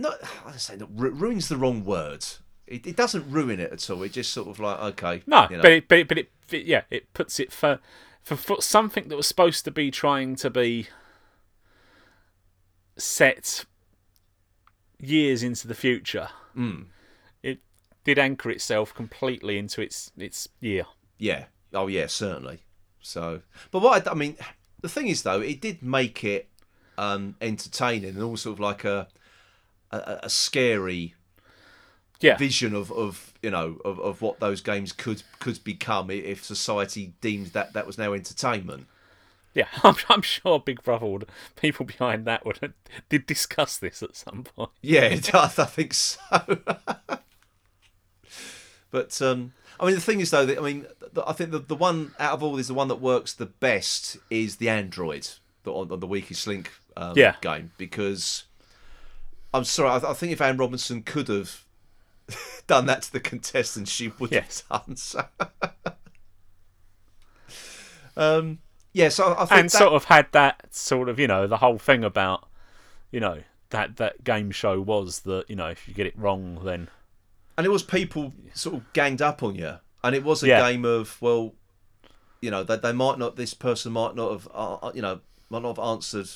not 0.00 0.14
I 0.44 0.56
say 0.56 0.74
that 0.76 0.88
ruins 0.90 1.48
the 1.48 1.56
wrong 1.56 1.84
word. 1.84 2.24
It, 2.66 2.86
it 2.86 2.96
doesn't 2.96 3.30
ruin 3.30 3.60
it 3.60 3.72
at 3.72 3.90
all. 3.90 4.02
It 4.02 4.12
just 4.12 4.32
sort 4.32 4.48
of 4.48 4.58
like 4.58 4.78
okay, 4.80 5.22
No, 5.26 5.46
you 5.50 5.56
know. 5.56 5.62
but 5.62 5.72
it, 5.72 5.88
but 5.88 5.98
it, 5.98 6.08
but 6.08 6.18
it, 6.18 6.30
it- 6.50 6.64
yeah, 6.66 6.82
it 6.90 7.12
puts 7.14 7.38
it 7.40 7.52
for, 7.52 7.78
for 8.22 8.36
for 8.36 8.62
something 8.62 9.08
that 9.08 9.16
was 9.16 9.26
supposed 9.26 9.64
to 9.66 9.70
be 9.70 9.90
trying 9.90 10.36
to 10.36 10.50
be 10.50 10.88
set 12.96 13.64
years 14.98 15.42
into 15.42 15.66
the 15.68 15.74
future. 15.74 16.28
Mm. 16.56 16.86
It 17.42 17.58
did 18.04 18.18
anchor 18.18 18.50
itself 18.50 18.94
completely 18.94 19.58
into 19.58 19.82
its 19.82 20.10
its 20.16 20.48
year. 20.60 20.86
Yeah. 21.18 21.46
Oh, 21.72 21.88
yeah, 21.88 22.06
certainly. 22.06 22.60
So, 23.00 23.40
but 23.70 23.80
what 23.80 24.06
I, 24.06 24.12
I 24.12 24.14
mean, 24.14 24.36
the 24.80 24.88
thing 24.88 25.08
is 25.08 25.22
though, 25.22 25.40
it 25.40 25.60
did 25.60 25.82
make 25.82 26.22
it 26.24 26.48
um, 26.96 27.34
entertaining 27.40 28.10
and 28.14 28.22
all 28.22 28.36
sort 28.36 28.54
of 28.54 28.60
like 28.60 28.84
a 28.84 29.08
a, 29.90 30.20
a 30.24 30.30
scary 30.30 31.14
Yeah, 32.20 32.36
vision 32.36 32.74
of, 32.74 32.90
of 32.92 33.32
you 33.42 33.50
know 33.50 33.78
of, 33.84 33.98
of 34.00 34.22
what 34.22 34.40
those 34.40 34.60
games 34.60 34.92
could 34.92 35.22
could 35.40 35.62
become 35.64 36.10
if 36.10 36.44
society 36.44 37.12
deemed 37.20 37.48
that 37.48 37.72
that 37.74 37.86
was 37.86 37.98
now 37.98 38.12
entertainment. 38.14 38.86
yeah. 39.52 39.66
I'm, 39.82 39.96
I'm 40.08 40.22
sure 40.22 40.58
Big 40.60 40.82
Brother 40.82 41.06
would 41.06 41.26
people 41.56 41.84
behind 41.84 42.24
that 42.26 42.46
would 42.46 42.72
did 43.08 43.26
discuss 43.26 43.76
this 43.78 44.02
at 44.02 44.16
some 44.16 44.44
point. 44.44 44.70
Yeah, 44.80 45.04
I 45.34 45.48
think 45.48 45.92
so. 45.92 46.18
but 48.90 49.20
um, 49.22 49.52
I 49.80 49.86
mean, 49.86 49.94
the 49.96 50.00
thing 50.00 50.20
is 50.20 50.30
though, 50.30 50.46
that, 50.46 50.58
I 50.58 50.60
mean, 50.62 50.86
the, 51.12 51.28
I 51.28 51.32
think 51.32 51.50
the 51.50 51.58
the 51.58 51.74
one 51.76 52.12
out 52.18 52.34
of 52.34 52.42
all 52.42 52.56
is 52.58 52.68
the 52.68 52.74
one 52.74 52.88
that 52.88 53.00
works 53.00 53.32
the 53.32 53.46
best 53.46 54.16
is 54.30 54.56
the 54.56 54.68
Anne 54.68 54.88
Droid 54.90 55.38
the, 55.64 55.72
on, 55.72 55.90
on 55.90 56.00
the 56.00 56.06
weakest 56.06 56.46
link 56.46 56.70
um, 56.96 57.14
Yeah. 57.16 57.34
game 57.40 57.72
because 57.76 58.44
I'm 59.52 59.64
sorry, 59.64 59.90
I, 59.90 60.10
I 60.10 60.14
think 60.14 60.32
if 60.32 60.40
Anne 60.40 60.56
Robinson 60.56 61.02
could 61.02 61.28
have 61.28 61.63
done 62.66 62.86
that 62.86 63.02
to 63.02 63.12
the 63.12 63.20
contestants, 63.20 63.90
she 63.90 64.08
would 64.18 64.32
Yes. 64.32 64.64
have 64.70 64.86
done 64.86 64.96
so. 64.96 65.26
um, 68.16 68.58
yeah, 68.92 69.08
so 69.08 69.32
I 69.32 69.44
think 69.44 69.50
and 69.50 69.70
that, 69.70 69.78
sort 69.78 69.92
of 69.92 70.04
had 70.04 70.28
that 70.32 70.74
sort 70.74 71.08
of 71.08 71.18
you 71.18 71.26
know 71.26 71.46
the 71.46 71.58
whole 71.58 71.78
thing 71.78 72.04
about 72.04 72.48
you 73.10 73.20
know 73.20 73.40
that 73.70 73.96
that 73.96 74.24
game 74.24 74.50
show 74.50 74.80
was 74.80 75.20
that 75.20 75.44
you 75.48 75.56
know 75.56 75.68
if 75.68 75.88
you 75.88 75.94
get 75.94 76.06
it 76.06 76.16
wrong 76.18 76.60
then 76.64 76.88
and 77.56 77.66
it 77.66 77.70
was 77.70 77.82
people 77.82 78.32
sort 78.52 78.76
of 78.76 78.92
ganged 78.92 79.22
up 79.22 79.42
on 79.42 79.54
you, 79.54 79.74
and 80.02 80.14
it 80.14 80.24
was 80.24 80.42
a 80.42 80.48
Yeah. 80.48 80.60
game 80.60 80.84
of 80.84 81.20
well, 81.22 81.54
you 82.40 82.50
know, 82.50 82.64
that 82.64 82.82
they 82.82 82.92
might 82.92 83.18
not, 83.18 83.36
this 83.36 83.54
person 83.54 83.92
might 83.92 84.14
not 84.16 84.32
have, 84.32 84.48
uh, 84.52 84.74
uh, 84.82 84.92
you 84.94 85.00
know, 85.00 85.20
might 85.50 85.62
not 85.62 85.76
have 85.76 85.86
answered 85.86 86.28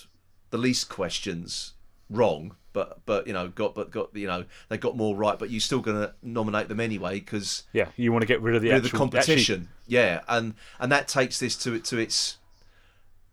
the 0.51 0.59
least 0.59 0.89
questions 0.89 1.73
wrong, 2.11 2.57
but 2.73 3.01
but 3.07 3.27
you 3.27 3.33
know, 3.33 3.49
got 3.49 3.75
but 3.75 3.91
got 3.91 4.15
you 4.15 4.27
know, 4.27 4.45
they 4.69 4.79
got 4.79 4.97
more 4.97 5.15
right, 5.17 5.39
but 5.39 5.51
you're 5.51 5.61
still 5.61 5.81
going 5.81 5.97
to 6.01 6.15
nominate 6.23 6.69
them 6.69 6.81
anyway 6.81 7.21
because 7.21 7.65
yeah 7.73 7.89
you 7.97 8.13
want 8.13 8.23
to 8.23 8.27
get 8.27 8.41
rid 8.43 8.55
of 8.57 8.63
the, 8.63 8.71
of 8.71 8.83
the 8.83 8.87
actual, 8.89 8.99
competition, 8.99 9.69
yeah, 9.87 10.21
and 10.29 10.55
and 10.79 10.91
that 10.93 11.09
takes 11.09 11.39
this 11.41 11.57
to 11.59 11.75
it 11.75 11.85
to 11.87 11.99
its. 11.99 12.39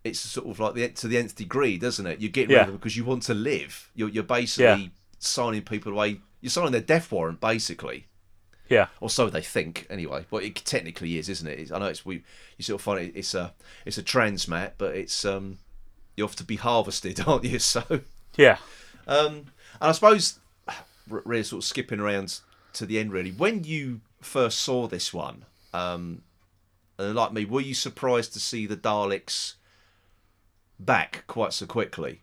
It's 0.04 0.20
sort 0.20 0.48
of 0.48 0.60
like 0.60 0.76
the 0.76 0.88
to 0.90 1.08
the 1.08 1.18
nth 1.18 1.36
degree, 1.36 1.78
doesn't 1.78 2.06
it? 2.06 2.20
You 2.20 2.30
get 2.30 2.48
rid 2.48 2.52
Yeah. 2.56 2.62
of 2.62 2.68
them 2.68 2.76
because 2.78 2.96
you 2.96 3.04
want 3.06 3.24
to 3.24 3.34
live. 3.34 3.90
You're 3.96 4.10
you're 4.10 4.24
basically 4.24 4.92
signing 5.18 5.64
people 5.64 5.92
away. 5.94 6.22
You're 6.42 6.52
signing 6.52 6.74
their 6.74 6.82
death 6.82 7.12
warrant, 7.12 7.42
basically 7.42 8.08
yeah 8.68 8.88
or 9.00 9.12
so 9.12 9.30
they 9.30 9.42
think 9.42 9.86
anyway. 9.92 10.26
But 10.32 10.44
it 10.44 10.56
technically 10.56 11.18
is, 11.20 11.30
isn't 11.30 11.48
it? 11.48 11.60
It's, 11.60 11.72
I 11.72 11.78
know 11.78 11.86
it's 11.86 12.04
we 12.06 12.24
you 12.58 12.64
sort 12.64 12.82
of 12.82 12.84
find 12.84 13.00
it, 13.00 13.14
it's 13.16 13.34
a 13.36 13.54
it's 13.86 13.98
a 13.98 14.04
transmat, 14.04 14.72
but 14.78 14.96
it's 14.96 15.24
um 15.26 15.60
you 16.16 16.24
have 16.24 16.36
to 16.38 16.44
be 16.44 16.56
harvested, 16.56 17.20
aren't 17.28 17.44
you? 17.44 17.58
So 17.60 18.02
yeah 18.38 18.58
um 19.08 19.46
and 19.82 19.90
I 19.90 19.92
suppose 19.92 20.40
really 21.08 21.44
sort 21.44 21.64
of 21.64 21.68
skipping 21.68 22.00
around 22.00 22.40
to 22.74 22.86
the 22.86 23.00
end 23.00 23.12
really. 23.12 23.32
When 23.32 23.64
you 23.64 24.02
first 24.22 24.60
saw 24.60 24.88
this 24.88 25.14
one, 25.14 25.46
um 25.74 26.24
and 26.98 27.14
like 27.16 27.34
me, 27.34 27.46
were 27.46 27.62
you 27.62 27.74
surprised 27.74 28.34
to 28.34 28.40
see 28.40 28.66
the 28.66 28.78
Daleks 28.78 29.56
back 30.80 31.24
quite 31.28 31.54
so 31.54 31.66
quickly? 31.66 32.22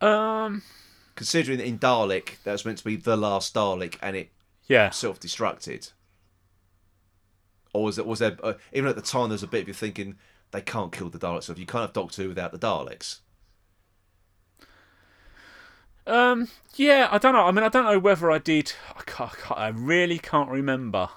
um 0.00 0.62
Considering 1.14 1.58
that 1.58 1.66
in 1.66 1.78
Dalek 1.78 2.42
that 2.44 2.52
was 2.52 2.64
meant 2.64 2.78
to 2.78 2.84
be 2.84 2.96
the 2.96 3.16
last 3.16 3.54
Dalek 3.54 3.96
and 4.02 4.16
it 4.16 4.30
yeah 4.66 4.90
self-destructed, 4.90 5.92
or 7.72 7.84
was 7.84 7.98
it 7.98 8.06
was 8.06 8.18
there 8.18 8.36
uh, 8.42 8.54
even 8.72 8.88
at 8.88 8.96
the 8.96 9.02
time 9.02 9.28
there 9.28 9.34
was 9.34 9.42
a 9.42 9.48
bit 9.48 9.62
of 9.62 9.68
you 9.68 9.74
thinking 9.74 10.16
they 10.50 10.60
can't 10.60 10.92
kill 10.92 11.10
the 11.10 11.18
Daleks 11.18 11.50
off. 11.50 11.58
You 11.58 11.66
can't 11.66 11.82
have 11.82 11.92
Doctor 11.92 12.22
Who 12.22 12.28
without 12.30 12.52
the 12.52 12.58
Daleks. 12.58 13.18
Um, 16.06 16.48
yeah, 16.76 17.08
I 17.10 17.18
don't 17.18 17.32
know. 17.32 17.44
I 17.46 17.50
mean, 17.50 17.64
I 17.64 17.68
don't 17.68 17.84
know 17.84 17.98
whether 17.98 18.30
I 18.30 18.38
did. 18.38 18.72
I, 18.96 19.02
can't, 19.06 19.32
I 19.32 19.36
can't- 19.36 19.60
I 19.60 19.68
really 19.68 20.18
can't 20.18 20.50
remember 20.50 21.08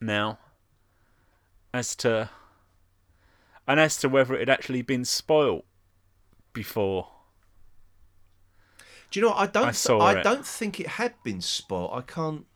now 0.00 0.38
as 1.74 1.94
to 1.96 2.28
and 3.66 3.80
as 3.80 3.96
to 3.98 4.08
whether 4.08 4.34
it 4.34 4.40
had 4.40 4.50
actually 4.50 4.82
been 4.82 5.04
spoilt 5.04 5.64
before. 6.52 7.08
Do 9.10 9.20
you 9.20 9.26
know? 9.26 9.32
What? 9.32 9.38
I 9.38 9.46
don't. 9.46 9.68
I 9.68 9.72
saw 9.72 9.98
I 10.00 10.18
it. 10.18 10.22
don't 10.24 10.46
think 10.46 10.78
it 10.80 10.86
had 10.86 11.14
been 11.22 11.40
spot. 11.40 11.90
I 11.92 12.00
can't 12.02 12.46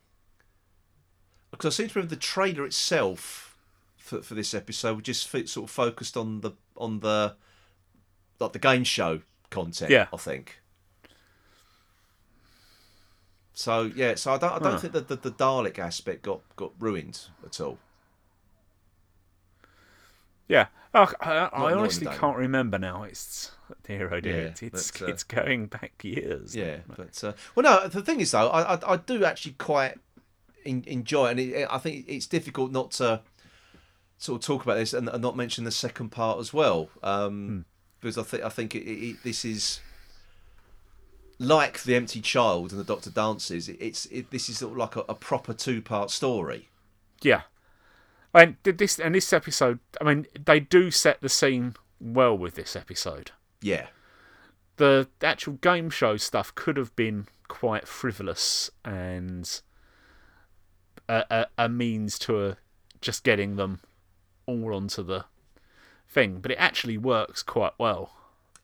because 1.50 1.74
I 1.74 1.76
seem 1.82 1.88
to 1.88 1.94
remember 1.98 2.14
the 2.14 2.20
trailer 2.20 2.64
itself 2.64 3.56
for 3.96 4.22
for 4.22 4.34
this 4.34 4.54
episode 4.54 5.02
just 5.04 5.28
sort 5.30 5.56
of 5.64 5.70
focused 5.70 6.16
on 6.16 6.40
the 6.40 6.52
on 6.76 7.00
the 7.00 7.36
like 8.38 8.52
the 8.52 8.58
game 8.58 8.84
show 8.84 9.20
content. 9.50 9.90
Yeah. 9.90 10.06
I 10.12 10.16
think. 10.16 10.60
So 13.58 13.90
yeah, 13.96 14.14
so 14.16 14.34
I 14.34 14.38
don't 14.38 14.52
I 14.52 14.58
don't 14.58 14.72
Huh. 14.72 14.78
think 14.78 14.92
that 14.92 15.08
the, 15.08 15.16
the 15.16 15.30
Dalek 15.30 15.78
aspect 15.78 16.22
got 16.22 16.40
got 16.56 16.72
ruined 16.78 17.18
at 17.44 17.58
all. 17.58 17.78
Yeah. 20.46 20.66
Oh, 20.94 21.10
I, 21.20 21.32
I 21.52 21.72
honestly 21.72 22.06
can't 22.06 22.36
remember 22.36 22.78
now. 22.78 23.02
It's 23.04 23.52
dear 23.82 24.12
oh 24.12 24.20
dear. 24.20 24.36
Yeah, 24.36 24.42
it's 24.48 24.62
it's, 24.62 24.90
but, 24.90 25.02
uh, 25.02 25.06
it's 25.06 25.22
going 25.24 25.66
back 25.68 26.04
years. 26.04 26.54
Yeah, 26.54 26.80
but 26.86 27.24
uh, 27.24 27.32
well, 27.54 27.64
no. 27.64 27.88
The 27.88 28.02
thing 28.02 28.20
is, 28.20 28.30
though, 28.30 28.48
I 28.48 28.74
I, 28.74 28.92
I 28.92 28.96
do 28.98 29.24
actually 29.24 29.52
quite 29.54 29.94
in, 30.64 30.84
enjoy, 30.86 31.28
it, 31.28 31.30
and 31.30 31.40
it, 31.40 31.68
I 31.70 31.78
think 31.78 32.04
it's 32.08 32.26
difficult 32.26 32.72
not 32.72 32.90
to 32.92 33.22
sort 34.18 34.42
of 34.42 34.46
talk 34.46 34.64
about 34.64 34.76
this 34.76 34.92
and, 34.92 35.08
and 35.08 35.22
not 35.22 35.34
mention 35.34 35.64
the 35.64 35.70
second 35.70 36.10
part 36.10 36.38
as 36.38 36.52
well, 36.52 36.90
um, 37.02 37.64
because 38.00 38.18
I 38.18 38.22
think 38.22 38.44
I 38.44 38.50
think 38.50 39.22
this 39.22 39.44
is 39.46 39.80
like 41.38 41.82
the 41.82 41.94
empty 41.94 42.20
child 42.20 42.70
and 42.70 42.80
the 42.80 42.84
Doctor 42.84 43.10
dances. 43.10 43.68
It's 43.68 44.06
it, 44.06 44.30
this 44.30 44.48
is 44.48 44.58
sort 44.58 44.72
of 44.72 44.78
like 44.78 44.96
a, 44.96 45.04
a 45.08 45.14
proper 45.14 45.52
two 45.52 45.82
part 45.82 46.10
story. 46.10 46.68
Yeah. 47.22 47.42
And 48.34 48.62
did 48.62 48.78
this 48.78 48.98
and 48.98 49.14
this 49.14 49.32
episode. 49.32 49.78
I 50.00 50.04
mean, 50.04 50.26
they 50.44 50.60
do 50.60 50.90
set 50.90 51.20
the 51.20 51.28
scene 51.28 51.74
well 52.00 52.36
with 52.36 52.54
this 52.54 52.76
episode. 52.76 53.30
Yeah, 53.62 53.86
The 54.76 55.08
actual 55.22 55.54
game 55.54 55.88
show 55.88 56.18
stuff 56.18 56.54
could 56.54 56.76
have 56.76 56.94
been 56.94 57.26
quite 57.48 57.88
frivolous 57.88 58.70
and 58.84 59.60
a, 61.08 61.24
a, 61.30 61.46
a 61.64 61.68
means 61.70 62.18
to 62.20 62.44
a, 62.46 62.56
just 63.00 63.24
getting 63.24 63.56
them 63.56 63.80
all 64.44 64.74
onto 64.74 65.02
the 65.02 65.24
thing, 66.08 66.40
but 66.40 66.50
it 66.50 66.56
actually 66.58 66.98
works 66.98 67.42
quite 67.42 67.72
well. 67.78 68.12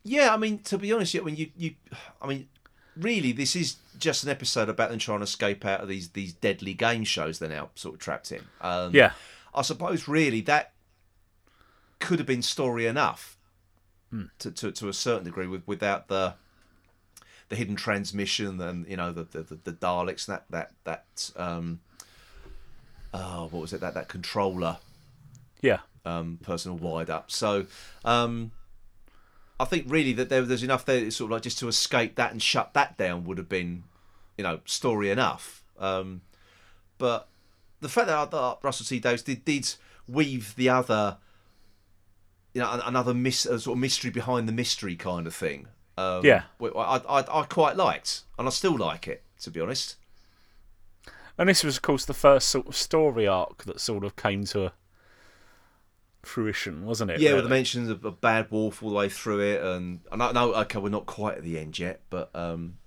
yeah. 0.04 0.34
I 0.34 0.36
mean, 0.36 0.58
to 0.64 0.76
be 0.76 0.92
honest, 0.92 1.14
yeah, 1.14 1.22
when 1.22 1.36
you 1.36 1.50
you, 1.56 1.74
I 2.20 2.26
mean, 2.26 2.48
really, 2.96 3.32
this 3.32 3.54
is 3.56 3.76
just 3.98 4.24
an 4.24 4.30
episode 4.30 4.68
about 4.68 4.90
them 4.90 4.98
trying 4.98 5.18
to 5.20 5.24
escape 5.24 5.64
out 5.64 5.80
of 5.80 5.88
these 5.88 6.10
these 6.10 6.32
deadly 6.32 6.74
game 6.74 7.04
shows 7.04 7.38
they're 7.38 7.48
now 7.48 7.70
sort 7.74 7.94
of 7.94 8.00
trapped 8.00 8.32
in. 8.32 8.42
Um, 8.60 8.94
Yeah. 8.94 9.12
I 9.54 9.62
suppose 9.62 10.08
really 10.08 10.40
that 10.42 10.72
could 11.98 12.18
have 12.18 12.26
been 12.26 12.42
story 12.42 12.86
enough 12.86 13.36
Hmm. 14.10 14.24
to, 14.40 14.50
to 14.50 14.72
to 14.72 14.88
a 14.88 14.92
certain 14.92 15.24
degree 15.24 15.46
with 15.46 15.66
without 15.66 16.08
the 16.08 16.34
the 17.48 17.56
hidden 17.56 17.76
transmission 17.76 18.60
and 18.60 18.86
you 18.86 18.96
know 18.96 19.12
the 19.12 19.24
the, 19.24 19.42
the, 19.42 19.54
the 19.64 19.72
Daleks 19.72 20.28
and 20.28 20.36
that 20.38 20.44
that 20.50 20.72
that 20.84 21.30
um 21.40 21.80
oh 23.14 23.48
what 23.50 23.60
was 23.60 23.72
it 23.72 23.80
that 23.80 23.94
that 23.94 24.08
controller 24.08 24.78
Yeah. 25.60 25.80
um 26.04 26.38
personal 26.42 26.76
wired 26.78 27.10
up 27.10 27.30
so 27.30 27.66
um 28.04 28.52
I 29.62 29.64
think 29.64 29.86
really 29.88 30.12
that 30.14 30.28
there, 30.28 30.42
there's 30.42 30.62
enough 30.62 30.84
there 30.84 31.10
sort 31.10 31.28
of 31.28 31.32
like 31.32 31.42
just 31.42 31.58
to 31.60 31.68
escape 31.68 32.16
that 32.16 32.32
and 32.32 32.42
shut 32.42 32.74
that 32.74 32.98
down 32.98 33.24
would 33.24 33.38
have 33.38 33.48
been 33.48 33.84
you 34.36 34.44
know 34.44 34.60
story 34.64 35.10
enough 35.10 35.62
um 35.78 36.20
but 36.98 37.28
the 37.80 37.88
fact 37.88 38.06
that, 38.06 38.30
that 38.30 38.58
Russell 38.62 38.86
T 38.86 39.00
Davies 39.00 39.22
did 39.22 39.44
did 39.44 39.74
weave 40.08 40.54
the 40.56 40.68
other, 40.68 41.18
you 42.54 42.60
know, 42.60 42.80
another 42.84 43.12
mis- 43.12 43.40
sort 43.40 43.66
of 43.66 43.78
mystery 43.78 44.10
behind 44.10 44.48
the 44.48 44.52
mystery 44.52 44.96
kind 44.96 45.26
of 45.26 45.34
thing. 45.34 45.66
Um, 45.98 46.24
Yeah. 46.24 46.44
I, 46.60 47.00
I 47.08 47.40
I 47.40 47.42
quite 47.44 47.76
liked, 47.76 48.22
and 48.38 48.46
I 48.46 48.50
still 48.50 48.76
like 48.76 49.08
it 49.08 49.22
to 49.40 49.50
be 49.50 49.60
honest. 49.60 49.96
And 51.36 51.48
this 51.48 51.64
was, 51.64 51.76
of 51.76 51.82
course, 51.82 52.04
the 52.04 52.14
first 52.14 52.48
sort 52.48 52.68
of 52.68 52.76
story 52.76 53.26
arc 53.26 53.64
that 53.64 53.80
sort 53.80 54.04
of 54.04 54.14
came 54.16 54.44
to 54.44 54.66
a 54.66 54.72
fruition, 56.22 56.84
wasn't 56.84 57.10
it? 57.10 57.20
Yeah, 57.20 57.34
with 57.34 57.44
the 57.44 57.50
mentions 57.50 57.88
of 57.88 58.04
a 58.04 58.10
bad 58.10 58.50
wolf 58.50 58.82
all 58.82 58.90
the 58.90 58.96
way 58.96 59.08
through 59.08 59.40
it, 59.40 59.62
and 59.62 60.00
and 60.10 60.22
I 60.22 60.32
know 60.32 60.54
okay, 60.54 60.78
we're 60.78 60.88
not 60.88 61.06
quite 61.06 61.36
at 61.36 61.42
the 61.42 61.58
end 61.58 61.78
yet, 61.78 62.00
but 62.10 62.30
um, 62.34 62.78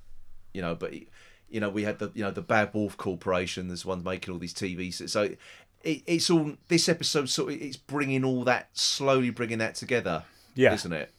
you 0.54 0.62
know, 0.62 0.76
but 0.76 0.94
you 0.94 1.60
know, 1.60 1.70
we 1.70 1.84
had 1.84 2.00
the 2.00 2.12
you 2.14 2.24
know 2.24 2.32
the 2.32 2.42
Bad 2.42 2.74
Wolf 2.74 2.98
Corporation. 2.98 3.68
There's 3.68 3.86
one 3.86 4.04
making 4.04 4.34
all 4.34 4.40
these 4.40 4.54
TVs, 4.54 5.10
so 5.10 5.36
it, 5.84 6.04
it's 6.06 6.30
all 6.30 6.54
this 6.68 6.90
episode 6.90 7.30
sort 7.30 7.54
of 7.54 7.62
it's 7.62 7.78
bringing 7.78 8.24
all 8.24 8.44
that 8.44 8.70
slowly 8.74 9.30
bringing 9.30 9.60
that 9.60 9.76
together. 9.76 10.24
Yeah. 10.56 10.74
isn't 10.74 10.94
it? 10.94 11.12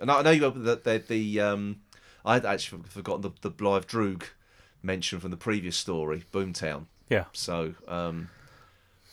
And 0.00 0.10
I 0.10 0.22
know 0.22 0.30
you 0.30 0.50
that 0.50 0.84
the, 0.84 1.02
the 1.06 1.40
um, 1.40 1.80
I 2.24 2.34
had 2.34 2.46
actually 2.46 2.82
forgotten 2.88 3.22
the 3.22 3.30
the 3.40 3.50
Blaidd 3.50 3.86
Drwg 3.86 4.24
mention 4.82 5.20
from 5.20 5.30
the 5.30 5.36
previous 5.36 5.76
story, 5.76 6.24
Boomtown. 6.32 6.86
Yeah. 7.08 7.24
So, 7.32 7.74
um, 7.86 8.30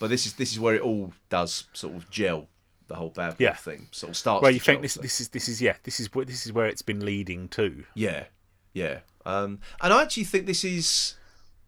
but 0.01 0.09
this 0.09 0.25
is 0.25 0.33
this 0.33 0.51
is 0.51 0.59
where 0.59 0.75
it 0.75 0.81
all 0.81 1.13
does 1.29 1.65
sort 1.71 1.95
of 1.95 2.09
gel. 2.09 2.47
The 2.87 2.95
whole 2.97 3.11
bad 3.11 3.35
Yeah. 3.39 3.53
thing 3.55 3.87
sort 3.91 4.09
of 4.09 4.17
starts. 4.17 4.41
Well, 4.41 4.51
to 4.51 4.53
you 4.55 4.59
think 4.59 4.79
gel, 4.79 4.81
this 4.81 4.93
so- 4.93 5.01
this 5.01 5.21
is 5.21 5.29
this 5.29 5.47
is 5.47 5.61
yeah 5.61 5.77
this 5.83 6.01
is 6.01 6.09
this 6.25 6.45
is 6.45 6.51
where 6.51 6.65
it's 6.65 6.81
been 6.81 7.05
leading 7.05 7.47
to. 7.49 7.85
Yeah, 7.93 8.25
yeah. 8.73 8.99
Um, 9.25 9.59
and 9.79 9.93
I 9.93 10.01
actually 10.01 10.25
think 10.25 10.45
this 10.47 10.65
is 10.65 11.15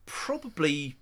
probably. 0.06 0.98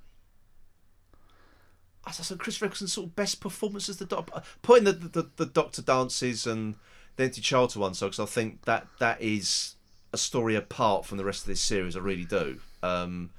As 2.05 2.19
I 2.19 2.23
said, 2.23 2.39
Christopher 2.39 2.65
Eccleston's 2.65 2.93
sort 2.93 3.07
of 3.07 3.15
best 3.15 3.39
performance 3.41 3.87
as 3.87 3.97
the 3.97 4.05
doctor, 4.05 4.41
putting 4.63 4.83
the, 4.85 4.93
the 4.93 5.29
the 5.37 5.45
Doctor 5.45 5.81
dances 5.81 6.45
and 6.47 6.75
the 7.15 7.23
Empty 7.25 7.41
Child 7.41 7.71
to 7.71 7.79
one 7.79 7.93
side, 7.93 8.07
because 8.07 8.19
I 8.19 8.25
think 8.25 8.63
that 8.65 8.87
that 8.99 9.21
is 9.21 9.75
a 10.11 10.17
story 10.17 10.55
apart 10.55 11.05
from 11.05 11.17
the 11.19 11.25
rest 11.25 11.41
of 11.41 11.47
this 11.47 11.61
series. 11.61 11.95
I 11.95 11.99
really 11.99 12.25
do. 12.25 12.59
Um, 12.83 13.29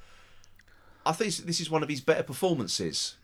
I 1.04 1.12
think 1.12 1.34
this 1.38 1.60
is 1.60 1.70
one 1.70 1.82
of 1.82 1.88
his 1.88 2.00
better 2.00 2.22
performances 2.22 3.16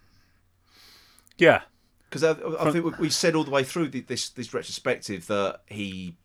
Yeah. 1.39 1.63
because 2.11 2.23
I, 2.25 2.33
I 2.61 2.71
think 2.71 2.85
we- 2.85 2.93
we 3.07 3.11
said 3.11 3.35
all 3.35 3.45
the 3.45 3.51
way 3.51 3.65
through 3.65 3.89
the, 3.89 4.01
this 4.01 4.29
this 4.31 4.53
retrospective 4.53 5.27
that 5.29 5.61
he 5.67 6.17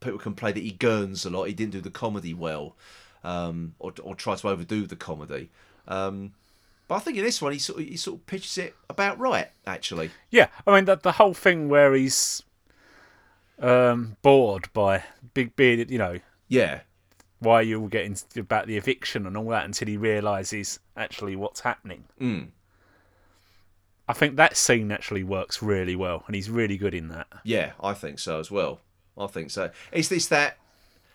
people 0.00 0.18
can 0.18 0.34
play 0.34 0.52
that 0.52 0.62
he 0.62 0.72
gurns 0.72 1.24
a 1.24 1.30
lot. 1.30 1.44
He 1.44 1.54
didn't 1.54 1.72
do 1.72 1.80
the 1.80 1.90
comedy 1.90 2.34
well, 2.34 2.76
um, 3.24 3.74
or 3.78 3.92
or 4.02 4.14
try 4.14 4.34
to 4.36 4.48
overdo 4.48 4.86
the 4.86 4.96
comedy. 4.96 5.50
Um, 5.88 6.32
but 6.88 6.96
I 6.96 6.98
think 7.00 7.16
in 7.16 7.24
this 7.24 7.40
one 7.42 7.52
he 7.52 7.58
sort 7.58 7.80
of, 7.80 7.86
he 7.88 7.96
sort 7.96 8.20
of 8.20 8.26
pitches 8.26 8.58
it 8.58 8.74
about 8.90 9.18
right 9.18 9.48
actually. 9.66 10.10
Yeah, 10.30 10.48
I 10.66 10.74
mean 10.74 10.84
the 10.84 10.96
the 10.96 11.12
whole 11.12 11.34
thing 11.34 11.68
where 11.68 11.94
he's 11.94 12.42
um, 13.58 14.16
bored 14.22 14.68
by 14.72 15.04
big 15.34 15.56
bearded, 15.56 15.90
you 15.90 15.98
know, 15.98 16.18
Yeah, 16.48 16.80
why 17.38 17.62
you 17.62 17.80
all 17.80 17.88
getting 17.88 18.16
about 18.36 18.66
the 18.66 18.76
eviction 18.76 19.26
and 19.26 19.36
all 19.36 19.48
that 19.48 19.64
until 19.64 19.88
he 19.88 19.96
realizes 19.96 20.78
actually 20.96 21.36
what's 21.36 21.60
happening. 21.60 22.04
Mm. 22.20 22.48
I 24.08 24.12
think 24.12 24.36
that 24.36 24.56
scene 24.56 24.92
actually 24.92 25.24
works 25.24 25.62
really 25.62 25.96
well, 25.96 26.22
and 26.26 26.34
he's 26.36 26.48
really 26.48 26.76
good 26.76 26.94
in 26.94 27.08
that. 27.08 27.26
yeah, 27.44 27.72
I 27.82 27.92
think 27.94 28.18
so 28.18 28.38
as 28.38 28.50
well. 28.50 28.80
I 29.18 29.26
think 29.26 29.50
so. 29.50 29.70
Is 29.92 30.08
this 30.08 30.26
that? 30.28 30.58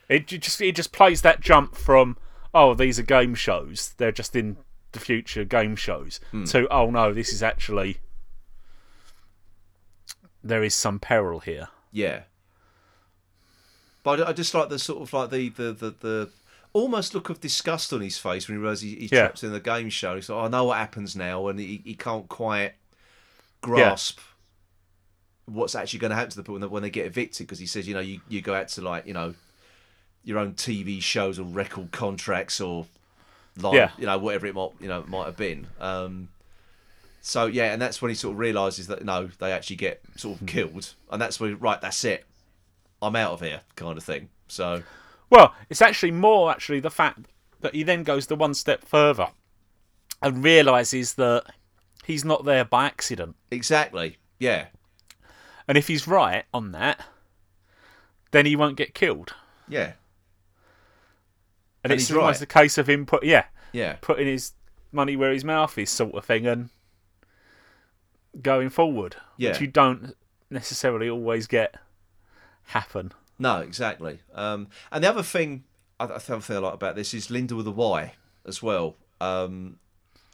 It 0.09 0.27
just 0.27 0.59
it 0.59 0.75
just 0.75 0.91
plays 0.91 1.21
that 1.21 1.39
jump 1.39 1.75
from 1.75 2.17
oh 2.53 2.73
these 2.73 2.99
are 2.99 3.03
game 3.03 3.33
shows, 3.35 3.93
they're 3.97 4.11
just 4.11 4.35
in 4.35 4.57
the 4.91 4.99
future 4.99 5.45
game 5.45 5.75
shows 5.77 6.19
hmm. 6.31 6.43
to 6.43 6.67
oh 6.67 6.89
no 6.91 7.13
this 7.13 7.31
is 7.31 7.41
actually 7.41 7.99
there 10.43 10.63
is 10.63 10.73
some 10.75 10.99
peril 10.99 11.39
here. 11.39 11.69
Yeah. 11.91 12.23
But 14.03 14.27
I 14.27 14.33
just 14.33 14.53
like 14.53 14.69
the 14.69 14.79
sort 14.79 15.01
of 15.01 15.13
like 15.13 15.29
the 15.29 15.49
the 15.49 15.71
the, 15.73 15.95
the 15.99 16.29
almost 16.73 17.13
look 17.13 17.29
of 17.29 17.39
disgust 17.39 17.93
on 17.93 18.01
his 18.01 18.17
face 18.17 18.47
when 18.47 18.57
he 18.57 18.61
realizes 18.61 18.81
he, 18.83 18.95
he's 18.95 19.11
Yeah. 19.11 19.21
trapped 19.27 19.43
in 19.43 19.51
the 19.51 19.59
game 19.59 19.89
show. 19.89 20.15
He's 20.15 20.29
like, 20.29 20.37
"Oh, 20.41 20.45
I 20.45 20.47
know 20.49 20.65
what 20.65 20.77
happens 20.77 21.15
now, 21.15 21.47
and 21.47 21.59
he, 21.59 21.81
he 21.85 21.93
can't 21.93 22.27
quite 22.27 22.73
grasp 23.61 24.19
what's 25.45 25.75
actually 25.75 25.99
going 25.99 26.09
to 26.11 26.15
happen 26.15 26.29
to 26.31 26.37
the 26.37 26.43
people 26.43 26.53
when 26.53 26.61
they, 26.61 26.67
when 26.67 26.83
they 26.83 26.89
get 26.89 27.05
evicted. 27.05 27.45
Because 27.47 27.59
he 27.59 27.65
says, 27.65 27.87
you 27.87 27.93
know, 27.93 27.99
you, 27.99 28.21
you 28.29 28.41
go 28.41 28.53
out 28.53 28.67
to 28.69 28.81
like 28.81 29.05
you 29.05 29.13
know 29.13 29.33
your 30.23 30.37
own 30.37 30.53
TV 30.53 31.01
shows 31.01 31.39
or 31.39 31.43
record 31.43 31.91
contracts 31.91 32.61
or 32.61 32.85
live, 33.57 33.73
Yeah. 33.73 33.89
you 33.97 34.05
know, 34.05 34.17
whatever 34.17 34.45
it 34.47 34.55
might 34.55 34.71
you 34.79 34.87
know 34.87 35.03
might 35.07 35.25
have 35.25 35.37
been. 35.37 35.67
Um, 35.79 36.29
so 37.21 37.45
yeah, 37.45 37.73
and 37.73 37.81
that's 37.81 38.01
when 38.01 38.09
he 38.09 38.15
sort 38.15 38.33
of 38.33 38.39
realizes 38.39 38.87
that 38.87 39.03
no, 39.05 39.27
they 39.39 39.51
actually 39.51 39.75
get 39.77 40.01
sort 40.15 40.37
Hmm. 40.39 40.45
of 40.45 40.49
killed, 40.49 40.93
and 41.11 41.21
that's 41.21 41.39
when 41.39 41.57
right, 41.59 41.79
that's 41.81 42.03
it, 42.05 42.25
I'm 43.01 43.15
out 43.15 43.33
of 43.33 43.41
here, 43.41 43.61
kind 43.75 43.97
of 43.97 44.03
thing. 44.03 44.29
So 44.47 44.83
Well, 45.29 45.53
it's 45.69 45.81
actually 45.81 46.11
more 46.11 46.51
actually 46.51 46.79
the 46.79 46.89
fact 46.89 47.19
that 47.61 47.73
he 47.75 47.83
then 47.83 48.03
goes 48.03 48.27
the 48.27 48.35
one 48.35 48.53
step 48.53 48.83
further 48.85 49.27
and 50.21 50.43
realizes 50.43 51.13
that 51.15 51.45
he's 52.11 52.25
not 52.25 52.45
there 52.45 52.63
by 52.65 52.85
accident. 52.85 53.35
exactly, 53.49 54.17
yeah, 54.39 54.67
And 55.67 55.77
if 55.77 55.87
he's 55.87 56.07
right 56.07 56.43
on 56.53 56.71
that, 56.73 56.99
then 58.31 58.45
he 58.45 58.55
won't 58.55 58.77
get 58.77 58.93
killed. 58.93 59.33
yeah, 59.67 59.93
And, 61.83 61.91
And 61.91 61.93
it's 61.93 62.07
he's 62.07 62.15
almost 62.17 62.41
right. 62.41 62.43
a 62.49 62.53
case 62.59 62.77
of 62.77 62.87
him 62.89 63.05
put 63.05 63.23
yeah, 63.23 63.45
yeah, 63.71 63.97
putting 64.01 64.27
his 64.27 64.53
money 64.91 65.15
where 65.15 65.31
his 65.31 65.43
mouth 65.45 65.77
is 65.77 65.89
sort 65.89 66.13
of 66.15 66.25
thing 66.25 66.45
and 66.45 66.69
going 68.41 68.69
forward. 68.69 69.15
Yeah. 69.37 69.51
Which 69.51 69.61
you 69.61 69.67
don't 69.67 70.15
necessarily 70.49 71.09
always 71.09 71.47
get 71.47 71.75
happen. 72.65 73.11
no, 73.39 73.59
exactly. 73.59 74.19
Um, 74.35 74.67
and 74.91 75.03
the 75.03 75.09
other 75.09 75.23
thing 75.23 75.63
I, 75.99 76.05
I 76.05 76.19
feel 76.19 76.39
feel 76.41 76.61
like 76.61 76.73
about 76.73 76.95
this 76.95 77.13
is 77.13 77.27
Lynda 77.27 77.53
with 77.53 77.67
a 77.67 77.71
Y 77.71 78.13
as 78.45 78.61
well, 78.63 78.95
um, 79.19 79.77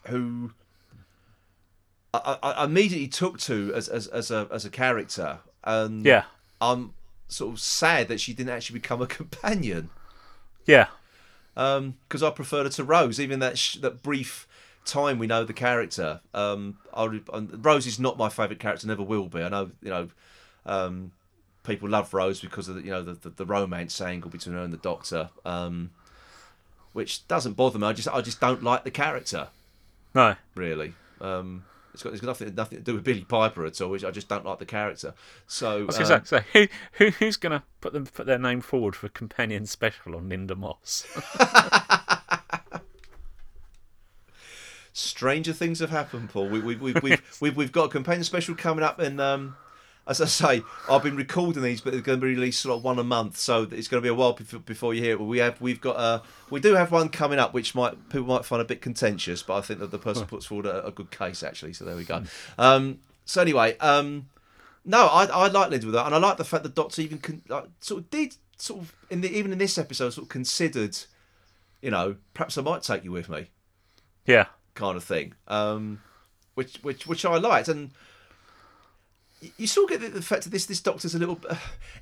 who 0.07 0.51
I, 2.13 2.37
I 2.41 2.63
immediately 2.65 3.07
took 3.07 3.37
to 3.41 3.71
as 3.75 3.87
as 3.89 4.07
as 4.07 4.31
a 4.31 4.47
as 4.51 4.65
a 4.65 4.69
character, 4.69 5.39
and 5.63 6.05
Yeah. 6.05 6.23
I'm 6.59 6.93
sort 7.27 7.53
of 7.53 7.59
sad 7.59 8.07
that 8.07 8.19
she 8.21 8.33
didn't 8.33 8.53
actually 8.53 8.79
become 8.79 9.01
a 9.01 9.07
companion. 9.19 9.89
Yeah. 10.65 10.87
because 11.55 12.23
I 12.23 12.29
preferred 12.31 12.63
her 12.65 12.69
to 12.71 12.83
Rose. 12.83 13.19
Even 13.19 13.39
that 13.39 13.57
sh- 13.57 13.75
that 13.77 14.01
brief 14.03 14.47
time 14.85 15.19
we 15.19 15.27
know 15.27 15.43
the 15.43 15.53
character. 15.53 16.21
Um, 16.33 16.77
I, 16.93 17.19
Rose 17.61 17.85
is 17.85 17.99
not 17.99 18.17
my 18.17 18.29
favourite 18.29 18.59
character, 18.59 18.87
never 18.87 19.03
will 19.03 19.27
be. 19.27 19.41
I 19.43 19.49
know, 19.49 19.71
you 19.81 19.89
know, 19.89 20.09
um, 20.65 21.11
people 21.63 21.89
love 21.89 22.13
Rose 22.13 22.39
because 22.39 22.69
of 22.69 22.75
the, 22.75 22.81
you 22.83 22.91
know 22.91 23.03
the, 23.03 23.13
the, 23.13 23.29
the 23.29 23.45
romance 23.45 23.99
angle 24.01 24.31
between 24.31 24.55
her 24.55 24.61
and 24.61 24.71
the 24.73 24.77
Doctor, 24.77 25.29
um, 25.45 25.91
which 26.93 27.27
doesn't 27.27 27.53
bother 27.53 27.77
me. 27.79 27.85
I 27.87 27.93
just 27.93 28.07
I 28.07 28.21
just 28.21 28.39
don't 28.39 28.63
like 28.63 28.83
the 28.85 28.91
character 28.91 29.49
No. 30.15 30.35
really. 30.55 30.93
Um, 31.19 31.65
it's 31.97 32.03
got, 32.03 32.13
it's 32.13 32.21
got 32.21 32.27
nothing 32.27 32.55
nothing 32.55 32.77
to 32.77 32.83
do 32.83 32.93
with 32.93 33.03
Billie 33.03 33.25
Piper 33.25 33.65
at 33.65 33.81
all. 33.81 33.89
Which 33.89 34.03
I 34.03 34.11
just 34.11 34.27
don't 34.27 34.45
like 34.45 34.59
the 34.59 34.65
character. 34.65 35.13
So 35.47 35.81
I 35.81 35.85
was 35.85 35.99
um, 35.99 36.05
say, 36.05 36.21
so 36.23 36.39
who, 36.53 36.67
who, 36.93 37.09
who's 37.09 37.37
going 37.37 37.51
to 37.51 37.63
put 37.81 37.93
them 37.93 38.05
put 38.05 38.27
their 38.27 38.37
name 38.37 38.61
forward 38.61 38.95
for 38.95 39.09
companion 39.09 39.65
special 39.65 40.15
on 40.15 40.29
Lynda 40.29 40.55
Moss? 40.55 41.05
stranger 44.93 45.53
things 45.53 45.79
have 45.79 45.89
happened, 45.89 46.29
Paul. 46.29 46.49
We, 46.49 46.59
we, 46.59 46.75
we, 46.75 46.93
we've, 47.01 47.37
we've, 47.39 47.55
we've 47.55 47.71
got 47.71 47.85
a 47.85 47.89
companion 47.89 48.23
special 48.23 48.55
coming 48.55 48.83
up, 48.83 48.99
and 48.99 49.19
um, 49.19 49.55
as 50.07 50.21
I 50.21 50.25
say, 50.25 50.63
I've 50.89 51.03
been 51.03 51.15
recording 51.15 51.63
these, 51.63 51.81
but 51.81 51.93
they're 51.93 52.01
going 52.01 52.19
to 52.19 52.25
be 52.25 52.33
released 52.33 52.61
sort 52.61 52.77
of 52.77 52.83
one 52.83 52.97
a 52.97 53.03
month, 53.03 53.37
so 53.37 53.63
it's 53.63 53.87
going 53.87 54.01
to 54.01 54.05
be 54.05 54.09
a 54.09 54.13
while 54.13 54.33
before, 54.33 54.93
you 54.93 55.01
hear 55.01 55.13
it. 55.13 55.19
We 55.19 55.39
have, 55.39 55.59
we've 55.59 55.81
got, 55.81 55.97
a, 55.97 56.23
we 56.49 56.59
do 56.59 56.75
have 56.75 56.91
one 56.91 57.09
coming 57.09 57.39
up, 57.39 57.53
which 57.53 57.75
might 57.75 58.09
people 58.09 58.27
might 58.27 58.45
find 58.45 58.61
a 58.61 58.65
bit 58.65 58.81
contentious, 58.81 59.43
but 59.43 59.57
I 59.57 59.61
think 59.61 59.79
that 59.79 59.91
the 59.91 59.99
person 59.99 60.25
puts 60.25 60.45
forward 60.45 60.65
a, 60.65 60.85
a 60.85 60.91
good 60.91 61.11
case 61.11 61.43
actually. 61.43 61.73
So 61.73 61.85
there 61.85 61.95
we 61.95 62.05
go. 62.05 62.23
Um, 62.57 62.99
so 63.25 63.41
anyway, 63.41 63.77
um, 63.79 64.29
no, 64.85 65.07
I, 65.07 65.25
I 65.25 65.47
like 65.47 65.69
Lynda 65.69 65.83
with 65.83 65.93
that, 65.93 66.05
and 66.05 66.15
I 66.15 66.17
like 66.17 66.37
the 66.37 66.45
fact 66.45 66.63
that 66.63 66.73
Doctor 66.73 67.01
even 67.01 67.17
con- 67.17 67.41
like, 67.49 67.65
sort 67.81 68.03
of 68.03 68.09
did 68.09 68.35
sort 68.55 68.81
of 68.81 68.95
in 69.09 69.21
the 69.21 69.29
even 69.29 69.51
in 69.51 69.57
this 69.57 69.77
episode 69.77 70.11
sort 70.11 70.23
of 70.23 70.29
considered, 70.29 70.97
you 71.81 71.91
know, 71.91 72.15
perhaps 72.33 72.57
I 72.57 72.61
might 72.61 72.83
take 72.83 73.03
you 73.03 73.11
with 73.11 73.27
me 73.27 73.47
yeah. 74.25 74.45
kind 74.73 74.95
of 74.95 75.03
thing, 75.03 75.33
um, 75.47 76.01
which 76.55 76.77
which 76.77 77.05
which 77.05 77.25
I 77.25 77.37
liked, 77.37 77.67
and 77.67 77.91
you 79.57 79.67
still 79.67 79.85
get 79.87 80.01
the, 80.01 80.09
the 80.09 80.21
fact 80.21 80.43
that 80.43 80.49
this 80.49 80.65
this 80.65 80.81
doctor's 80.81 81.13
a 81.15 81.19
little, 81.19 81.39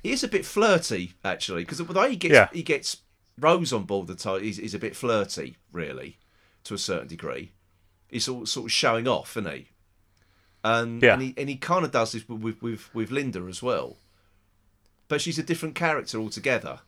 he 0.02 0.10
is 0.12 0.24
a 0.24 0.28
bit 0.28 0.44
flirty 0.46 1.12
actually, 1.24 1.62
because 1.64 1.78
the 1.78 1.84
way 1.84 2.10
he 2.10 2.16
gets 2.16 2.32
Yeah. 2.34 2.48
he 2.52 2.62
gets 2.62 2.98
Rose 3.38 3.72
on 3.72 3.84
board 3.84 4.06
the 4.06 4.14
time, 4.14 4.42
he's, 4.42 4.56
he's 4.56 4.74
a 4.74 4.78
bit 4.78 4.96
flirty 4.96 5.56
really, 5.72 6.16
to 6.64 6.74
a 6.74 6.78
certain 6.78 7.08
degree. 7.08 7.52
He's 8.08 8.26
of, 8.28 8.48
sort 8.48 8.66
of 8.66 8.72
showing 8.72 9.06
off, 9.06 9.36
isn't 9.36 9.52
he? 9.52 9.68
And 10.64 11.02
Yeah. 11.02 11.14
and 11.14 11.22
he 11.22 11.34
and 11.36 11.48
he 11.48 11.56
kind 11.56 11.84
of 11.84 11.90
does 11.90 12.12
this 12.12 12.26
with 12.28 12.62
with 12.62 12.94
with 12.94 13.10
Lynda 13.10 13.48
as 13.48 13.62
well, 13.62 13.96
but 15.08 15.20
she's 15.20 15.38
a 15.38 15.42
different 15.42 15.74
character 15.74 16.18
altogether 16.18 16.80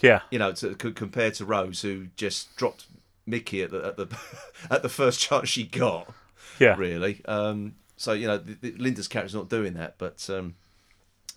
Yeah. 0.00 0.20
you 0.30 0.38
know, 0.38 0.52
to 0.52 0.74
compared 0.74 1.34
to 1.34 1.44
Rose, 1.44 1.82
who 1.82 2.08
just 2.16 2.54
dropped 2.56 2.86
Mickey 3.26 3.62
at 3.62 3.70
the 3.70 3.84
at 3.84 3.96
the 3.96 4.06
at 4.70 4.82
the 4.82 4.88
first 4.88 5.20
chance 5.20 5.48
she 5.48 5.64
got. 5.64 6.12
Yeah. 6.58 6.76
Really. 6.76 7.24
Um, 7.24 7.74
so 8.02 8.14
you 8.14 8.26
know, 8.26 8.36
the, 8.36 8.54
the, 8.54 8.72
Lynda's 8.72 9.06
character's 9.06 9.32
not 9.32 9.48
doing 9.48 9.74
that, 9.74 9.94
but 9.96 10.28
um, 10.28 10.56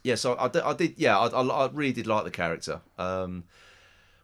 yeah. 0.03 0.15
So 0.15 0.35
I, 0.39 0.47
did- 0.47 0.63
I 0.63 0.73
did, 0.73 0.95
yeah, 0.97 1.15
I, 1.15 1.27
I, 1.27 1.43
I 1.65 1.69
really 1.71 1.93
did 1.93 2.07
like 2.07 2.23
the 2.23 2.31
character. 2.31 2.81
Um, 2.97 3.43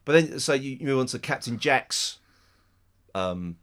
but 0.06 0.14
then, 0.14 0.40
so 0.40 0.54
you, 0.54 0.72
you 0.80 0.88
move 0.88 0.98
on 1.02 1.06
to 1.06 1.20
Captain 1.20 1.60
Jack's 1.60 2.18
um, 3.14 3.58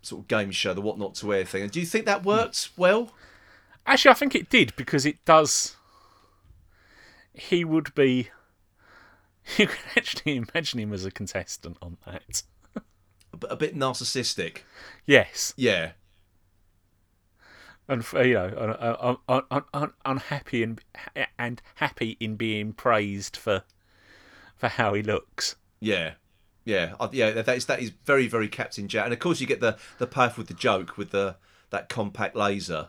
sort 0.00 0.22
of 0.22 0.28
game 0.28 0.50
show, 0.50 0.72
the 0.72 0.80
what 0.80 0.98
not 0.98 1.14
to 1.16 1.26
wear 1.26 1.44
thing. 1.44 1.64
And 1.64 1.70
do 1.70 1.78
you 1.78 1.84
think 1.84 2.06
that 2.06 2.24
worked 2.24 2.70
well? 2.78 3.10
Actually, 3.86 4.12
I 4.12 4.14
think 4.14 4.34
it 4.34 4.48
did 4.48 4.74
because 4.74 5.04
it 5.04 5.22
does. 5.26 5.76
He 7.34 7.64
would 7.66 7.94
be. 7.94 8.30
You 9.58 9.68
can 9.68 9.76
actually 9.96 10.36
imagine 10.36 10.80
him 10.80 10.92
as 10.92 11.04
a 11.04 11.10
contestant 11.12 11.76
on 11.80 11.98
that. 12.04 12.42
A 13.48 13.54
bit 13.54 13.76
narcissistic. 13.76 14.62
Yes, 15.04 15.54
Yeah. 15.56 15.92
And 17.88 18.04
you 18.14 18.34
know, 18.34 18.52
un, 18.80 19.16
un, 19.28 19.42
un, 19.50 19.62
un, 19.74 19.92
unhappy 20.04 20.62
and 20.62 20.80
and 21.38 21.62
happy 21.76 22.16
in 22.20 22.36
being 22.36 22.72
praised 22.72 23.36
for 23.36 23.62
for 24.56 24.68
how 24.68 24.94
he 24.94 25.02
looks. 25.02 25.56
Yeah, 25.80 26.12
yeah, 26.64 26.94
yeah. 27.12 27.30
That 27.42 27.56
is 27.56 27.66
that 27.66 27.80
is 27.80 27.92
very 28.04 28.26
very 28.28 28.48
Captain 28.48 28.88
Jack, 28.88 29.04
and 29.04 29.12
of 29.12 29.18
course 29.20 29.40
you 29.40 29.46
get 29.46 29.60
the 29.60 29.76
the 29.98 30.06
path 30.06 30.36
with 30.38 30.48
the 30.48 30.54
joke 30.54 30.96
with 30.96 31.10
the 31.10 31.36
that 31.70 31.88
compact 31.88 32.34
laser 32.36 32.88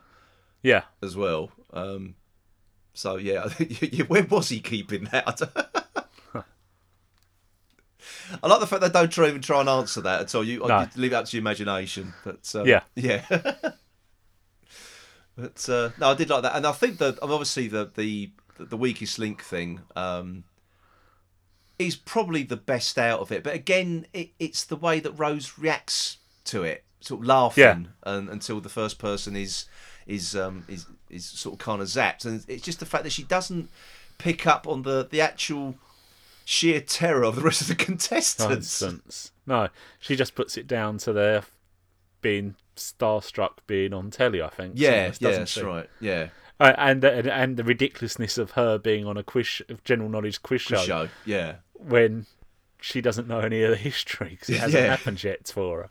Yeah, 0.61 0.83
as 1.01 1.15
well. 1.17 1.51
Um, 1.73 2.15
so 2.93 3.17
yeah, 3.17 3.47
where 4.07 4.23
was 4.23 4.49
he 4.49 4.59
keeping 4.59 5.05
that? 5.05 5.41
I 8.43 8.47
like 8.47 8.59
the 8.59 8.67
fact 8.67 8.81
they 8.81 8.89
don't 8.89 9.11
try, 9.11 9.27
even 9.29 9.41
try 9.41 9.59
and 9.61 9.69
answer 9.69 10.01
that 10.01 10.21
at 10.21 10.35
all. 10.35 10.43
You, 10.43 10.59
No. 10.67 10.81
you 10.81 10.87
leave 10.95 11.13
it 11.13 11.15
up 11.15 11.25
to 11.25 11.37
your 11.37 11.41
imagination. 11.41 12.13
But 12.23 12.53
um, 12.55 12.67
Yeah. 12.67 12.81
yeah. 12.95 13.23
but 15.37 15.69
uh, 15.69 15.91
no, 15.99 16.09
I 16.09 16.13
did 16.15 16.29
like 16.29 16.43
that, 16.43 16.55
and 16.55 16.65
I 16.65 16.71
think 16.71 16.97
that 16.97 17.19
obviously 17.21 17.67
the 17.67 17.89
the 17.95 18.31
the 18.59 18.77
weakest 18.77 19.19
link 19.19 19.43
thing 19.43 19.81
um, 19.95 20.43
is 21.79 21.95
probably 21.95 22.43
the 22.43 22.57
best 22.57 22.97
out 22.97 23.19
of 23.19 23.31
it. 23.31 23.43
But 23.43 23.53
again, 23.53 24.07
it, 24.13 24.31
it's 24.39 24.63
the 24.63 24.75
way 24.75 24.99
that 24.99 25.11
Rose 25.11 25.57
reacts 25.59 26.17
to 26.45 26.63
it, 26.63 26.83
sort 27.01 27.21
of 27.21 27.27
laughing, 27.27 27.63
Yeah. 27.63 28.13
and, 28.13 28.29
until 28.29 28.59
the 28.59 28.69
first 28.69 28.97
person 28.99 29.35
is 29.35 29.65
is 30.07 30.35
um, 30.35 30.65
is 30.67 30.85
is 31.09 31.25
sort 31.25 31.53
of 31.53 31.59
kind 31.59 31.81
of 31.81 31.87
zapped, 31.87 32.25
and 32.25 32.43
it's 32.47 32.63
just 32.63 32.79
the 32.79 32.85
fact 32.85 33.03
that 33.03 33.11
she 33.11 33.23
doesn't 33.23 33.69
pick 34.17 34.47
up 34.47 34.67
on 34.67 34.81
the 34.81 35.07
the 35.09 35.21
actual 35.21 35.75
sheer 36.45 36.81
terror 36.81 37.23
of 37.23 37.35
the 37.35 37.41
rest 37.41 37.61
of 37.61 37.67
the 37.67 37.75
contestants. 37.75 38.81
nonsense. 38.81 39.31
No, 39.45 39.67
she 39.99 40.15
just 40.15 40.33
puts 40.33 40.57
it 40.57 40.65
down 40.67 40.97
to 40.99 41.13
their 41.13 41.43
being 42.21 42.55
starstruck, 42.77 43.57
being 43.67 43.93
on 43.93 44.09
telly. 44.11 44.41
I 44.41 44.49
think. 44.49 44.73
Yeah, 44.75 45.01
almost, 45.03 45.21
yeah, 45.21 45.31
that's 45.31 45.51
she? 45.51 45.61
right. 45.61 45.89
Yeah, 45.99 46.29
Uh, 46.59 46.73
and, 46.77 47.03
and 47.03 47.27
and 47.27 47.57
the 47.57 47.63
ridiculousness 47.63 48.37
of 48.37 48.51
her 48.51 48.77
being 48.77 49.05
on 49.05 49.17
a 49.17 49.23
quiz, 49.23 49.61
general 49.83 50.09
knowledge 50.09 50.41
quiz 50.41 50.61
show, 50.61 50.77
show. 50.77 51.09
Yeah, 51.25 51.55
when 51.73 52.25
she 52.81 53.01
doesn't 53.01 53.27
know 53.27 53.39
any 53.39 53.63
of 53.63 53.71
the 53.71 53.77
history 53.91 54.29
because 54.31 54.49
it 54.49 54.59
hasn't 54.59 54.83
Yeah. 54.83 54.89
happened 54.89 55.23
yet 55.23 55.47
for 55.47 55.81
her. 55.81 55.89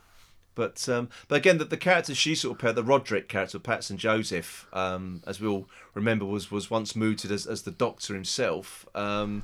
but 0.55 0.89
um, 0.89 1.09
but 1.29 1.37
again, 1.37 1.59
the, 1.59 1.65
the 1.67 1.77
character 1.77 2.15
she 2.15 2.35
sort 2.35 2.55
of 2.57 2.61
paired, 2.61 2.77
the 2.77 2.83
Roderick 2.83 3.29
character, 3.29 3.59
Paterson 3.59 3.99
Joseph, 3.99 4.67
um, 4.73 5.23
as 5.27 5.41
we 5.41 5.47
all 5.49 5.69
remember, 5.95 6.25
was 6.25 6.51
was 6.51 6.71
once 6.71 6.97
mooted 6.97 7.31
as, 7.31 7.47
as 7.47 7.63
the 7.63 7.71
Doctor 7.71 8.15
himself. 8.15 8.87
Um, 8.95 9.43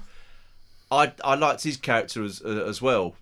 I 0.90 1.12
I 1.24 1.34
liked 1.34 1.64
his 1.64 1.76
character 1.76 2.22
as 2.24 2.40
uh, 2.42 2.64
as 2.66 2.80
well. 2.82 3.14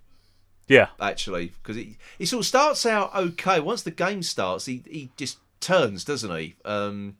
Yeah, 0.71 0.87
actually, 0.99 1.51
because 1.61 1.75
he, 1.75 1.97
he 2.17 2.25
sort 2.25 2.41
of 2.41 2.47
starts 2.47 2.85
out 2.85 3.13
okay. 3.15 3.59
Once 3.59 3.81
the 3.81 3.91
game 3.91 4.23
starts, 4.23 4.65
he, 4.65 4.83
he 4.89 5.09
just 5.17 5.37
turns, 5.59 6.03
doesn't 6.05 6.35
he? 6.37 6.55
Um, 6.65 7.17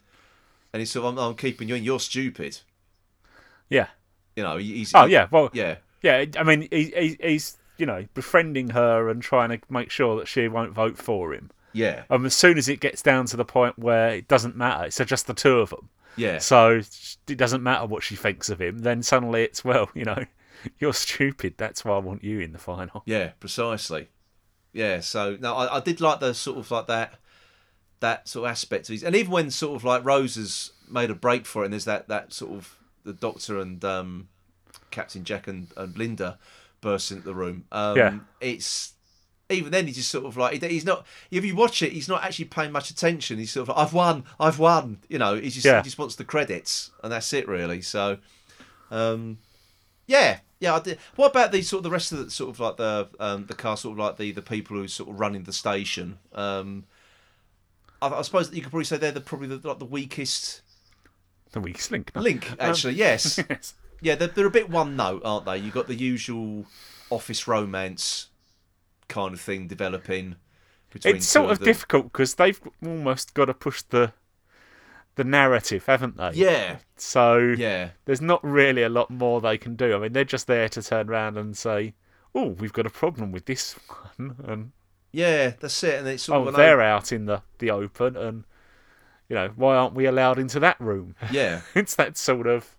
and 0.73 0.79
he's 0.79 0.91
sort 0.91 1.05
of, 1.05 1.17
I'm, 1.17 1.23
I'm 1.31 1.35
keeping 1.35 1.67
you 1.69 1.75
in, 1.75 1.83
you're 1.83 1.99
stupid. 1.99 2.59
yeah. 3.69 3.87
You 4.37 4.43
know, 4.43 4.55
he's. 4.57 4.93
Oh 4.95 5.05
yeah, 5.05 5.27
well, 5.29 5.49
Yeah. 5.51 5.75
yeah. 6.01 6.23
I 6.37 6.43
mean, 6.43 6.67
he, 6.71 6.85
he, 6.95 7.17
he's 7.21 7.57
you 7.77 7.85
know 7.85 8.05
befriending 8.13 8.69
her 8.69 9.09
and 9.09 9.21
trying 9.21 9.49
to 9.49 9.59
make 9.69 9.91
sure 9.91 10.15
that 10.17 10.27
she 10.29 10.47
won't 10.47 10.71
vote 10.71 10.97
for 10.97 11.33
him. 11.33 11.51
Yeah. 11.73 12.03
Um, 12.09 12.25
as 12.25 12.33
soon 12.33 12.57
as 12.57 12.69
it 12.69 12.79
gets 12.79 13.01
down 13.01 13.25
to 13.27 13.37
the 13.37 13.43
point 13.45 13.77
where 13.77 14.09
it 14.11 14.27
doesn't 14.29 14.55
matter, 14.55 14.85
it's 14.85 14.97
just 15.05 15.27
the 15.27 15.33
two 15.33 15.59
of 15.59 15.71
them. 15.71 15.89
Yeah. 16.15 16.37
So 16.39 16.79
it 17.27 17.37
doesn't 17.37 17.63
matter 17.63 17.85
what 17.85 18.03
she 18.03 18.15
thinks 18.15 18.49
of 18.49 18.61
him. 18.61 18.79
Then 18.79 19.03
suddenly 19.03 19.43
it's 19.43 19.65
well, 19.65 19.89
you 19.93 20.05
know, 20.05 20.23
you're 20.79 20.93
stupid. 20.93 21.55
That's 21.57 21.83
why 21.85 21.95
I 21.95 21.99
want 21.99 22.23
you 22.23 22.39
in 22.39 22.51
the 22.53 22.59
final. 22.59 23.03
Yeah, 23.05 23.31
precisely. 23.39 24.09
Yeah, 24.73 24.99
so 25.01 25.37
no, 25.39 25.55
I, 25.55 25.77
I 25.77 25.79
did 25.79 25.99
like 26.01 26.19
the 26.19 26.33
sort 26.33 26.57
of 26.57 26.71
like 26.71 26.87
that 26.87 27.15
that 27.99 28.27
sort 28.27 28.45
of 28.45 28.51
aspect 28.51 28.89
of 28.89 28.93
his, 28.93 29.03
and 29.03 29.15
even 29.15 29.31
when 29.31 29.51
sort 29.51 29.75
of 29.75 29.83
like 29.83 30.03
Rose 30.05 30.35
has 30.35 30.71
made 30.89 31.09
a 31.09 31.15
break 31.15 31.45
for 31.45 31.61
it, 31.61 31.65
and 31.65 31.73
there's 31.73 31.85
that 31.85 32.07
that 32.07 32.33
sort 32.33 32.51
of 32.53 32.77
the 33.03 33.13
Doctor 33.13 33.59
and 33.59 33.83
um, 33.83 34.27
Captain 34.91 35.23
Jack 35.23 35.47
and, 35.47 35.67
and 35.77 35.93
Lynda 35.95 36.37
burst 36.81 37.11
into 37.11 37.23
the 37.23 37.35
room. 37.35 37.65
Um, 37.71 37.97
Yeah. 37.97 38.19
it's 38.39 38.93
even 39.49 39.71
then 39.71 39.85
he's 39.85 39.97
just 39.97 40.09
sort 40.09 40.25
of 40.25 40.37
like 40.37 40.63
he's 40.63 40.85
not. 40.85 41.05
If 41.29 41.43
you 41.43 41.55
watch 41.55 41.81
it, 41.81 41.91
he's 41.91 42.07
not 42.07 42.23
actually 42.23 42.45
paying 42.45 42.71
much 42.71 42.89
attention. 42.89 43.37
He's 43.37 43.51
sort 43.51 43.67
of 43.67 43.75
like, 43.75 43.85
I've 43.85 43.93
won, 43.93 44.23
I've 44.39 44.57
won. 44.59 44.99
You 45.09 45.19
know, 45.19 45.35
he 45.35 45.49
just 45.49 45.65
Yeah. 45.65 45.77
he 45.79 45.83
just 45.83 45.97
wants 45.99 46.15
the 46.15 46.23
credits, 46.23 46.91
and 47.03 47.11
that's 47.11 47.33
it 47.33 47.47
really. 47.47 47.81
So. 47.81 48.17
Um, 48.89 49.37
yeah, 50.07 50.39
yeah. 50.61 50.75
I 50.75 50.79
did. 50.79 50.97
What 51.17 51.31
about 51.31 51.51
the 51.51 51.61
sort 51.61 51.79
of 51.79 51.83
the 51.83 51.89
rest 51.89 52.13
of 52.13 52.19
the 52.19 52.31
sort 52.31 52.51
of 52.51 52.59
like 52.61 52.77
the 52.77 53.09
um, 53.19 53.47
the 53.47 53.53
cast, 53.53 53.81
sort 53.81 53.93
of 53.93 53.99
like 53.99 54.15
the 54.17 54.31
the 54.31 54.41
people 54.41 54.77
who 54.77 54.87
sort 54.87 55.09
of 55.09 55.19
running 55.19 55.43
the 55.43 55.51
station? 55.51 56.19
Um, 56.33 56.85
I, 58.01 58.07
I 58.07 58.21
suppose 58.21 58.49
that 58.49 58.55
you 58.55 58.61
could 58.61 58.71
probably 58.71 58.85
say 58.85 58.95
they're 58.97 59.11
the, 59.11 59.19
probably 59.21 59.47
the, 59.49 59.67
like 59.67 59.79
the 59.79 59.85
weakest 59.85 60.61
The 61.51 61.59
weakest 61.59 61.91
link. 61.91 62.11
no? 62.15 62.21
link. 62.21 62.49
Um, 62.51 62.57
Actually, 62.59 62.93
yes, 62.93 63.37
yes. 63.49 63.73
yeah. 64.01 64.15
They're, 64.15 64.29
they're 64.29 64.45
a 64.47 64.51
bit 64.51 64.69
one 64.69 64.95
note, 64.95 65.21
aren't 65.25 65.45
they? 65.45 65.57
You've 65.57 65.73
got 65.73 65.87
the 65.87 65.95
usual 65.95 66.65
office 67.09 67.47
romance 67.47 68.27
kind 69.09 69.33
of 69.33 69.41
thing 69.41 69.67
developing. 69.67 70.35
Between 70.89 71.15
It's 71.17 71.25
sort 71.27 71.51
of 71.51 71.59
them. 71.59 71.65
difficult 71.65 72.11
because 72.11 72.35
they've 72.35 72.59
almost 72.85 73.33
got 73.33 73.45
to 73.45 73.53
push 73.53 73.81
the 73.81 74.13
the 75.15 75.23
narrative, 75.23 75.85
haven't 75.85 76.17
they? 76.17 76.31
Yeah, 76.33 76.77
So 76.95 77.37
yeah, 77.37 77.89
there's 78.05 78.21
not 78.21 78.43
really 78.43 78.83
a 78.83 78.89
lot 78.89 79.09
more 79.09 79.41
they 79.41 79.57
can 79.57 79.75
do. 79.75 79.95
I 79.95 79.99
mean, 79.99 80.13
they're 80.13 80.23
just 80.23 80.47
there 80.47 80.69
to 80.69 80.81
turn 80.81 81.09
around 81.09 81.37
and 81.37 81.55
say, 81.57 81.93
oh, 82.33 82.49
we've 82.49 82.73
got 82.73 82.85
a 82.85 82.89
problem 82.89 83.31
with 83.31 83.45
this 83.45 83.73
one, 84.17 84.35
and 84.45 84.71
Yeah, 85.11 85.53
that's 85.59 85.83
it. 85.83 85.99
And 85.99 86.07
it's 86.07 86.23
sort 86.23 86.47
oh, 86.47 86.51
they're 86.51 86.81
out 86.81 87.11
in 87.11 87.25
the 87.25 87.41
the 87.59 87.71
open, 87.71 88.15
and 88.15 88.43
you 89.29 89.35
know, 89.35 89.49
why 89.55 89.75
aren't 89.75 89.95
we 89.95 90.05
allowed 90.05 90.39
into 90.39 90.59
that 90.61 90.79
room? 90.79 91.15
yeah, 91.31 91.61
it's 91.75 91.95
that 91.95 92.17
sort 92.17 92.47
of 92.47 92.75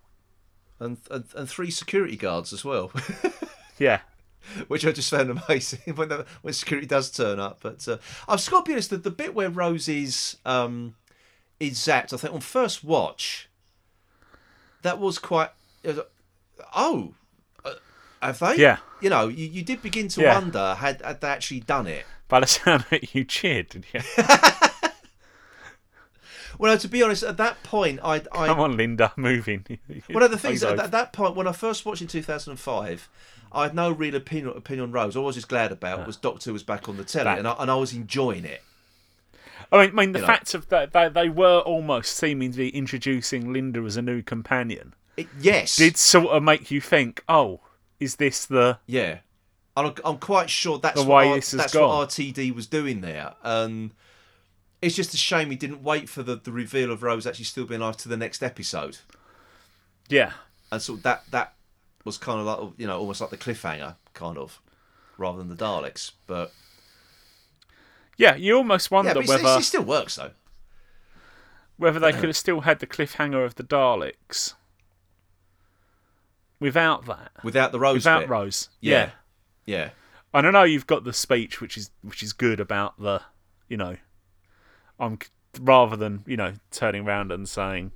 and, 0.80 0.98
and 1.10 1.24
and 1.36 1.48
three 1.48 1.70
security 1.70 2.16
guards 2.16 2.52
as 2.52 2.64
well, 2.64 2.90
yeah, 3.78 4.00
which 4.68 4.84
I 4.84 4.92
just 4.92 5.10
found 5.10 5.30
amazing 5.30 5.94
when 5.94 6.08
the, 6.08 6.26
when 6.42 6.52
security 6.54 6.86
does 6.86 7.10
turn 7.10 7.38
up. 7.38 7.58
But 7.62 7.86
uh, 7.86 7.98
I've 8.28 8.50
got 8.50 8.64
to 8.64 8.68
be 8.68 8.72
honest, 8.72 8.90
the, 8.90 8.96
the 8.96 9.10
bit 9.10 9.34
where 9.34 9.48
Rose 9.50 9.88
is 9.88 10.36
um, 10.44 10.94
is 11.68 11.78
zapped, 11.78 12.12
I 12.12 12.16
think 12.16 12.34
on 12.34 12.40
first 12.40 12.82
watch, 12.84 13.48
that 14.82 14.98
was 14.98 15.18
quite. 15.18 15.50
was 15.84 16.00
Oh, 16.74 17.14
uh, 17.64 17.72
have 18.20 18.38
they? 18.38 18.56
Yeah. 18.56 18.78
You 19.00 19.10
know, 19.10 19.28
you, 19.28 19.46
you 19.46 19.62
did 19.62 19.82
begin 19.82 20.08
to 20.08 20.20
Yeah. 20.22 20.34
wonder 20.34 20.74
had 20.74 21.00
had 21.02 21.20
they 21.20 21.28
actually 21.28 21.60
done 21.60 21.86
it. 21.86 22.04
By 22.28 22.40
the 22.40 22.46
sound 22.46 22.82
of 22.82 22.92
it, 22.92 23.14
you 23.14 23.24
cheered, 23.24 23.68
didn't 23.70 23.86
you? 23.92 24.00
Well, 26.58 26.72
no, 26.74 26.78
to 26.78 26.86
be 26.88 27.02
honest, 27.02 27.22
at 27.24 27.38
that 27.38 27.62
point, 27.62 27.98
I 28.04 28.16
I 28.30 28.46
Come 28.46 28.60
on, 28.60 28.76
Lynda, 28.76 29.10
moving. 29.16 29.64
One 30.12 30.22
of 30.22 30.30
the 30.30 30.38
things 30.38 30.62
Photo. 30.62 30.80
at 30.82 30.90
that, 30.92 31.12
point, 31.12 31.34
when 31.34 31.48
I 31.48 31.52
first 31.52 31.84
watched 31.84 32.02
in 32.02 32.08
2005, 32.08 33.08
I 33.52 33.62
had 33.64 33.74
no 33.74 33.90
real 33.90 34.14
opinion, 34.14 34.54
opinion 34.56 34.84
on 34.84 34.92
Rose. 34.92 35.16
All 35.16 35.24
I 35.24 35.26
was 35.28 35.34
just 35.36 35.48
glad 35.48 35.72
about 35.72 36.06
was 36.06 36.16
Doctor 36.16 36.52
was 36.52 36.62
back 36.62 36.88
on 36.88 36.98
the 36.98 37.04
telly, 37.04 37.24
That- 37.24 37.38
and, 37.38 37.48
I, 37.48 37.56
and 37.58 37.70
I 37.70 37.74
was 37.74 37.92
enjoying 37.94 38.44
it. 38.44 38.62
I 39.70 39.78
mean, 39.78 39.90
I 39.90 39.92
mean 39.92 40.12
the 40.12 40.18
you 40.18 40.26
know. 40.26 40.26
fact 40.26 40.54
of 40.54 40.68
that 40.70 40.92
they, 40.92 41.08
they 41.08 41.28
were 41.28 41.60
almost 41.60 42.16
seeming 42.16 42.52
to 42.52 42.58
be 42.58 42.70
introducing 42.70 43.46
Lynda 43.46 43.86
as 43.86 43.96
a 43.96 44.02
new 44.02 44.22
companion 44.22 44.94
it 45.16 45.28
yes. 45.40 45.76
did 45.76 45.96
sort 45.96 46.28
of 46.28 46.42
make 46.42 46.70
you 46.70 46.80
think, 46.80 47.22
oh, 47.28 47.60
is 48.00 48.16
this 48.16 48.46
the 48.46 48.78
Yeah. 48.86 49.18
I'm, 49.76 49.94
I'm 50.04 50.18
quite 50.18 50.50
sure 50.50 50.78
that's, 50.78 51.02
what, 51.02 51.26
R- 51.26 51.40
that's 51.40 51.72
gone. 51.72 51.88
what 51.88 52.08
RTD 52.10 52.54
was 52.54 52.66
doing 52.66 53.00
there. 53.00 53.34
And 53.42 53.92
it's 54.82 54.94
just 54.94 55.14
a 55.14 55.16
shame 55.16 55.50
he 55.50 55.56
didn't 55.56 55.82
wait 55.82 56.08
for 56.08 56.22
the, 56.22 56.36
the 56.36 56.52
reveal 56.52 56.92
of 56.92 57.02
Rose 57.02 57.26
actually 57.26 57.46
still 57.46 57.64
being 57.64 57.80
alive 57.80 57.96
to 57.98 58.08
the 58.08 58.16
next 58.16 58.42
episode. 58.42 58.98
yeah? 60.08 60.32
And 60.70 60.80
so 60.80 60.96
that 60.96 61.24
that 61.30 61.54
was 62.04 62.18
kind 62.18 62.40
of 62.40 62.46
like, 62.46 62.72
you 62.78 62.86
know, 62.86 62.98
almost 62.98 63.20
like 63.20 63.30
the 63.30 63.36
cliffhanger, 63.36 63.96
kind 64.14 64.36
of, 64.36 64.60
rather 65.18 65.38
than 65.38 65.48
the 65.48 65.54
Daleks. 65.54 66.12
But, 66.26 66.52
Yeah, 68.16 68.36
you 68.36 68.56
almost 68.56 68.90
yeah, 68.90 68.96
wonder 68.96 69.14
but 69.14 69.26
whether 69.28 69.58
it 69.58 69.62
still 69.62 69.82
works, 69.82 70.16
though. 70.16 70.30
whether 71.76 71.98
they 71.98 72.12
could 72.12 72.24
have 72.24 72.36
still 72.36 72.60
had 72.60 72.78
the 72.78 72.86
cliffhanger 72.86 73.44
of 73.44 73.54
the 73.56 73.64
Daleks 73.64 74.54
without 76.60 77.06
that, 77.06 77.32
Without 77.42 77.72
the 77.72 77.80
Rose 77.80 77.94
without 77.94 78.20
bit. 78.20 78.28
Rose. 78.28 78.68
Yeah. 78.80 79.10
Yeah. 79.66 79.90
And 80.34 80.46
I 80.46 80.50
know 80.50 80.62
you've 80.62 80.86
got 80.86 81.04
the 81.04 81.12
speech, 81.12 81.60
which 81.60 81.76
is 81.76 81.90
which 82.02 82.22
is 82.22 82.32
good 82.32 82.60
about 82.60 82.98
the, 82.98 83.20
you 83.68 83.76
know, 83.76 83.96
I'm 84.98 85.18
rather 85.60 85.96
than 85.96 86.24
you 86.26 86.36
know 86.36 86.54
turning 86.70 87.06
around 87.06 87.30
and 87.32 87.48
saying, 87.48 87.92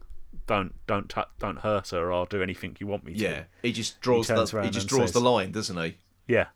don't 0.46 0.74
don't 0.86 1.08
tu- 1.08 1.22
don't 1.38 1.60
hurt 1.60 1.90
her 1.90 2.06
or 2.08 2.12
I'll 2.12 2.26
do 2.26 2.42
anything 2.42 2.76
you 2.78 2.86
want 2.86 3.04
me 3.04 3.14
to. 3.14 3.18
Yeah, 3.18 3.42
he 3.62 3.72
just 3.72 4.00
draws 4.00 4.26
turns 4.26 4.50
the 4.50 4.62
he 4.62 4.70
just 4.70 4.84
and 4.84 4.88
draws 4.90 5.12
the 5.12 5.20
line, 5.20 5.52
doesn't 5.52 5.76
he? 5.76 5.96
yeah. 6.26 6.46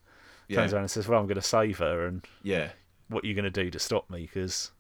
Yeah. 0.49 0.57
Turns 0.57 0.73
around 0.73 0.83
and 0.83 0.91
says, 0.91 1.07
"Well, 1.07 1.21
I'm 1.21 1.27
going 1.27 1.37
to 1.37 1.43
save 1.43 1.79
her, 1.79 2.07
and 2.07 2.27
Yeah, 2.43 2.71
what 3.11 3.25
are 3.25 3.27
you 3.27 3.35
going 3.35 3.45
to 3.45 3.51
do 3.51 3.71
to 3.71 3.79
stop 3.79 4.09
me? 4.09 4.23
Because, 4.23 4.71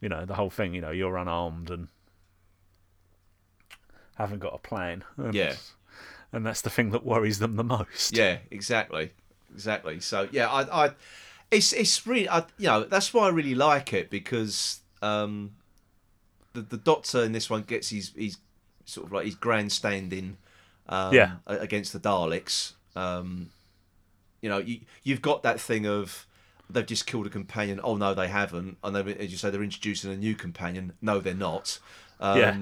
you 0.00 0.08
know, 0.08 0.24
the 0.24 0.34
whole 0.34 0.50
thing, 0.50 0.74
you 0.74 0.80
know, 0.80 0.90
you're 0.90 1.16
unarmed 1.16 1.70
and 1.70 1.88
haven't 4.16 4.38
got 4.40 4.54
a 4.54 4.58
plan. 4.58 5.02
And, 5.16 5.34
yeah, 5.34 5.54
and 6.32 6.46
that's 6.46 6.60
the 6.60 6.70
thing 6.70 6.90
that 6.90 7.04
worries 7.04 7.38
them 7.38 7.56
the 7.56 7.64
most. 7.64 8.14
yeah, 8.14 8.38
exactly, 8.50 9.10
exactly. 9.52 10.00
So 10.00 10.28
yeah, 10.30 10.48
I, 10.48 10.86
I, 10.86 10.90
it's 11.50 11.72
it's 11.72 12.06
really, 12.06 12.28
I, 12.28 12.44
you 12.58 12.66
know, 12.66 12.84
that's 12.84 13.12
why 13.12 13.26
I 13.26 13.30
really 13.30 13.54
like 13.54 13.92
it 13.92 14.10
because 14.10 14.80
um, 15.02 15.52
the 16.52 16.60
the 16.62 16.76
Doctor 16.76 17.24
in 17.24 17.32
this 17.32 17.48
one 17.50 17.62
gets 17.62 17.90
his 17.90 18.12
his 18.16 18.36
sort 18.84 19.06
of 19.06 19.12
like 19.12 19.24
his 19.24 19.34
grandstanding 19.34 20.36
um, 20.88 21.14
Yeah. 21.14 21.30
against 21.46 21.92
the 21.92 22.00
Daleks. 22.00 22.72
Um, 22.94 23.50
you 24.42 24.48
know, 24.48 24.58
you 24.58 24.80
you've 25.02 25.22
got 25.22 25.42
that 25.42 25.60
thing 25.60 25.86
of. 25.86 26.26
They've 26.72 26.86
just 26.86 27.06
killed 27.06 27.26
a 27.26 27.30
companion. 27.30 27.80
Oh 27.82 27.96
no, 27.96 28.14
they 28.14 28.28
haven't. 28.28 28.78
And 28.82 28.94
they, 28.96 29.14
as 29.16 29.30
you 29.30 29.36
say, 29.38 29.50
they're 29.50 29.62
introducing 29.62 30.12
a 30.12 30.16
new 30.16 30.34
companion. 30.34 30.92
No, 31.00 31.20
they're 31.20 31.34
not. 31.34 31.78
Um, 32.20 32.38
Yeah. 32.38 32.56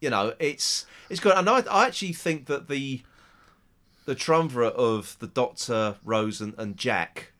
you 0.00 0.10
know, 0.10 0.34
it's 0.38 0.86
it's 1.10 1.20
good. 1.20 1.34
And 1.36 1.48
I, 1.48 1.60
I 1.70 1.86
actually 1.86 2.12
think 2.12 2.46
that 2.46 2.68
the 2.68 3.02
the 4.06 4.14
triumvirate 4.14 4.74
of 4.74 5.16
the 5.20 5.26
Doctor, 5.26 5.96
Rose, 6.04 6.40
and, 6.40 6.54
and 6.58 6.76
Jack 6.76 7.32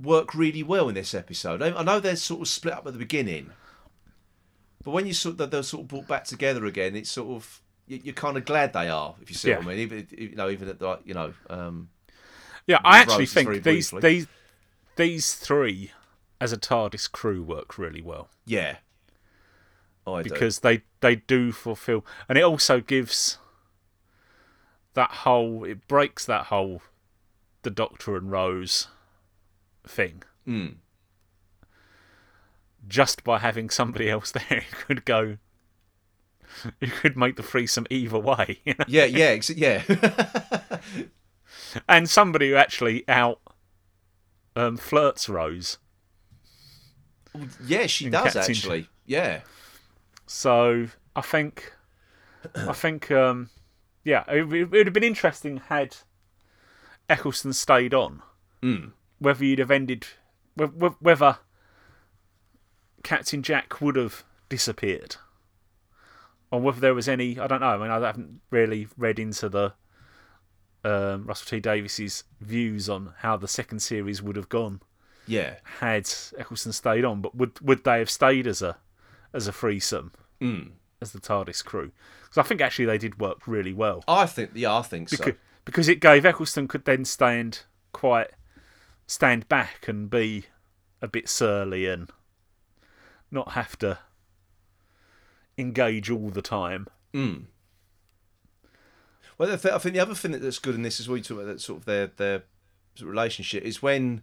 work 0.00 0.34
really 0.34 0.62
well 0.62 0.88
in 0.88 0.94
this 0.94 1.14
episode. 1.14 1.62
I, 1.62 1.72
I 1.78 1.82
know 1.82 2.00
they're 2.00 2.16
sort 2.16 2.42
of 2.42 2.48
split 2.48 2.74
up 2.74 2.86
at 2.86 2.92
the 2.92 2.98
beginning, 2.98 3.50
but 4.84 4.90
when 4.90 5.06
you 5.06 5.14
sort 5.14 5.40
of, 5.40 5.50
they're 5.50 5.62
sort 5.62 5.82
of 5.82 5.88
brought 5.88 6.08
back 6.08 6.24
together 6.24 6.66
again, 6.66 6.96
it's 6.96 7.10
sort 7.10 7.30
of 7.36 7.62
you, 7.86 8.00
you're 8.04 8.14
kind 8.14 8.36
of 8.36 8.44
glad 8.44 8.72
they 8.72 8.88
are, 8.88 9.14
if 9.22 9.30
you 9.30 9.36
see 9.36 9.50
what 9.52 9.62
I 9.62 9.66
mean. 9.68 9.78
Even 9.78 10.08
you 10.10 10.34
know, 10.34 10.50
even 10.50 10.68
at 10.68 10.78
the 10.78 10.98
you 11.04 11.14
know, 11.14 11.32
um, 11.48 11.88
Yeah, 12.66 12.80
I 12.84 12.98
actually 12.98 13.20
Rose 13.24 13.32
think 13.32 13.48
these 13.62 13.90
briefly. 13.90 14.00
these 14.00 14.26
these 14.96 15.34
three 15.34 15.92
as 16.40 16.52
a 16.52 16.56
TARDIS 16.56 17.10
crew 17.10 17.42
work 17.42 17.78
really 17.78 18.02
well 18.02 18.28
yeah, 18.44 18.76
I 20.06 20.22
do. 20.22 20.30
because 20.30 20.60
they 20.60 20.82
they 21.00 21.16
do 21.16 21.52
fulfill, 21.52 22.04
and 22.28 22.36
it 22.36 22.42
also 22.42 22.80
gives 22.80 23.38
that 24.94 25.10
whole 25.10 25.64
it 25.64 25.86
breaks 25.88 26.24
that 26.26 26.46
whole 26.46 26.82
the 27.62 27.70
Doctor 27.70 28.16
and 28.16 28.30
Rose 28.30 28.88
thing. 29.86 30.22
Mm. 30.46 30.76
Just 32.88 33.22
by 33.22 33.38
having 33.38 33.70
somebody 33.70 34.10
else 34.10 34.32
there, 34.32 34.44
you 34.50 34.76
could 34.86 35.04
go. 35.04 35.38
You 36.80 36.88
could 36.88 37.16
make 37.16 37.36
the 37.36 37.42
threesome 37.42 37.86
either 37.88 38.18
way, 38.18 38.60
you 38.64 38.74
know? 38.78 38.84
yeah, 38.86 39.06
yeah, 39.06 39.40
yeah, 39.56 39.82
and 41.88 42.10
somebody 42.10 42.50
who 42.50 42.56
actually 42.56 43.08
out 43.08 43.40
um, 44.56 44.76
flirts 44.76 45.28
Rose. 45.28 45.78
yeah. 47.64 47.86
She 47.86 48.10
does 48.10 48.34
Captain 48.34 48.42
actually. 48.42 48.88
Yeah, 49.06 49.40
So 50.26 50.86
I 51.16 51.20
think, 51.22 51.72
I 52.54 52.72
think, 52.72 53.10
um, 53.10 53.50
yeah, 54.04 54.24
it, 54.28 54.50
it 54.52 54.70
would 54.70 54.86
have 54.86 54.94
been 54.94 55.02
interesting 55.04 55.56
had 55.68 55.96
Eccleston 57.08 57.52
stayed 57.52 57.92
on. 57.94 58.22
Mm. 58.62 58.92
Whether 59.18 59.44
you'd 59.44 59.58
have 59.58 59.70
ended, 59.72 60.06
wh- 60.58 60.70
wh- 60.80 61.02
whether 61.02 61.38
Captain 63.02 63.42
Jack 63.42 63.80
would 63.80 63.96
have 63.96 64.24
disappeared, 64.48 65.16
or 66.50 66.60
whether 66.60 66.80
there 66.80 66.94
was 66.94 67.08
any. 67.08 67.38
I 67.38 67.46
don't 67.48 67.60
know. 67.60 67.66
I 67.66 67.76
mean, 67.78 67.90
I 67.90 68.00
haven't 68.06 68.40
really 68.50 68.86
read 68.96 69.18
into 69.18 69.48
the 69.48 69.74
um, 70.84 71.26
Russell 71.26 71.46
T 71.48 71.60
Davies's 71.60 72.24
views 72.40 72.88
on 72.88 73.14
how 73.18 73.36
the 73.36 73.48
second 73.48 73.80
series 73.80 74.20
would 74.22 74.36
have 74.36 74.48
gone 74.48 74.80
yeah, 75.26 75.54
had 75.78 76.12
Eccleston 76.36 76.72
stayed 76.72 77.04
on, 77.04 77.20
but 77.20 77.34
would 77.34 77.60
would 77.60 77.84
they 77.84 78.00
have 78.00 78.10
stayed 78.10 78.46
as 78.46 78.60
a 78.62 78.76
as 79.32 79.46
a 79.46 79.52
threesome 79.52 80.12
Mm. 80.40 80.72
as 81.00 81.12
the 81.12 81.20
TARDIS 81.20 81.64
crew? 81.64 81.92
Because 82.24 82.38
I 82.38 82.42
think 82.42 82.60
actually 82.60 82.86
they 82.86 82.98
did 82.98 83.20
work 83.20 83.46
really 83.46 83.72
well 83.72 84.02
I 84.08 84.26
think. 84.26 84.50
Yeah, 84.54 84.76
I 84.76 84.82
think 84.82 85.08
so. 85.10 85.16
because 85.16 85.34
because 85.64 85.88
it 85.88 86.00
gave 86.00 86.26
Eccleston 86.26 86.66
could 86.66 86.84
then 86.84 87.04
stand 87.04 87.60
quite 87.92 88.30
stand 89.06 89.48
back 89.48 89.86
and 89.86 90.10
be 90.10 90.46
a 91.00 91.06
bit 91.06 91.28
surly 91.28 91.86
and 91.86 92.10
not 93.30 93.52
have 93.52 93.78
to 93.78 93.98
engage 95.56 96.10
all 96.10 96.30
the 96.30 96.42
time. 96.42 96.86
Mm. 97.14 97.44
Well, 99.42 99.52
I 99.52 99.56
thi- 99.56 99.70
I 99.72 99.78
think 99.78 99.94
the 99.94 100.00
other 100.00 100.14
thing 100.14 100.30
that's 100.30 100.60
good 100.60 100.76
in 100.76 100.82
this 100.82 101.00
is 101.00 101.08
we 101.08 101.20
talk 101.20 101.38
about 101.38 101.46
that 101.48 101.60
sort 101.60 101.80
of 101.80 101.84
their 101.84 102.06
their 102.06 102.44
sort 102.94 103.08
of 103.08 103.12
relationship 103.12 103.64
is 103.64 103.82
when 103.82 104.22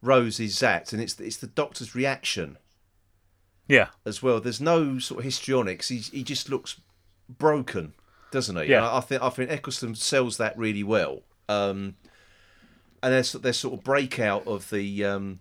Rose 0.00 0.38
is 0.38 0.54
zapped, 0.54 0.92
and 0.92 1.02
it's 1.02 1.18
it's 1.18 1.36
the 1.38 1.48
Doctor's 1.48 1.96
reaction 1.96 2.58
Yeah, 3.66 3.88
as 4.06 4.22
well. 4.22 4.38
There's 4.40 4.60
no 4.60 5.00
sort 5.00 5.18
of 5.18 5.24
histrionics. 5.24 5.88
He 5.88 5.96
he 5.98 6.22
just 6.22 6.48
looks 6.48 6.80
broken, 7.28 7.94
doesn't 8.30 8.54
he? 8.54 8.66
Yeah. 8.70 8.88
I, 8.88 8.98
I 8.98 9.00
think 9.00 9.20
I 9.20 9.30
think 9.30 9.50
Eccleston 9.50 9.96
sells 9.96 10.36
that 10.36 10.56
really 10.56 10.84
well. 10.84 11.22
Um, 11.48 11.96
and 13.02 13.12
there's 13.12 13.32
there's 13.32 13.58
sort 13.58 13.74
of 13.74 13.82
breakout 13.82 14.46
of 14.46 14.70
the. 14.70 15.04
Um, 15.04 15.40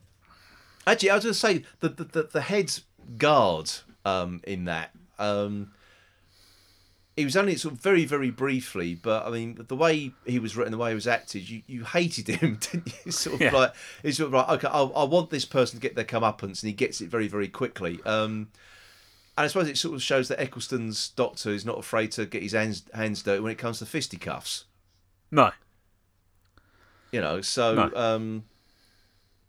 actually, 0.88 1.11
I 1.11 1.15
was 1.15 1.26
going 1.26 1.34
to 1.34 1.39
say 1.39 1.63
the 1.80 1.89
the 1.89 2.03
the, 2.05 2.24
the 2.24 2.41
head 2.41 2.74
guard 3.19 3.69
um, 4.03 4.41
in 4.45 4.65
that. 4.65 4.95
Um, 5.19 5.74
he 7.22 7.26
was 7.26 7.38
only 7.38 7.55
sort 7.55 7.74
of 7.76 7.80
very, 7.82 8.05
very 8.05 8.30
briefly, 8.32 8.95
but 8.95 9.26
I 9.26 9.30
mean, 9.30 9.63
the 9.67 9.76
way 9.76 10.11
he 10.26 10.39
was 10.39 10.55
written, 10.57 10.72
the 10.72 10.78
way 10.78 10.89
he 10.89 10.95
was 10.95 11.07
acted, 11.07 11.47
you, 11.49 11.61
you 11.67 11.84
hated 11.86 12.28
him, 12.28 12.57
didn't 12.72 12.93
you? 13.05 13.11
Sort 13.11 13.36
of 13.36 13.41
Yeah. 13.41 13.51
like, 13.55 13.74
he's 14.03 14.17
sort 14.17 14.28
of 14.28 14.34
like, 14.34 14.49
okay, 14.49 14.67
I, 14.67 14.82
I 14.82 15.03
want 15.03 15.30
this 15.30 15.45
person 15.45 15.80
to 15.80 15.82
get 15.82 15.95
their 15.95 16.05
comeuppance, 16.05 16.61
and 16.61 16.67
he 16.69 16.74
gets 16.74 16.99
it 17.01 17.09
very, 17.09 17.28
very 17.28 17.47
quickly. 17.47 17.99
Um, 18.05 18.49
and 19.38 19.45
I 19.45 19.47
suppose 19.47 19.67
it 19.69 19.78
sort 19.78 19.95
of 19.95 20.03
shows 20.03 20.28
that 20.28 20.39
Eccleston's 20.41 21.09
doctor 21.09 21.51
is 21.51 21.65
not 21.65 21.78
afraid 21.80 22.11
to 22.13 22.26
get 22.26 22.43
his 22.43 22.51
hands, 22.51 22.84
hands 22.93 23.24
dirty 23.24 23.39
when 23.41 23.51
it 23.51 23.57
comes 23.57 23.80
to 23.80 23.86
fisticuffs. 23.86 24.65
no, 25.32 25.51
You 27.11 27.22
know, 27.22 27.41
so 27.41 27.76
No. 27.76 27.91
um, 27.95 28.43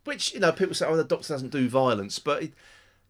which 0.04 0.34
you 0.34 0.40
know 0.40 0.52
people 0.52 0.74
say, 0.74 0.86
oh, 0.86 0.96
the 0.96 1.04
Doctor 1.04 1.32
doesn't 1.34 1.50
do 1.52 1.68
violence, 1.68 2.18
but 2.18 2.42
it, 2.44 2.52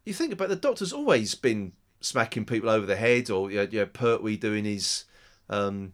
you 0.05 0.13
think 0.13 0.31
about 0.33 0.45
it, 0.45 0.49
the 0.49 0.55
Doctor's 0.67 0.93
always 0.93 1.33
been 1.35 1.73
smacking 2.03 2.45
people 2.45 2.69
over 2.69 2.85
the 2.85 2.95
head, 2.95 3.29
or 3.29 3.49
you 3.49 3.57
know, 3.57 3.67
you 3.71 3.79
know 3.79 3.85
Pertwee 3.87 4.37
doing 4.37 4.65
his, 4.65 5.05
um, 5.49 5.93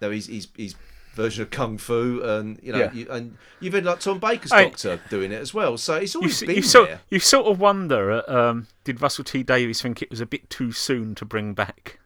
no, 0.00 0.10
his 0.10 0.26
his, 0.26 0.48
his 0.56 0.74
version 1.14 1.42
of 1.42 1.50
kung 1.50 1.78
fu, 1.78 2.20
and 2.22 2.58
you 2.62 2.72
know, 2.72 2.78
Yeah. 2.78 2.92
you, 2.92 3.06
and 3.10 3.36
you've 3.60 3.72
had 3.74 3.84
like 3.84 4.00
Tom 4.00 4.18
Baker's 4.18 4.52
Hey. 4.52 4.64
Doctor 4.64 5.00
doing 5.08 5.32
it 5.32 5.40
as 5.40 5.54
well. 5.54 5.78
So 5.78 5.94
it's 5.94 6.14
You, 6.14 6.20
always 6.20 6.42
s- 6.42 6.46
been 6.46 6.56
you, 6.56 6.62
sort, 6.62 6.88
there. 6.88 7.00
you 7.10 7.18
sort 7.20 7.46
of 7.46 7.58
wonder, 7.60 8.10
uh, 8.28 8.50
um, 8.50 8.66
did 8.84 9.00
Russell 9.00 9.24
T 9.24 9.42
Davies 9.42 9.80
think 9.80 10.02
it 10.02 10.10
was 10.10 10.20
a 10.20 10.26
bit 10.26 10.50
too 10.50 10.72
soon 10.72 11.14
to 11.14 11.24
bring 11.24 11.54
back 11.54 11.98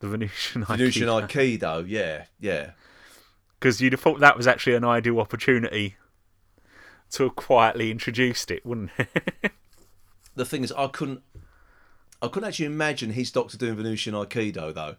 the 0.00 0.08
Venusian 0.08 0.64
Venusian 0.64 1.08
Aikido? 1.08 1.28
Aikido, 1.58 1.84
yeah, 1.86 2.24
yeah. 2.40 2.70
Because 3.58 3.80
you'd 3.80 3.92
have 3.92 4.00
thought 4.00 4.18
that 4.20 4.36
was 4.36 4.46
actually 4.46 4.74
an 4.74 4.84
ideal 4.84 5.20
opportunity 5.20 5.96
to 7.12 7.24
have 7.24 7.36
quietly 7.36 7.90
introduced 7.90 8.50
it, 8.50 8.64
wouldn't 8.66 8.90
it? 8.98 9.52
The 10.34 10.46
thing 10.46 10.64
is, 10.64 10.72
I 10.72 10.86
couldn't, 10.86 11.20
I 12.22 12.28
couldn't 12.28 12.48
actually 12.48 12.66
imagine 12.66 13.10
his 13.10 13.32
Doctor 13.32 13.58
doing 13.58 13.74
Venusian 13.74 14.14
Aikido 14.14 14.72
though. 14.72 14.96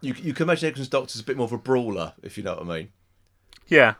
You 0.00 0.14
you 0.14 0.34
can 0.34 0.44
imagine 0.44 0.68
Eccleston's 0.68 0.88
Doctor's 0.88 1.20
a 1.20 1.24
bit 1.24 1.36
more 1.36 1.44
of 1.44 1.52
a 1.52 1.58
brawler, 1.58 2.14
if 2.22 2.36
you 2.36 2.42
know 2.42 2.54
what 2.54 2.62
I 2.62 2.78
mean. 2.78 2.88
yeah. 3.68 3.94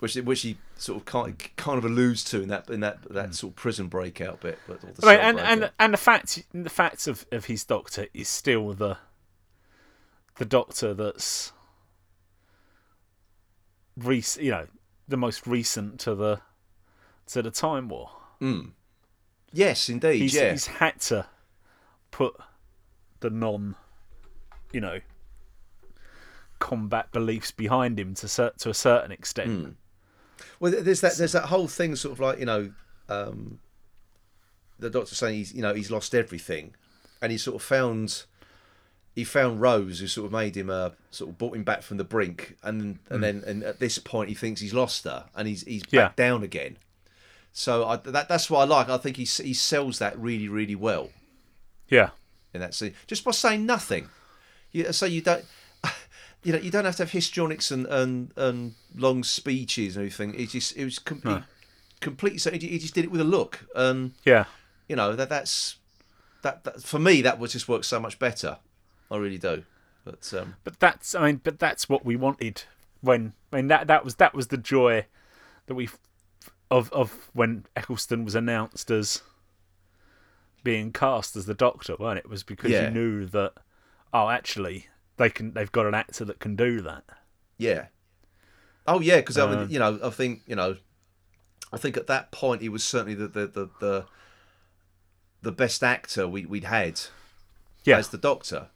which 0.00 0.16
which 0.16 0.42
he 0.42 0.58
sort 0.76 0.98
of 0.98 1.04
kind 1.04 1.36
kind 1.56 1.78
of 1.78 1.84
alludes 1.84 2.24
to 2.24 2.42
in 2.42 2.48
that 2.48 2.68
in 2.70 2.80
that 2.80 3.02
that 3.10 3.26
hmm. 3.26 3.32
sort 3.32 3.52
of 3.52 3.56
prison 3.56 3.88
breakout 3.88 4.40
bit. 4.40 4.58
But 4.66 4.82
or 4.84 4.92
the 4.92 5.06
Right, 5.06 5.20
and, 5.20 5.38
and 5.38 5.60
breakout. 5.60 5.74
and 5.78 5.92
the 5.92 5.98
fact 5.98 6.42
the 6.52 6.70
fact 6.70 7.06
of, 7.06 7.26
of 7.30 7.44
his 7.46 7.64
doctor 7.64 8.06
is 8.12 8.28
still 8.28 8.72
the 8.72 8.98
the 10.36 10.44
doctor 10.44 10.94
that's 10.94 11.52
rec- 13.96 14.36
you 14.36 14.50
know 14.50 14.66
the 15.06 15.16
most 15.16 15.46
recent 15.46 16.00
to 16.00 16.14
the 16.14 16.40
to 17.28 17.42
the 17.42 17.50
time 17.50 17.88
war. 17.88 18.10
Hmm. 18.40 18.68
Yes, 19.52 19.88
indeed, 19.88 20.20
He's 20.20 20.34
yeah, 20.34 20.50
he's 20.52 20.66
had 20.66 21.00
to 21.02 21.26
put 22.10 22.34
the 23.20 23.30
non 23.30 23.74
you 24.72 24.80
know 24.80 25.00
combat 26.58 27.10
beliefs 27.12 27.50
behind 27.52 27.98
him 27.98 28.14
to 28.14 28.28
cer- 28.28 28.52
to 28.58 28.70
a 28.70 28.74
certain 28.74 29.12
extent. 29.12 29.76
Well, 30.60 30.72
there's 30.72 31.00
that 31.00 31.16
there's 31.16 31.32
that 31.32 31.46
whole 31.46 31.68
thing, 31.68 31.96
sort 31.96 32.12
of 32.12 32.20
like 32.20 32.38
you 32.38 32.46
know, 32.46 32.72
um, 33.08 33.58
the 34.78 34.90
doctor 34.90 35.14
saying 35.14 35.34
he's 35.36 35.54
you 35.54 35.62
know 35.62 35.74
he's 35.74 35.90
lost 35.90 36.14
everything, 36.14 36.74
and 37.22 37.32
he 37.32 37.38
sort 37.38 37.56
of 37.56 37.62
found 37.62 38.24
he 39.14 39.24
found 39.24 39.60
Rose, 39.60 40.00
who 40.00 40.06
sort 40.06 40.26
of 40.26 40.32
made 40.32 40.56
him 40.56 40.70
uh, 40.70 40.90
sort 41.10 41.30
of 41.30 41.38
brought 41.38 41.56
him 41.56 41.64
back 41.64 41.82
from 41.82 41.96
the 41.96 42.04
brink, 42.04 42.56
and 42.62 42.98
and 43.08 43.22
then 43.22 43.42
and 43.46 43.62
at 43.62 43.78
this 43.80 43.98
point 43.98 44.28
he 44.28 44.34
thinks 44.34 44.60
he's 44.60 44.74
lost 44.74 45.04
her, 45.04 45.26
and 45.34 45.46
he's 45.48 45.62
he's 45.62 45.82
back 45.84 45.92
Yeah. 45.92 46.10
down 46.16 46.42
again. 46.42 46.76
So 47.58 47.84
I, 47.88 47.96
that 47.96 48.28
that's 48.28 48.48
what 48.48 48.60
I 48.60 48.64
like. 48.64 48.88
I 48.88 48.98
think 48.98 49.16
he 49.16 49.24
he 49.24 49.52
sells 49.52 49.98
that 49.98 50.16
really 50.16 50.48
really 50.48 50.76
well. 50.76 51.10
Yeah. 51.88 52.10
in 52.54 52.60
that 52.60 52.72
scene 52.74 52.94
just 53.08 53.24
by 53.24 53.32
saying 53.32 53.66
nothing. 53.66 54.08
You, 54.70 54.92
so 54.92 55.06
you 55.06 55.22
don't, 55.22 55.44
you 56.44 56.52
know, 56.52 56.58
you 56.60 56.70
don't 56.70 56.84
have 56.84 56.94
to 56.96 57.02
have 57.02 57.10
histrionics 57.10 57.70
and 57.72 57.84
and, 57.86 58.30
and 58.36 58.74
long 58.94 59.24
speeches 59.24 59.96
and 59.96 60.04
everything. 60.04 60.38
It 60.40 60.50
just 60.50 60.76
it 60.76 60.84
was 60.84 61.00
com- 61.00 61.22
No. 61.24 61.36
he 61.38 61.42
completely. 62.00 62.38
So 62.38 62.52
he, 62.52 62.58
he 62.58 62.78
just 62.78 62.94
did 62.94 63.04
it 63.04 63.10
with 63.10 63.20
a 63.20 63.24
look, 63.36 63.66
and 63.74 64.12
Yeah. 64.24 64.44
you 64.88 64.94
know 64.94 65.16
that 65.16 65.28
that's 65.28 65.78
that, 66.42 66.62
that 66.62 66.82
for 66.84 67.00
me 67.00 67.22
that 67.22 67.40
would 67.40 67.50
just 67.50 67.68
work 67.68 67.82
so 67.82 67.98
much 67.98 68.20
better. 68.20 68.58
I 69.10 69.16
really 69.16 69.38
do. 69.38 69.64
But 70.04 70.32
um, 70.32 70.54
But 70.62 70.78
that's 70.78 71.14
I 71.16 71.26
mean, 71.26 71.40
but 71.42 71.58
that's 71.58 71.88
what 71.88 72.04
we 72.04 72.14
wanted 72.14 72.62
when 73.00 73.32
I 73.52 73.56
mean 73.56 73.66
that 73.68 73.88
that 73.88 74.04
was 74.04 74.14
that 74.16 74.32
was 74.34 74.46
the 74.46 74.58
joy 74.58 75.06
that 75.66 75.74
we 75.74 75.88
of 76.70 76.92
of 76.92 77.30
when 77.32 77.64
Eccleston 77.76 78.24
was 78.24 78.34
announced 78.34 78.90
as 78.90 79.22
being 80.64 80.92
cast 80.92 81.36
as 81.36 81.46
the 81.46 81.54
Doctor, 81.54 81.96
weren't 81.98 82.18
it? 82.18 82.24
It 82.24 82.30
was 82.30 82.42
because 82.42 82.70
Yeah. 82.70 82.88
you 82.88 82.90
knew 82.94 83.26
that 83.26 83.54
oh, 84.12 84.28
actually 84.28 84.88
they 85.16 85.30
can 85.30 85.52
they've 85.54 85.72
got 85.72 85.86
an 85.86 85.94
actor 85.94 86.24
that 86.24 86.38
can 86.40 86.56
do 86.56 86.80
that. 86.82 87.04
yeah, 87.56 87.86
oh 88.86 89.00
yeah, 89.00 89.16
because 89.16 89.38
I 89.38 89.42
Uh, 89.50 89.56
mean, 89.60 89.70
you 89.70 89.78
know, 89.78 89.98
I 90.02 90.10
think 90.10 90.42
you 90.46 90.56
know, 90.56 90.76
I 91.72 91.76
think 91.78 91.96
at 91.96 92.06
that 92.06 92.30
point 92.30 92.62
he 92.62 92.68
was 92.68 92.84
certainly 92.84 93.14
the 93.14 93.28
the 93.28 93.46
the 93.46 93.70
the, 93.80 94.06
the 95.42 95.52
best 95.52 95.82
actor 95.82 96.26
we 96.28 96.44
we'd 96.46 96.64
had. 96.64 97.00
Yeah, 97.84 97.96
as 97.98 98.08
the 98.08 98.18
Doctor. 98.18 98.68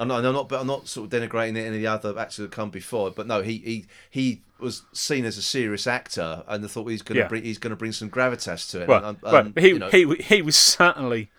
I'm 0.00 0.08
not, 0.08 0.24
I'm 0.24 0.32
not, 0.32 0.48
but 0.48 0.60
I'm 0.60 0.66
not 0.66 0.88
sort 0.88 1.12
of 1.12 1.20
denigrating 1.20 1.56
any 1.58 1.66
of 1.66 1.72
the 1.74 1.86
other 1.86 2.18
actors 2.18 2.38
that 2.38 2.50
come 2.50 2.70
before. 2.70 3.10
But 3.10 3.26
no, 3.26 3.42
he 3.42 3.58
he 3.58 3.86
he 4.10 4.42
was 4.58 4.82
seen 4.92 5.24
as 5.26 5.36
a 5.36 5.42
serious 5.42 5.86
actor, 5.86 6.42
and 6.48 6.64
I 6.64 6.68
thought 6.68 6.86
he's 6.86 7.02
going 7.02 7.16
to 7.16 7.20
Yeah. 7.22 7.28
bring 7.28 7.44
he's 7.44 7.58
going 7.58 7.70
to 7.70 7.76
bring 7.76 7.92
some 7.92 8.10
gravitas 8.10 8.68
to 8.70 8.82
it. 8.82 8.88
well, 8.88 9.04
And, 9.04 9.22
well, 9.22 9.36
um, 9.36 9.54
he 9.58 9.68
you 9.68 9.78
know, 9.78 9.90
he 9.90 10.14
he 10.16 10.40
was 10.42 10.56
certainly 10.56 11.30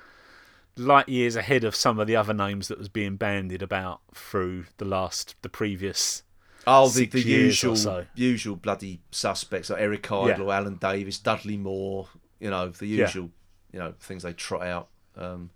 light 0.77 1.09
years 1.09 1.35
ahead 1.35 1.63
of 1.63 1.75
some 1.75 1.99
of 1.99 2.05
the 2.07 2.15
other 2.15 2.33
names 2.33 2.67
that 2.67 2.77
was 2.77 2.87
being 2.87 3.15
bandied 3.17 3.61
about 3.63 4.01
through 4.13 4.65
the 4.77 4.85
last 4.85 5.35
the 5.41 5.49
previous 5.49 6.23
oh, 6.67 6.87
the, 6.89 7.07
the 7.07 7.19
usual 7.21 7.75
so. 7.75 8.05
usual 8.15 8.55
bloody 8.55 9.01
suspects 9.11 9.69
like 9.71 9.81
Eric 9.81 10.11
Idle, 10.11 10.47
Yeah. 10.47 10.55
Alan 10.57 10.75
Davies, 10.75 11.17
Dudley 11.17 11.57
Moore. 11.57 12.07
You 12.39 12.51
know 12.51 12.69
the 12.69 12.85
Yeah. 12.87 13.05
usual, 13.05 13.31
you 13.71 13.79
know 13.79 13.93
things 13.99 14.21
they 14.23 14.33
trot 14.33 14.61
out. 14.63 14.89
Um, 15.17 15.49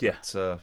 yeah 0.00 0.16
but, 0.32 0.38
uh, 0.38 0.58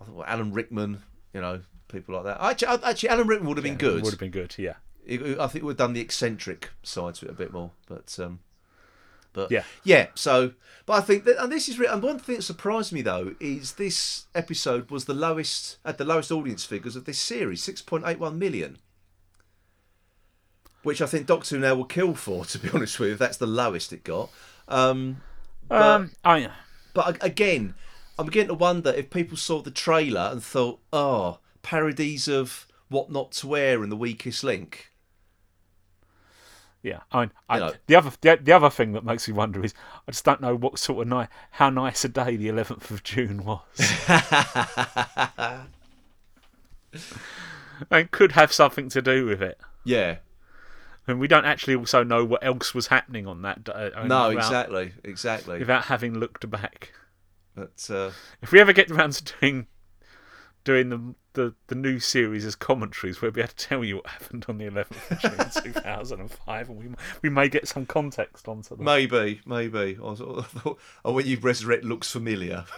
I 0.00 0.04
thought 0.04 0.14
well, 0.14 0.26
Alan 0.26 0.52
Rickman. 0.52 1.02
You 1.34 1.40
know 1.40 1.60
people 1.88 2.14
like 2.14 2.24
that. 2.24 2.40
Actually, 2.40 2.82
actually 2.84 3.08
Alan 3.08 3.26
Rickman 3.26 3.48
would 3.48 3.56
have 3.58 3.64
been 3.64 3.76
good. 3.76 4.02
would 4.02 4.12
have 4.12 4.20
been 4.20 4.30
good. 4.30 4.54
Yeah, 4.58 4.74
I 5.08 5.46
think 5.46 5.64
we've 5.64 5.76
done 5.76 5.92
the 5.94 6.00
eccentric 6.00 6.70
side 6.82 7.14
to 7.16 7.26
it 7.26 7.30
a 7.30 7.34
bit 7.34 7.52
more, 7.52 7.72
but 7.86 8.16
um, 8.20 8.40
but 9.32 9.50
Yeah. 9.50 9.64
yeah. 9.84 10.08
So, 10.14 10.52
but 10.86 10.94
I 10.94 11.00
think 11.00 11.24
that, 11.24 11.42
and 11.42 11.52
this 11.52 11.68
is 11.68 11.78
and 11.78 12.02
one 12.02 12.18
thing 12.18 12.36
that 12.36 12.42
surprised 12.42 12.92
me 12.92 13.02
though 13.02 13.34
is 13.40 13.72
this 13.72 14.26
episode 14.34 14.90
was 14.90 15.06
the 15.06 15.14
lowest 15.14 15.78
at 15.84 15.98
the 15.98 16.04
lowest 16.04 16.30
audience 16.30 16.64
figures 16.64 16.96
of 16.96 17.04
this 17.04 17.18
series, 17.18 17.62
six 17.62 17.80
point 17.82 18.04
eight 18.06 18.18
one 18.18 18.38
million, 18.38 18.78
which 20.82 21.00
I 21.00 21.06
think 21.06 21.26
Doctor 21.26 21.56
Who 21.56 21.62
now 21.62 21.74
will 21.74 21.84
kill 21.84 22.14
for. 22.14 22.44
To 22.46 22.58
be 22.58 22.70
honest 22.70 22.98
with 22.98 23.10
you, 23.10 23.14
that's 23.16 23.36
the 23.36 23.46
lowest 23.46 23.92
it 23.92 24.04
got. 24.04 24.30
Um, 24.68 25.22
um, 25.70 26.10
I 26.24 26.48
but 26.94 27.22
again, 27.22 27.74
I'm 28.18 28.26
beginning 28.26 28.48
to 28.48 28.54
wonder 28.54 28.90
if 28.90 29.10
people 29.10 29.36
saw 29.36 29.62
the 29.62 29.70
trailer 29.70 30.28
and 30.32 30.42
thought, 30.42 30.80
oh, 30.92 31.38
parodies 31.62 32.26
of 32.26 32.66
what 32.88 33.10
not 33.10 33.32
to 33.32 33.46
wear 33.46 33.82
and 33.82 33.92
the 33.92 33.96
weakest 33.96 34.42
link. 34.42 34.90
Yeah, 36.82 37.00
I, 37.12 37.20
mean, 37.20 37.30
I 37.48 37.58
know. 37.58 37.72
the 37.86 37.96
other 37.96 38.12
the, 38.20 38.38
the 38.40 38.52
other 38.52 38.70
thing 38.70 38.92
that 38.92 39.04
makes 39.04 39.28
me 39.28 39.34
wonder 39.34 39.64
is 39.64 39.74
I 40.06 40.12
just 40.12 40.24
don't 40.24 40.40
know 40.40 40.54
what 40.54 40.78
sort 40.78 41.02
of 41.02 41.08
night 41.08 41.28
how 41.52 41.70
nice 41.70 42.04
a 42.04 42.08
day 42.08 42.36
the 42.36 42.48
eleventh 42.48 42.90
of 42.90 43.02
June 43.02 43.44
was. 43.44 43.60
and 47.90 48.10
could 48.10 48.32
have 48.32 48.52
something 48.52 48.88
to 48.90 49.02
do 49.02 49.26
with 49.26 49.42
it. 49.42 49.58
Yeah. 49.84 50.16
And 51.06 51.18
we 51.18 51.26
don't 51.26 51.46
actually 51.46 51.74
also 51.74 52.04
know 52.04 52.24
what 52.24 52.44
else 52.44 52.74
was 52.74 52.88
happening 52.88 53.26
on 53.26 53.42
that 53.42 53.64
day. 53.64 53.90
I 53.94 54.00
mean, 54.00 54.08
No, 54.08 54.28
without, 54.28 54.44
exactly, 54.44 54.92
exactly. 55.02 55.58
Without 55.58 55.86
having 55.86 56.18
looked 56.18 56.48
back, 56.50 56.92
But 57.58 57.90
uh, 57.90 58.12
if 58.40 58.52
we 58.52 58.60
ever 58.60 58.72
get 58.72 58.88
around 58.90 59.14
to 59.14 59.34
doing 59.40 59.66
doing 60.62 60.90
the 60.90 61.14
the, 61.32 61.54
the 61.68 61.74
new 61.74 61.98
series 61.98 62.44
as 62.44 62.54
commentaries, 62.54 63.20
we'll 63.20 63.30
be 63.32 63.40
able 63.40 63.48
to 63.48 63.56
tell 63.56 63.84
you 63.84 63.96
what 63.96 64.06
happened 64.06 64.46
on 64.48 64.58
the 64.58 64.66
eleventh 64.66 65.10
of 65.10 65.18
June, 65.20 65.32
two 65.64 65.72
thousand 65.72 66.20
and 66.20 66.30
five, 66.30 66.68
and 66.68 66.78
we 66.78 66.86
we 67.22 67.28
may 67.28 67.48
get 67.48 67.66
some 67.66 67.84
context 67.84 68.46
onto 68.46 68.76
them. 68.76 68.84
maybe, 68.84 69.40
maybe. 69.44 69.98
I 70.02 70.08
I 70.12 70.14
thought, 70.14 70.78
oh, 71.04 71.12
when 71.12 71.26
you 71.26 71.38
resurrect 71.40 71.82
looks 71.84 72.10
familiar. 72.10 72.64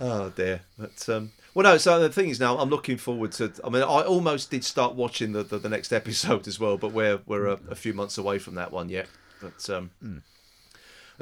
oh 0.00 0.30
dear. 0.36 0.60
But 0.78 1.08
um, 1.08 1.32
well, 1.54 1.64
no. 1.64 1.78
So 1.78 1.98
the 1.98 2.10
thing 2.10 2.28
is, 2.28 2.38
now 2.40 2.58
I'm 2.58 2.68
looking 2.68 2.98
forward 2.98 3.32
to. 3.32 3.52
I 3.64 3.70
mean, 3.70 3.82
I 3.82 4.02
almost 4.02 4.50
did 4.50 4.64
start 4.64 4.94
watching 4.94 5.32
the 5.32 5.42
the, 5.42 5.58
the 5.58 5.70
next 5.70 5.94
episode 5.94 6.46
as 6.46 6.60
well, 6.60 6.76
but 6.76 6.92
we're 6.92 7.20
we're 7.24 7.46
a, 7.46 7.58
a 7.70 7.74
few 7.74 7.94
months 7.94 8.18
away 8.18 8.38
from 8.38 8.56
that 8.56 8.70
one 8.70 8.90
yet. 8.90 9.08
But 9.40 9.70
um, 9.70 9.90
and 10.00 10.22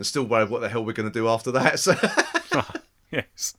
still 0.07 0.25
worried 0.25 0.51
what 0.51 0.61
the 0.61 0.69
hell 0.69 0.85
we're 0.85 0.93
going 0.93 1.11
to 1.11 1.13
do 1.13 1.29
after 1.29 1.51
that. 1.53 1.79
So. 1.79 1.95
yes. 3.11 3.55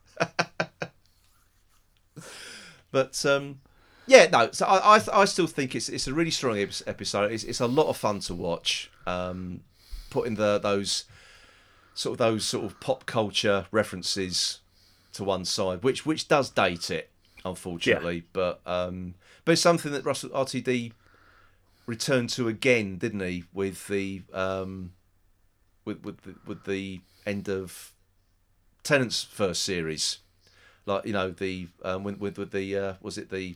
But 2.91 3.23
um, 3.25 3.61
yeah, 4.07 4.27
no. 4.31 4.49
So 4.51 4.65
I, 4.65 4.97
I, 4.97 5.21
I 5.21 5.25
still 5.25 5.47
think 5.47 5.75
it's 5.75 5.89
it's 5.89 6.07
a 6.07 6.13
really 6.13 6.31
strong 6.31 6.57
episode. 6.57 7.31
It's, 7.31 7.43
it's 7.43 7.59
a 7.59 7.67
lot 7.67 7.87
of 7.87 7.97
fun 7.97 8.19
to 8.21 8.33
watch. 8.33 8.89
Um, 9.05 9.61
putting 10.09 10.35
the 10.35 10.59
those 10.59 11.05
sort 11.93 12.13
of 12.13 12.17
those 12.17 12.45
sort 12.45 12.65
of 12.65 12.79
pop 12.79 13.05
culture 13.05 13.67
references 13.71 14.59
to 15.13 15.23
one 15.23 15.45
side, 15.45 15.83
which 15.83 16.05
which 16.05 16.27
does 16.27 16.49
date 16.49 16.89
it, 16.89 17.11
unfortunately. 17.45 18.23
But 18.33 18.61
um, 18.65 19.13
but 19.45 19.53
it's 19.53 19.61
something 19.61 19.91
that 19.91 20.05
Russell 20.05 20.31
RTD 20.31 20.93
returned 21.89 22.29
to 22.31 22.47
again, 22.47 22.97
didn't 22.97 23.19
he? 23.21 23.43
With 23.53 23.87
the 23.87 24.21
um, 24.33 24.93
with 25.85 26.03
with 26.03 26.21
the, 26.21 26.35
with 26.45 26.63
the 26.65 27.01
end 27.25 27.49
of 27.49 27.91
Tennant's 28.83 29.23
first 29.23 29.63
series 29.63 30.19
like 30.89 31.05
you 31.05 31.13
know 31.13 31.31
the 31.31 31.67
um, 31.83 32.03
with, 32.03 32.19
with 32.19 32.37
with 32.37 32.51
the 32.51 32.75
uh, 32.77 32.93
was 33.01 33.17
it 33.17 33.29
the 33.29 33.55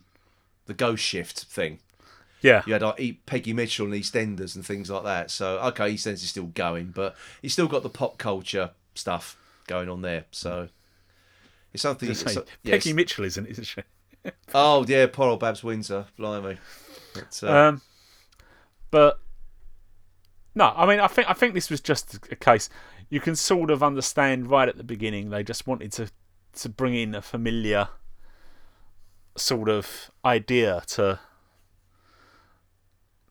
the 0.66 0.74
ghost 0.74 1.04
shift 1.04 1.44
thing. 1.44 1.80
Yeah. 2.42 2.62
You 2.66 2.74
had 2.74 2.82
like 2.82 3.26
Peggy 3.26 3.54
Mitchell 3.54 3.86
and 3.86 3.96
EastEnders 3.96 4.56
and 4.56 4.66
things 4.66 4.90
like 4.90 5.04
that. 5.04 5.32
So 5.32 5.60
okay, 5.60 5.94
EastEnders 5.94 6.14
is 6.16 6.30
still 6.30 6.48
going, 6.48 6.88
but 6.88 7.16
he's 7.42 7.54
still 7.54 7.68
got 7.68 7.84
the 7.84 7.90
pop 7.90 8.18
culture 8.18 8.72
stuff 8.96 9.38
going 9.68 9.90
on 9.90 10.02
there. 10.02 10.26
So 10.32 10.70
it's 11.74 11.84
something. 11.84 12.10
It's- 12.10 12.34
saying, 12.34 12.46
yes. 12.64 12.84
Peggy 12.84 12.94
Mitchell 12.94 13.26
isn't, 13.26 13.48
isn't 13.48 13.64
she? 13.66 13.82
Oh 14.54 14.86
yeah, 14.88 15.08
poor 15.08 15.30
old 15.30 15.40
Babs 15.42 15.64
Windsor, 15.64 16.06
blimey. 16.18 16.58
But, 17.14 17.40
uh, 17.44 17.52
Um, 17.52 17.82
but 18.94 19.20
no, 20.54 20.72
I 20.76 20.86
mean, 20.86 21.00
I 21.00 21.08
think 21.08 21.28
I 21.28 21.34
think 21.34 21.56
this 21.56 21.72
was 21.72 21.82
just 21.82 22.14
a 22.32 22.36
case. 22.36 22.70
You 23.10 23.20
can 23.20 23.36
sort 23.36 23.72
of 23.72 23.82
understand 23.82 24.52
right 24.52 24.70
at 24.70 24.78
the 24.78 24.84
beginning 24.84 25.32
they 25.32 25.44
just 25.44 25.66
wanted 25.66 25.92
to 25.94 26.12
to 26.62 26.70
bring 26.70 26.94
in 26.94 27.16
a 27.16 27.24
familiar 27.24 27.90
sort 29.36 29.68
of 29.68 30.12
idea 30.24 30.84
to 30.86 31.20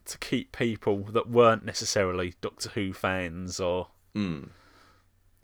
to 0.04 0.18
keep 0.18 0.50
people 0.50 1.04
that 1.12 1.30
weren't 1.30 1.64
necessarily 1.64 2.34
Doctor 2.40 2.70
Who 2.70 2.92
fans 2.92 3.60
or 3.60 3.86
Hmm. 4.14 4.46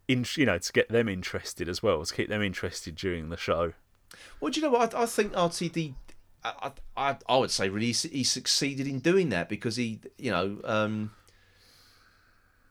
in, 0.09 0.27
you 0.35 0.47
know 0.47 0.59
to 0.59 0.73
get 0.73 0.89
them 0.89 1.09
interested 1.09 1.69
as 1.69 1.81
well 1.81 2.05
to 2.05 2.13
keep 2.13 2.29
them 2.29 2.43
interested 2.43 2.97
during 2.97 3.29
the 3.29 3.37
show. 3.37 3.75
Well, 4.41 4.51
do 4.51 4.59
you 4.61 4.67
know 4.67 4.73
what? 4.73 4.95
I, 4.97 5.03
I 5.03 5.07
think 5.07 5.33
RTD, 5.33 5.95
I, 6.63 6.73
I, 6.97 7.17
I 7.29 7.37
would 7.37 7.51
say, 7.51 7.69
really, 7.69 7.93
he, 7.93 8.09
he 8.09 8.25
succeeded 8.25 8.87
in 8.87 9.01
doing 9.01 9.29
that 9.31 9.49
because 9.49 9.77
he, 9.77 10.01
you 10.19 10.31
know, 10.31 10.59
um, 10.65 11.13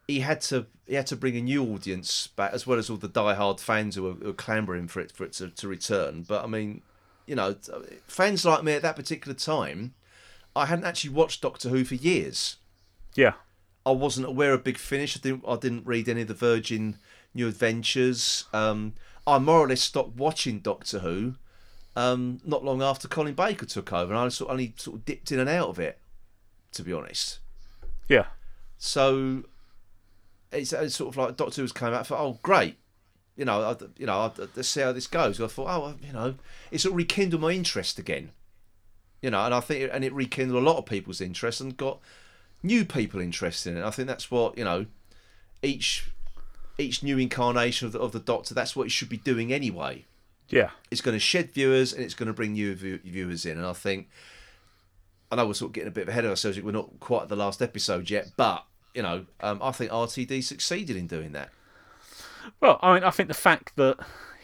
he 0.06 0.20
had 0.20 0.40
to 0.40 0.66
he 0.86 0.94
had 0.94 1.06
to 1.08 1.16
bring 1.16 1.36
a 1.36 1.42
new 1.42 1.62
audience 1.62 2.28
back 2.28 2.52
as 2.52 2.66
well 2.66 2.78
as 2.78 2.88
all 2.88 2.96
the 2.96 3.08
diehard 3.08 3.60
fans 3.60 3.94
who 3.94 4.04
were, 4.04 4.12
who 4.14 4.26
were 4.26 4.32
clambering 4.32 4.88
for 4.88 5.00
it 5.00 5.12
for 5.12 5.24
it 5.24 5.34
to, 5.34 5.50
to 5.50 5.68
return. 5.68 6.24
But 6.26 6.42
I 6.42 6.46
mean, 6.46 6.82
you 7.26 7.34
know, 7.34 7.54
fans 8.06 8.44
like 8.44 8.64
me 8.64 8.72
at 8.72 8.82
that 8.82 8.96
particular 8.96 9.34
time, 9.34 9.94
I 10.56 10.66
hadn't 10.66 10.86
actually 10.86 11.10
watched 11.10 11.42
Doctor 11.42 11.68
Who 11.68 11.84
for 11.84 11.94
years. 11.94 12.56
Yeah, 13.14 13.34
I 13.84 13.90
wasn't 13.90 14.26
aware 14.26 14.54
of 14.54 14.64
Big 14.64 14.78
Finish. 14.78 15.16
I 15.16 15.20
didn't. 15.20 15.44
I 15.46 15.56
didn't 15.56 15.86
read 15.86 16.08
any 16.08 16.22
of 16.22 16.28
the 16.28 16.34
Virgin 16.34 16.96
New 17.34 17.46
Adventures. 17.46 18.44
Um, 18.52 18.94
I 19.26 19.38
more 19.38 19.60
or 19.60 19.68
less 19.68 19.82
stopped 19.82 20.16
watching 20.16 20.60
Doctor 20.60 21.00
Who 21.00 21.34
um, 21.98 22.38
not 22.44 22.64
long 22.64 22.80
after 22.80 23.08
Colin 23.08 23.34
Baker 23.34 23.66
took 23.66 23.92
over, 23.92 24.12
and 24.12 24.20
I 24.20 24.28
sort 24.28 24.52
only 24.52 24.72
sort 24.76 24.98
of 24.98 25.04
dipped 25.04 25.32
in 25.32 25.40
and 25.40 25.50
out 25.50 25.68
of 25.68 25.80
it, 25.80 25.98
to 26.72 26.84
be 26.84 26.92
honest. 26.92 27.40
yeah, 28.08 28.26
So 28.78 29.42
it's, 30.52 30.72
it's 30.72 30.94
sort 30.94 31.12
of 31.12 31.16
like 31.16 31.36
Doctor 31.36 31.60
Who's 31.60 31.72
came 31.72 31.92
out. 31.92 32.06
Thought, 32.06 32.20
oh 32.20 32.38
great, 32.40 32.76
you 33.36 33.44
know, 33.44 33.62
I, 33.62 33.76
you 33.98 34.06
know, 34.06 34.16
I, 34.16 34.30
let's 34.54 34.68
see 34.68 34.80
how 34.80 34.92
this 34.92 35.08
goes. 35.08 35.40
I 35.40 35.48
thought, 35.48 35.68
oh, 35.68 35.94
you 36.06 36.12
know, 36.12 36.36
it 36.70 36.80
sort 36.80 36.92
of 36.92 36.98
rekindled 36.98 37.42
my 37.42 37.50
interest 37.50 37.98
again. 37.98 38.30
You 39.20 39.30
know, 39.30 39.44
and 39.44 39.52
I 39.52 39.58
think, 39.58 39.90
and 39.92 40.04
it 40.04 40.12
rekindled 40.12 40.62
a 40.62 40.64
lot 40.64 40.78
of 40.78 40.86
people's 40.86 41.20
interest 41.20 41.60
and 41.60 41.76
got 41.76 41.98
new 42.62 42.84
people 42.84 43.20
interested 43.20 43.72
in 43.72 43.78
it. 43.78 43.84
I 43.84 43.90
think 43.90 44.06
that's 44.06 44.30
what 44.30 44.56
you 44.56 44.62
know, 44.62 44.86
each 45.62 46.12
each 46.78 47.02
new 47.02 47.18
incarnation 47.18 47.86
of 47.86 47.92
the, 47.92 47.98
of 47.98 48.12
the 48.12 48.20
Doctor. 48.20 48.54
That's 48.54 48.76
what 48.76 48.86
it 48.86 48.92
should 48.92 49.08
be 49.08 49.16
doing 49.16 49.52
anyway. 49.52 50.04
Yeah. 50.48 50.70
It's 50.90 51.00
going 51.00 51.14
to 51.14 51.20
shed 51.20 51.52
viewers 51.52 51.92
and 51.92 52.02
it's 52.02 52.14
going 52.14 52.26
to 52.26 52.32
bring 52.32 52.52
new 52.52 52.74
view- 52.74 53.00
viewers 53.04 53.44
in. 53.46 53.58
And 53.58 53.66
I 53.66 53.72
think, 53.72 54.08
I 55.30 55.36
know 55.36 55.46
we're 55.46 55.54
sort 55.54 55.70
of 55.70 55.72
getting 55.74 55.88
a 55.88 55.92
bit 55.92 56.08
ahead 56.08 56.24
of 56.24 56.30
ourselves. 56.30 56.60
We're 56.60 56.72
not 56.72 57.00
quite 57.00 57.22
at 57.22 57.28
the 57.28 57.36
last 57.36 57.60
episode 57.62 58.08
yet, 58.10 58.32
but 58.36 58.64
you 58.94 59.02
know, 59.02 59.26
um, 59.40 59.60
I 59.62 59.72
think 59.72 59.90
RTD 59.90 60.42
succeeded 60.42 60.96
in 60.96 61.06
doing 61.06 61.32
that. 61.32 61.50
Well, 62.60 62.78
I 62.82 62.94
mean, 62.94 63.04
I 63.04 63.10
think 63.10 63.28
the 63.28 63.34
fact 63.34 63.76
that 63.76 63.98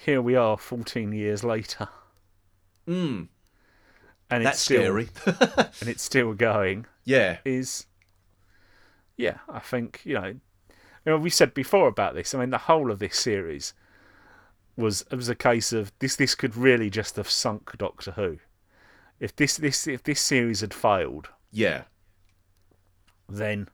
here 0.04 0.20
we 0.20 0.36
are, 0.36 0.58
fourteen 0.58 1.12
years 1.12 1.42
later, 1.42 1.88
Mm, 2.86 3.28
and 4.30 4.46
it's 4.46 4.60
still 4.60 4.82
scary. 4.82 5.08
and 5.80 5.88
it's 5.88 6.02
still 6.02 6.34
going 6.34 6.84
yeah, 7.04 7.38
is, 7.44 7.86
yeah, 9.16 9.38
I 9.48 9.58
think 9.58 10.02
you 10.04 10.14
know, 10.14 10.26
you 10.26 10.36
know, 11.06 11.16
we 11.18 11.30
said 11.30 11.54
before 11.54 11.88
about 11.88 12.14
this. 12.14 12.34
I 12.34 12.38
mean, 12.38 12.50
the 12.50 12.58
whole 12.58 12.90
of 12.90 12.98
this 12.98 13.18
series 13.18 13.72
was 14.76 15.04
it 15.10 15.16
was 15.16 15.28
a 15.28 15.34
case 15.34 15.72
of 15.72 15.92
this. 15.98 16.16
This 16.16 16.34
could 16.34 16.56
really 16.56 16.90
just 16.90 17.16
have 17.16 17.30
sunk 17.30 17.76
Doctor 17.78 18.12
Who. 18.12 18.38
If 19.20 19.34
this 19.36 19.56
this 19.56 19.86
if 19.86 20.02
this 20.02 20.20
series 20.20 20.60
had 20.60 20.74
failed, 20.74 21.28
yeah, 21.52 21.82
then 23.28 23.68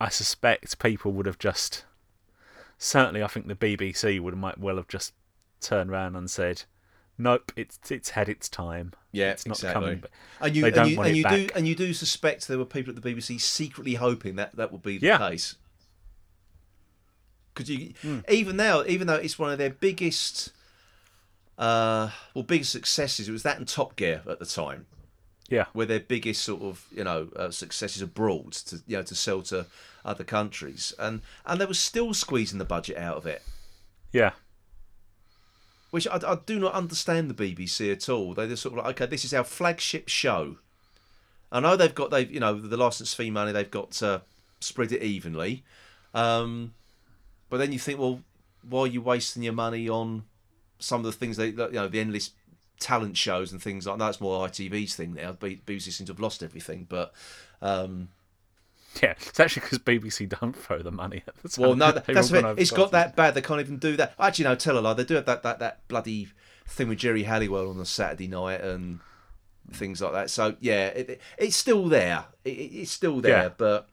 I 0.00 0.08
suspect 0.08 0.78
people 0.78 1.12
would 1.12 1.26
have 1.26 1.38
just. 1.38 1.84
Certainly, 2.78 3.22
I 3.22 3.28
think 3.28 3.46
the 3.46 3.54
BBC 3.54 4.20
would 4.20 4.36
might 4.36 4.58
well 4.58 4.76
have 4.76 4.88
just 4.88 5.12
turned 5.60 5.90
around 5.90 6.16
and 6.16 6.28
said, 6.28 6.64
"Nope, 7.16 7.52
it's 7.56 7.78
it's 7.90 8.10
had 8.10 8.28
its 8.28 8.48
time. 8.48 8.92
yeah, 9.12 9.30
it's 9.30 9.46
not 9.46 9.58
exactly. 9.58 9.82
coming." 9.82 10.04
And 10.40 10.56
you 10.56 10.62
they 10.62 10.70
don't 10.72 10.90
you, 10.90 10.96
want 10.96 11.08
and 11.08 11.16
it 11.16 11.20
you 11.20 11.46
do 11.46 11.48
and 11.54 11.68
you 11.68 11.74
do 11.76 11.94
suspect 11.94 12.48
there 12.48 12.58
were 12.58 12.64
people 12.64 12.94
at 12.94 13.00
the 13.00 13.08
BBC 13.14 13.40
secretly 13.40 13.94
hoping 13.94 14.34
that 14.36 14.56
that 14.56 14.72
would 14.72 14.82
be 14.82 14.98
the 14.98 15.06
Yeah. 15.06 15.18
case. 15.18 15.54
Because 17.54 17.70
you, 17.70 17.94
Hmm. 18.02 18.20
even 18.28 18.56
now, 18.56 18.84
even 18.84 19.06
though 19.06 19.14
it's 19.14 19.38
one 19.38 19.52
of 19.52 19.58
their 19.58 19.70
biggest, 19.70 20.50
uh, 21.56 22.10
well, 22.34 22.42
biggest 22.42 22.72
successes, 22.72 23.28
it 23.28 23.32
was 23.32 23.44
that 23.44 23.58
and 23.58 23.68
Top 23.68 23.94
Gear 23.96 24.22
at 24.28 24.38
the 24.40 24.46
time. 24.46 24.86
yeah, 25.48 25.66
were 25.74 25.84
their 25.84 26.00
biggest 26.00 26.42
sort 26.42 26.62
of 26.62 26.86
you 26.90 27.04
know 27.04 27.28
uh, 27.36 27.50
successes 27.50 28.00
abroad 28.02 28.52
to 28.52 28.82
you 28.86 28.96
know 28.96 29.02
to 29.02 29.14
sell 29.14 29.42
to 29.42 29.66
other 30.04 30.24
countries. 30.24 30.92
And 30.98 31.20
and 31.46 31.60
they 31.60 31.66
were 31.66 31.74
still 31.74 32.12
squeezing 32.14 32.58
the 32.58 32.64
budget 32.64 32.96
out 32.96 33.18
of 33.18 33.26
it. 33.26 33.42
Yeah, 34.10 34.32
which 35.90 36.08
I, 36.08 36.16
I 36.26 36.38
do 36.46 36.58
not 36.58 36.72
understand 36.72 37.30
the 37.30 37.34
BBC 37.34 37.92
at 37.92 38.08
all. 38.08 38.34
They 38.34 38.48
just 38.48 38.62
sort 38.62 38.76
of 38.78 38.84
like 38.84 38.96
okay 39.00 39.06
this 39.08 39.24
is 39.24 39.34
our 39.34 39.44
flagship 39.44 40.08
show. 40.08 40.56
I 41.52 41.60
know 41.60 41.76
they've 41.76 41.94
got 41.94 42.10
they've 42.10 42.30
you 42.30 42.40
know 42.40 42.58
the 42.58 42.76
license 42.76 43.14
fee 43.14 43.30
money 43.30 43.52
they've 43.52 43.70
got 43.70 43.92
to 43.92 44.22
spread 44.60 44.92
it 44.92 45.02
evenly. 45.02 45.62
Um, 46.14 46.74
but 47.54 47.58
then 47.58 47.72
you 47.72 47.78
think 47.78 47.98
well 48.00 48.20
why 48.68 48.80
are 48.80 48.86
you 48.88 49.00
wasting 49.00 49.42
your 49.44 49.52
money 49.52 49.88
on 49.88 50.24
some 50.80 51.00
of 51.00 51.06
the 51.06 51.12
things 51.12 51.36
they 51.36 51.48
you 51.48 51.70
know 51.72 51.86
the 51.88 52.00
endless 52.00 52.30
talent 52.80 53.16
shows 53.16 53.52
and 53.52 53.62
things 53.62 53.86
like 53.86 53.98
that. 53.98 54.04
That's 54.06 54.20
more 54.20 54.46
ITV's 54.48 54.96
thing 54.96 55.14
now. 55.14 55.32
BBC 55.32 55.82
seems 55.92 55.98
to 56.08 56.12
have 56.12 56.18
lost 56.20 56.42
everything, 56.42 56.86
but 56.88 57.14
um, 57.62 58.08
yeah. 59.02 59.14
It's 59.26 59.38
actually 59.38 59.62
because 59.62 59.78
BBC 59.78 60.28
don't 60.40 60.54
throw 60.56 60.80
the 60.82 60.90
money 60.90 61.22
at 61.26 61.36
the 61.36 61.48
time. 61.48 61.62
well, 61.62 61.76
no, 61.76 61.92
that's 62.06 62.32
all 62.32 62.46
It's 62.58 62.72
got 62.72 62.90
that 62.90 63.14
bad. 63.14 63.34
They 63.34 63.42
can't 63.42 63.60
even 63.60 63.78
do 63.78 63.96
that. 63.96 64.14
Actually, 64.18 64.46
no, 64.46 64.54
tell 64.56 64.76
a 64.76 64.80
lie. 64.80 64.92
They 64.94 65.04
do 65.04 65.14
have 65.14 65.26
that 65.26 65.42
that 65.44 65.60
that 65.60 65.86
bloody 65.88 66.28
thing 66.66 66.88
with 66.88 66.98
Geri 66.98 67.22
Halliwell 67.22 67.70
on 67.70 67.78
a 67.78 67.84
Saturday 67.86 68.26
night 68.28 68.60
and 68.60 68.98
things 69.72 70.02
like 70.02 70.12
that. 70.12 70.30
So 70.30 70.56
yeah, 70.60 70.88
it, 70.88 71.10
it- 71.10 71.20
it's 71.38 71.56
still 71.56 71.86
there. 71.88 72.24
It, 72.44 72.50
it- 72.50 72.74
it's 72.80 72.90
still 72.90 73.20
there, 73.20 73.44
Yeah. 73.44 73.48
but 73.56 73.88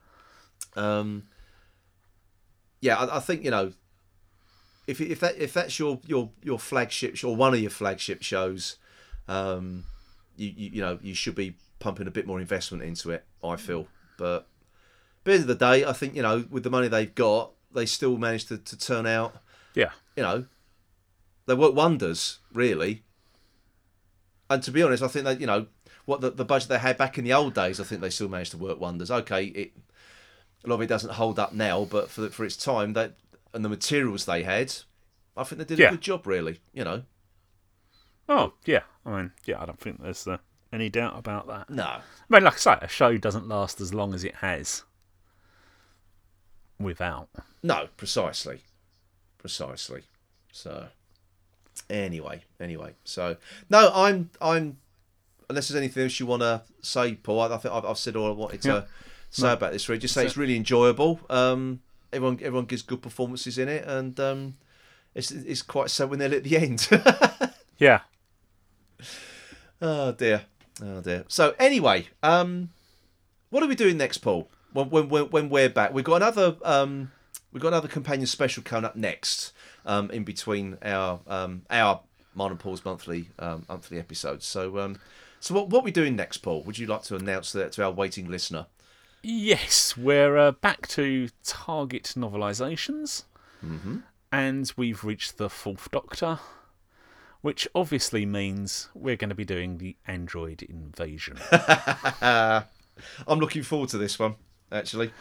um, 0.75 1.23
yeah, 2.81 2.97
I, 2.97 3.17
I 3.17 3.19
think 3.19 3.43
you 3.43 3.51
know. 3.51 3.73
If, 4.87 4.99
if 4.99 5.19
that 5.21 5.37
if 5.37 5.53
that's 5.53 5.77
your 5.79 5.99
your 6.05 6.31
your 6.43 6.59
flagship 6.59 7.15
sh- 7.15 7.23
or 7.23 7.35
one 7.35 7.53
of 7.53 7.59
your 7.59 7.69
flagship 7.69 8.23
shows, 8.23 8.77
um, 9.27 9.85
you, 10.35 10.51
you 10.55 10.69
you 10.73 10.81
know 10.81 10.99
you 11.01 11.13
should 11.13 11.35
be 11.35 11.55
pumping 11.79 12.07
a 12.07 12.11
bit 12.11 12.27
more 12.27 12.39
investment 12.41 12.83
into 12.83 13.11
it. 13.11 13.23
I 13.43 13.55
feel, 13.55 13.87
but 14.17 14.47
at 15.21 15.25
the 15.25 15.31
end 15.33 15.41
of 15.41 15.47
the 15.47 15.55
day, 15.55 15.85
I 15.85 15.93
think 15.93 16.15
you 16.15 16.23
know 16.23 16.45
with 16.49 16.63
the 16.63 16.71
money 16.71 16.87
they've 16.87 17.13
got, 17.13 17.51
they 17.71 17.85
still 17.85 18.17
managed 18.17 18.47
to, 18.49 18.57
to 18.57 18.77
turn 18.77 19.05
out. 19.05 19.35
Yeah, 19.75 19.91
You 20.17 20.23
know, 20.23 20.45
they 21.45 21.53
work 21.53 21.75
wonders, 21.75 22.39
really. 22.51 23.03
And 24.49 24.61
to 24.63 24.71
be 24.71 24.83
honest, 24.83 25.01
I 25.01 25.07
think 25.07 25.25
that 25.25 25.39
you 25.39 25.47
know 25.47 25.67
what 26.05 26.21
the, 26.21 26.31
the 26.31 26.43
budget 26.43 26.69
they 26.69 26.79
had 26.79 26.97
back 26.97 27.17
in 27.17 27.23
the 27.23 27.33
old 27.33 27.53
days, 27.53 27.79
I 27.79 27.83
think 27.83 28.01
they 28.01 28.09
still 28.09 28.27
managed 28.27 28.51
to 28.51 28.57
work 28.57 28.79
wonders. 28.81 29.11
Okay, 29.11 29.45
it 29.45 29.71
a 30.63 30.69
lot 30.69 30.75
of 30.75 30.81
it 30.81 30.87
doesn't 30.87 31.13
hold 31.13 31.39
up 31.39 31.53
now, 31.53 31.85
but 31.85 32.09
for 32.09 32.29
for 32.29 32.45
its 32.45 32.57
time, 32.57 32.93
that 32.93 33.13
and 33.53 33.65
the 33.65 33.69
materials 33.69 34.25
they 34.25 34.43
had, 34.43 34.73
I 35.35 35.43
think 35.43 35.59
they 35.59 35.65
did 35.65 35.79
Yeah. 35.79 35.87
a 35.89 35.91
good 35.91 36.01
job. 36.01 36.25
Really, 36.27 36.59
you 36.73 36.83
know. 36.83 37.03
Oh, 38.29 38.53
yeah. 38.65 38.81
I 39.05 39.09
mean, 39.17 39.31
yeah, 39.45 39.61
I 39.61 39.65
don't 39.65 39.79
think 39.79 40.01
there's 40.01 40.25
uh, 40.27 40.37
any 40.71 40.89
doubt 40.89 41.17
about 41.17 41.47
that. 41.47 41.69
No, 41.69 41.83
I 41.83 42.01
mean, 42.29 42.43
like 42.43 42.53
I 42.53 42.57
say, 42.57 42.77
a 42.81 42.87
show 42.87 43.17
doesn't 43.17 43.47
last 43.47 43.81
as 43.81 43.93
long 43.93 44.13
as 44.13 44.23
it 44.23 44.35
has 44.35 44.83
without. 46.79 47.29
No, 47.63 47.87
precisely, 47.97 48.61
precisely. 49.37 50.03
So, 50.51 50.87
anyway, 51.89 52.43
anyway, 52.59 52.93
so 53.03 53.37
no, 53.69 53.91
I'm, 53.93 54.29
I'm. 54.41 54.77
Unless 55.49 55.67
there's 55.67 55.77
anything 55.77 56.03
else 56.03 56.17
you 56.19 56.25
want 56.25 56.43
to 56.43 56.61
say, 56.81 57.15
Paul, 57.15 57.41
I 57.41 57.57
think 57.57 57.73
I've, 57.73 57.83
I've 57.85 57.97
said 57.97 58.15
all 58.15 58.27
I 58.27 58.31
wanted 58.31 58.61
to 58.61 58.67
Yeah. 58.69 58.81
Say 59.31 59.53
about 59.53 59.73
this. 59.73 59.87
Really, 59.89 59.99
just 59.99 60.13
say 60.13 60.25
it's 60.25 60.37
really 60.37 60.55
enjoyable. 60.55 61.19
Um, 61.29 61.81
everyone, 62.13 62.39
everyone 62.41 62.65
gives 62.65 62.81
good 62.81 63.01
performances 63.01 63.57
in 63.57 63.67
it, 63.67 63.85
and 63.85 64.19
um, 64.19 64.57
it's 65.15 65.31
it's 65.31 65.61
quite 65.61 65.89
sad 65.89 66.09
when 66.09 66.19
they're 66.19 66.33
at 66.33 66.43
the 66.43 66.57
end. 66.57 66.87
Yeah. 67.81 68.01
oh 69.81 70.11
dear, 70.11 70.43
oh 70.83 71.01
dear. 71.01 71.25
So 71.27 71.55
anyway, 71.57 72.09
um, 72.21 72.69
what 73.49 73.63
are 73.63 73.67
we 73.67 73.73
doing 73.73 73.97
next, 73.97 74.19
Paul? 74.19 74.51
When 74.71 74.91
when 74.91 75.09
when, 75.09 75.23
when 75.31 75.49
we're 75.49 75.67
back, 75.67 75.91
we've 75.91 76.05
got 76.05 76.17
another 76.17 76.57
um, 76.63 77.11
we've 77.51 77.59
got 77.63 77.69
another 77.69 77.87
companion 77.87 78.27
special 78.27 78.61
coming 78.61 78.85
up 78.85 78.95
next. 78.95 79.51
Um, 79.83 80.11
in 80.11 80.23
between 80.23 80.77
our 80.83 81.21
um, 81.25 81.63
our 81.71 82.01
and 82.37 82.59
Paul's 82.59 82.85
monthly 82.85 83.29
um, 83.39 83.65
monthly 83.67 83.97
episodes. 83.97 84.45
So, 84.45 84.77
um, 84.77 84.99
so 85.39 85.55
what 85.55 85.69
what 85.69 85.79
are 85.79 85.85
we 85.85 85.91
doing 85.91 86.15
next, 86.15 86.37
Paul? 86.37 86.61
Would 86.63 86.77
you 86.77 86.85
like 86.85 87.01
to 87.03 87.15
announce 87.15 87.51
that 87.53 87.71
to 87.73 87.83
our 87.83 87.91
waiting 87.91 88.29
listener? 88.29 88.67
Yes, 89.23 89.95
we're 89.95 90.37
uh, 90.37 90.51
back 90.51 90.87
to 90.89 91.29
Target 91.43 92.13
novelisations, 92.17 93.23
mm-hmm. 93.63 93.97
and 94.31 94.71
we've 94.75 95.03
reached 95.03 95.37
the 95.37 95.49
fourth 95.49 95.91
Doctor, 95.91 96.39
which 97.41 97.67
obviously 97.75 98.25
means 98.25 98.89
we're 98.95 99.15
going 99.15 99.29
to 99.29 99.35
be 99.35 99.45
doing 99.45 99.77
the 99.77 99.95
Android 100.07 100.63
invasion. 100.63 101.37
I'm 102.21 102.65
looking 103.27 103.61
forward 103.63 103.89
to 103.89 103.99
this 103.99 104.17
one. 104.17 104.35
Actually, 104.71 105.11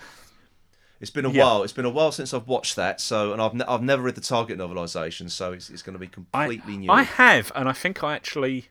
it's 1.01 1.11
been 1.11 1.27
a 1.27 1.31
Yeah. 1.31 1.45
while. 1.45 1.63
It's 1.63 1.73
been 1.75 1.85
a 1.85 1.91
while 1.91 2.13
since 2.13 2.33
I've 2.33 2.49
watched 2.49 2.77
that. 2.77 3.03
So, 3.03 3.33
and 3.35 3.43
I've 3.43 3.55
ne- 3.55 3.65
I've 3.67 3.83
never 3.83 4.03
read 4.03 4.15
the 4.15 4.21
Target 4.23 4.59
novelisation, 4.59 5.31
so 5.31 5.53
it's 5.53 5.69
it's 5.69 5.83
going 5.83 5.95
to 5.95 5.99
be 5.99 6.07
I, 6.07 6.47
completely 6.47 6.79
new. 6.79 6.91
I 6.91 7.03
have, 7.03 7.53
and 7.55 7.69
I 7.69 7.73
think 7.73 8.03
I 8.03 8.15
actually 8.15 8.69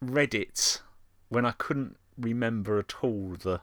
read 0.00 0.32
it 0.32 0.80
when 1.28 1.44
I 1.44 1.50
couldn't 1.52 1.96
remember 2.16 2.78
at 2.78 2.94
all 3.02 3.36
the 3.40 3.60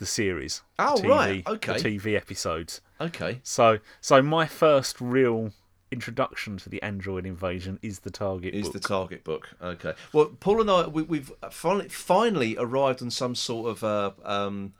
the 0.00 0.06
series. 0.06 0.62
Oh, 0.80 0.96
the 0.96 1.02
TV, 1.02 1.08
right, 1.08 1.46
okay. 1.46 1.78
The 1.80 1.98
TV 2.00 2.16
episodes. 2.16 2.80
Okay. 3.00 3.40
So, 3.44 3.78
so 4.00 4.20
my 4.20 4.46
first 4.46 5.00
real 5.00 5.52
introduction 5.92 6.56
to 6.56 6.68
the 6.68 6.82
Android 6.82 7.26
invasion 7.26 7.78
is 7.82 8.00
the 8.00 8.10
Target 8.10 8.54
Is 8.54 8.64
book. 8.64 8.72
the 8.74 8.78
target 8.80 9.24
book 9.24 9.48
okay? 9.60 9.94
Well, 10.12 10.26
Paul 10.38 10.60
and 10.60 10.70
I 10.70 10.86
we, 10.86 11.02
we've 11.02 11.32
finally 11.50 11.88
finally 11.88 12.56
arrived 12.58 13.02
on 13.02 13.10
some 13.10 13.34
sort 13.34 13.70
of 13.70 13.82
uh, 13.84 14.10
um, 14.24 14.72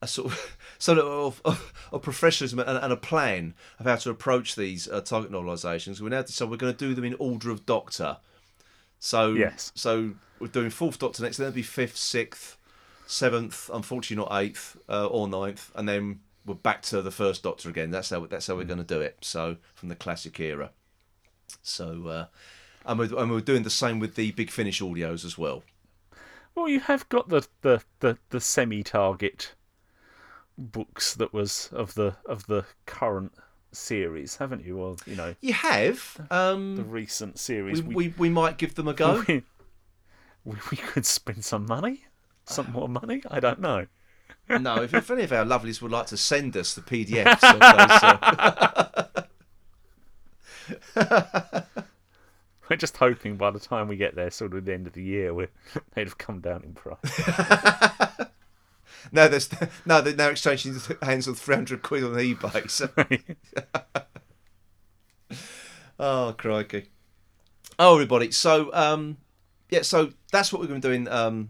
a 0.00 0.06
sort 0.06 0.32
of 0.32 0.56
sort 0.78 0.98
of, 0.98 1.40
of, 1.44 1.72
of 1.92 2.02
professionalism 2.02 2.60
and, 2.60 2.78
and 2.78 2.92
a 2.92 2.96
plan 2.96 3.54
of 3.78 3.86
how 3.86 3.96
to 3.96 4.10
approach 4.10 4.54
these 4.56 4.88
uh, 4.88 5.00
target 5.00 5.32
novelisations. 5.32 6.00
We 6.00 6.10
now 6.10 6.22
decided 6.22 6.50
we're 6.50 6.56
going 6.58 6.74
to 6.74 6.78
do 6.78 6.94
them 6.94 7.04
in 7.04 7.16
order 7.18 7.50
of 7.50 7.66
Doctor. 7.66 8.18
So 9.00 9.32
Yes. 9.34 9.72
so 9.74 10.12
we're 10.38 10.46
doing 10.48 10.70
fourth 10.70 10.98
Doctor 10.98 11.22
next. 11.24 11.38
Then 11.38 11.48
it'll 11.48 11.56
be 11.56 11.62
fifth, 11.62 11.96
sixth, 11.96 12.56
seventh. 13.10 13.70
Unfortunately, 13.72 14.24
not 14.30 14.40
eighth 14.42 14.76
uh, 14.88 15.06
or 15.06 15.28
ninth, 15.28 15.70
and 15.74 15.88
then 15.88 16.20
we're 16.46 16.54
back 16.54 16.82
to 16.82 17.02
the 17.02 17.10
first 17.10 17.42
Doctor 17.42 17.68
again. 17.68 17.90
That's 17.90 18.10
how 18.10 18.24
that's 18.26 18.46
how 18.46 18.56
we're 18.56 18.64
going 18.64 18.78
to 18.78 18.84
do 18.84 19.00
it. 19.00 19.18
So 19.20 19.56
from 19.74 19.88
the 19.88 19.96
classic 19.96 20.38
era. 20.40 20.70
So, 21.62 22.06
uh, 22.06 22.26
and, 22.86 22.98
we're, 22.98 23.18
and 23.18 23.30
we're 23.30 23.40
doing 23.40 23.64
the 23.64 23.70
same 23.70 23.98
with 23.98 24.14
the 24.14 24.30
Big 24.32 24.50
Finish 24.50 24.80
audios 24.80 25.24
as 25.24 25.36
well. 25.36 25.64
Well, 26.54 26.68
you 26.68 26.80
have 26.80 27.08
got 27.08 27.28
the 27.28 27.46
the, 27.62 27.82
the, 27.98 28.18
the 28.30 28.40
semi-Target 28.40 29.54
books 30.56 31.14
that 31.14 31.32
was 31.32 31.68
of 31.72 31.94
the 31.94 32.16
of 32.26 32.46
the 32.46 32.64
current 32.86 33.32
series, 33.72 34.36
haven't 34.36 34.64
you? 34.64 34.76
Well, 34.76 34.96
you 35.06 35.16
know, 35.16 35.34
You 35.40 35.52
have. 35.54 36.16
the 36.28 36.34
Um, 36.36 36.86
recent 36.90 37.34
we, 37.34 37.38
series. 37.38 37.82
we, 37.82 38.14
we 38.16 38.28
might 38.28 38.58
give 38.58 38.74
them 38.74 38.88
a 38.88 38.94
go. 38.94 39.24
we, 39.28 39.42
we, 40.44 40.56
we 40.70 40.76
could 40.76 41.06
spend 41.06 41.44
some 41.44 41.66
money, 41.66 42.04
some 42.50 42.72
more 42.72 42.88
money. 42.88 43.22
I 43.30 43.40
don't 43.40 43.60
know. 43.60 43.86
no, 44.48 44.82
if, 44.82 44.92
if 44.94 45.10
any 45.10 45.22
of 45.22 45.32
our 45.32 45.44
lovelies 45.44 45.80
would 45.82 45.92
like 45.92 46.06
to 46.06 46.16
send 46.16 46.56
us 46.56 46.74
the 46.74 46.80
PDFs 46.80 47.40
those, 47.40 47.60
uh, 50.96 51.62
We're 52.68 52.76
just 52.76 52.96
hoping 52.98 53.36
by 53.36 53.50
the 53.50 53.58
time 53.58 53.88
we 53.88 53.96
get 53.96 54.14
there, 54.14 54.30
sort 54.30 54.54
of 54.54 54.64
the 54.64 54.72
end 54.72 54.86
of 54.86 54.92
the 54.92 55.02
year, 55.02 55.34
we're, 55.34 55.48
they'd 55.94 56.06
have 56.06 56.18
come 56.18 56.40
down 56.40 56.62
in 56.62 56.72
price. 56.72 56.98
no, 59.10 59.26
there's 59.26 59.48
no, 59.84 60.00
they're 60.00 60.14
now 60.14 60.28
exchanging 60.28 60.76
hands 61.02 61.26
on 61.26 61.34
three 61.34 61.56
hundred 61.56 61.82
quid 61.82 62.04
on 62.04 62.12
eBay. 62.12 62.70
So. 62.70 62.88
oh 65.98 66.34
crikey! 66.38 66.90
Oh, 67.80 67.94
everybody. 67.94 68.30
So, 68.30 68.70
um, 68.72 69.16
yeah, 69.70 69.82
so 69.82 70.12
that's 70.30 70.52
what 70.52 70.60
we're 70.60 70.68
going 70.68 70.80
to 70.80 70.88
be 70.88 70.94
doing 70.94 71.08
um, 71.08 71.48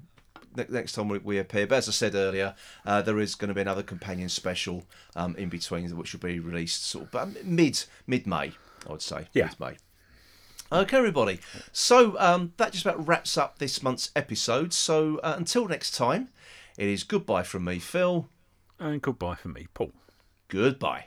next 0.57 0.93
time 0.93 1.09
we, 1.09 1.19
we 1.19 1.39
appear. 1.39 1.67
But 1.67 1.79
as 1.79 1.89
I 1.89 1.93
said 1.93 2.15
earlier, 2.15 2.55
uh, 2.85 3.03
there 3.03 3.19
is 3.19 3.35
going 3.35 3.49
to 3.49 3.55
be 3.55 3.61
another 3.61 3.83
companion 3.83 4.29
special 4.29 4.85
um, 5.17 5.37
in 5.37 5.49
between, 5.49 5.97
which 5.97 6.13
will 6.13 6.21
be 6.21 6.39
released 6.41 6.87
sort 6.87 7.15
of 7.15 7.45
mid 7.45 7.85
mid 8.07 8.27
May, 8.27 8.53
I 8.87 8.93
would 8.93 9.03
say. 9.03 9.29
Yeah. 9.33 9.47
Mid 9.47 9.61
May. 9.61 9.77
Okay, 10.73 10.97
everybody. 10.97 11.41
So 11.73 12.17
um, 12.19 12.53
that 12.57 12.73
just 12.73 12.85
about 12.85 13.07
wraps 13.07 13.37
up 13.37 13.59
this 13.59 13.83
month's 13.83 14.11
episode. 14.15 14.73
So 14.73 15.19
uh, 15.19 15.35
until 15.37 15.67
next 15.67 15.97
time, 15.97 16.29
it 16.79 16.87
is 16.89 17.03
goodbye 17.03 17.43
from 17.43 17.65
me, 17.65 17.79
Phil. 17.81 18.29
And 18.79 19.03
goodbye 19.03 19.35
from 19.35 19.55
me, 19.55 19.67
Paul. 19.75 19.93
Goodbye. 20.49 21.07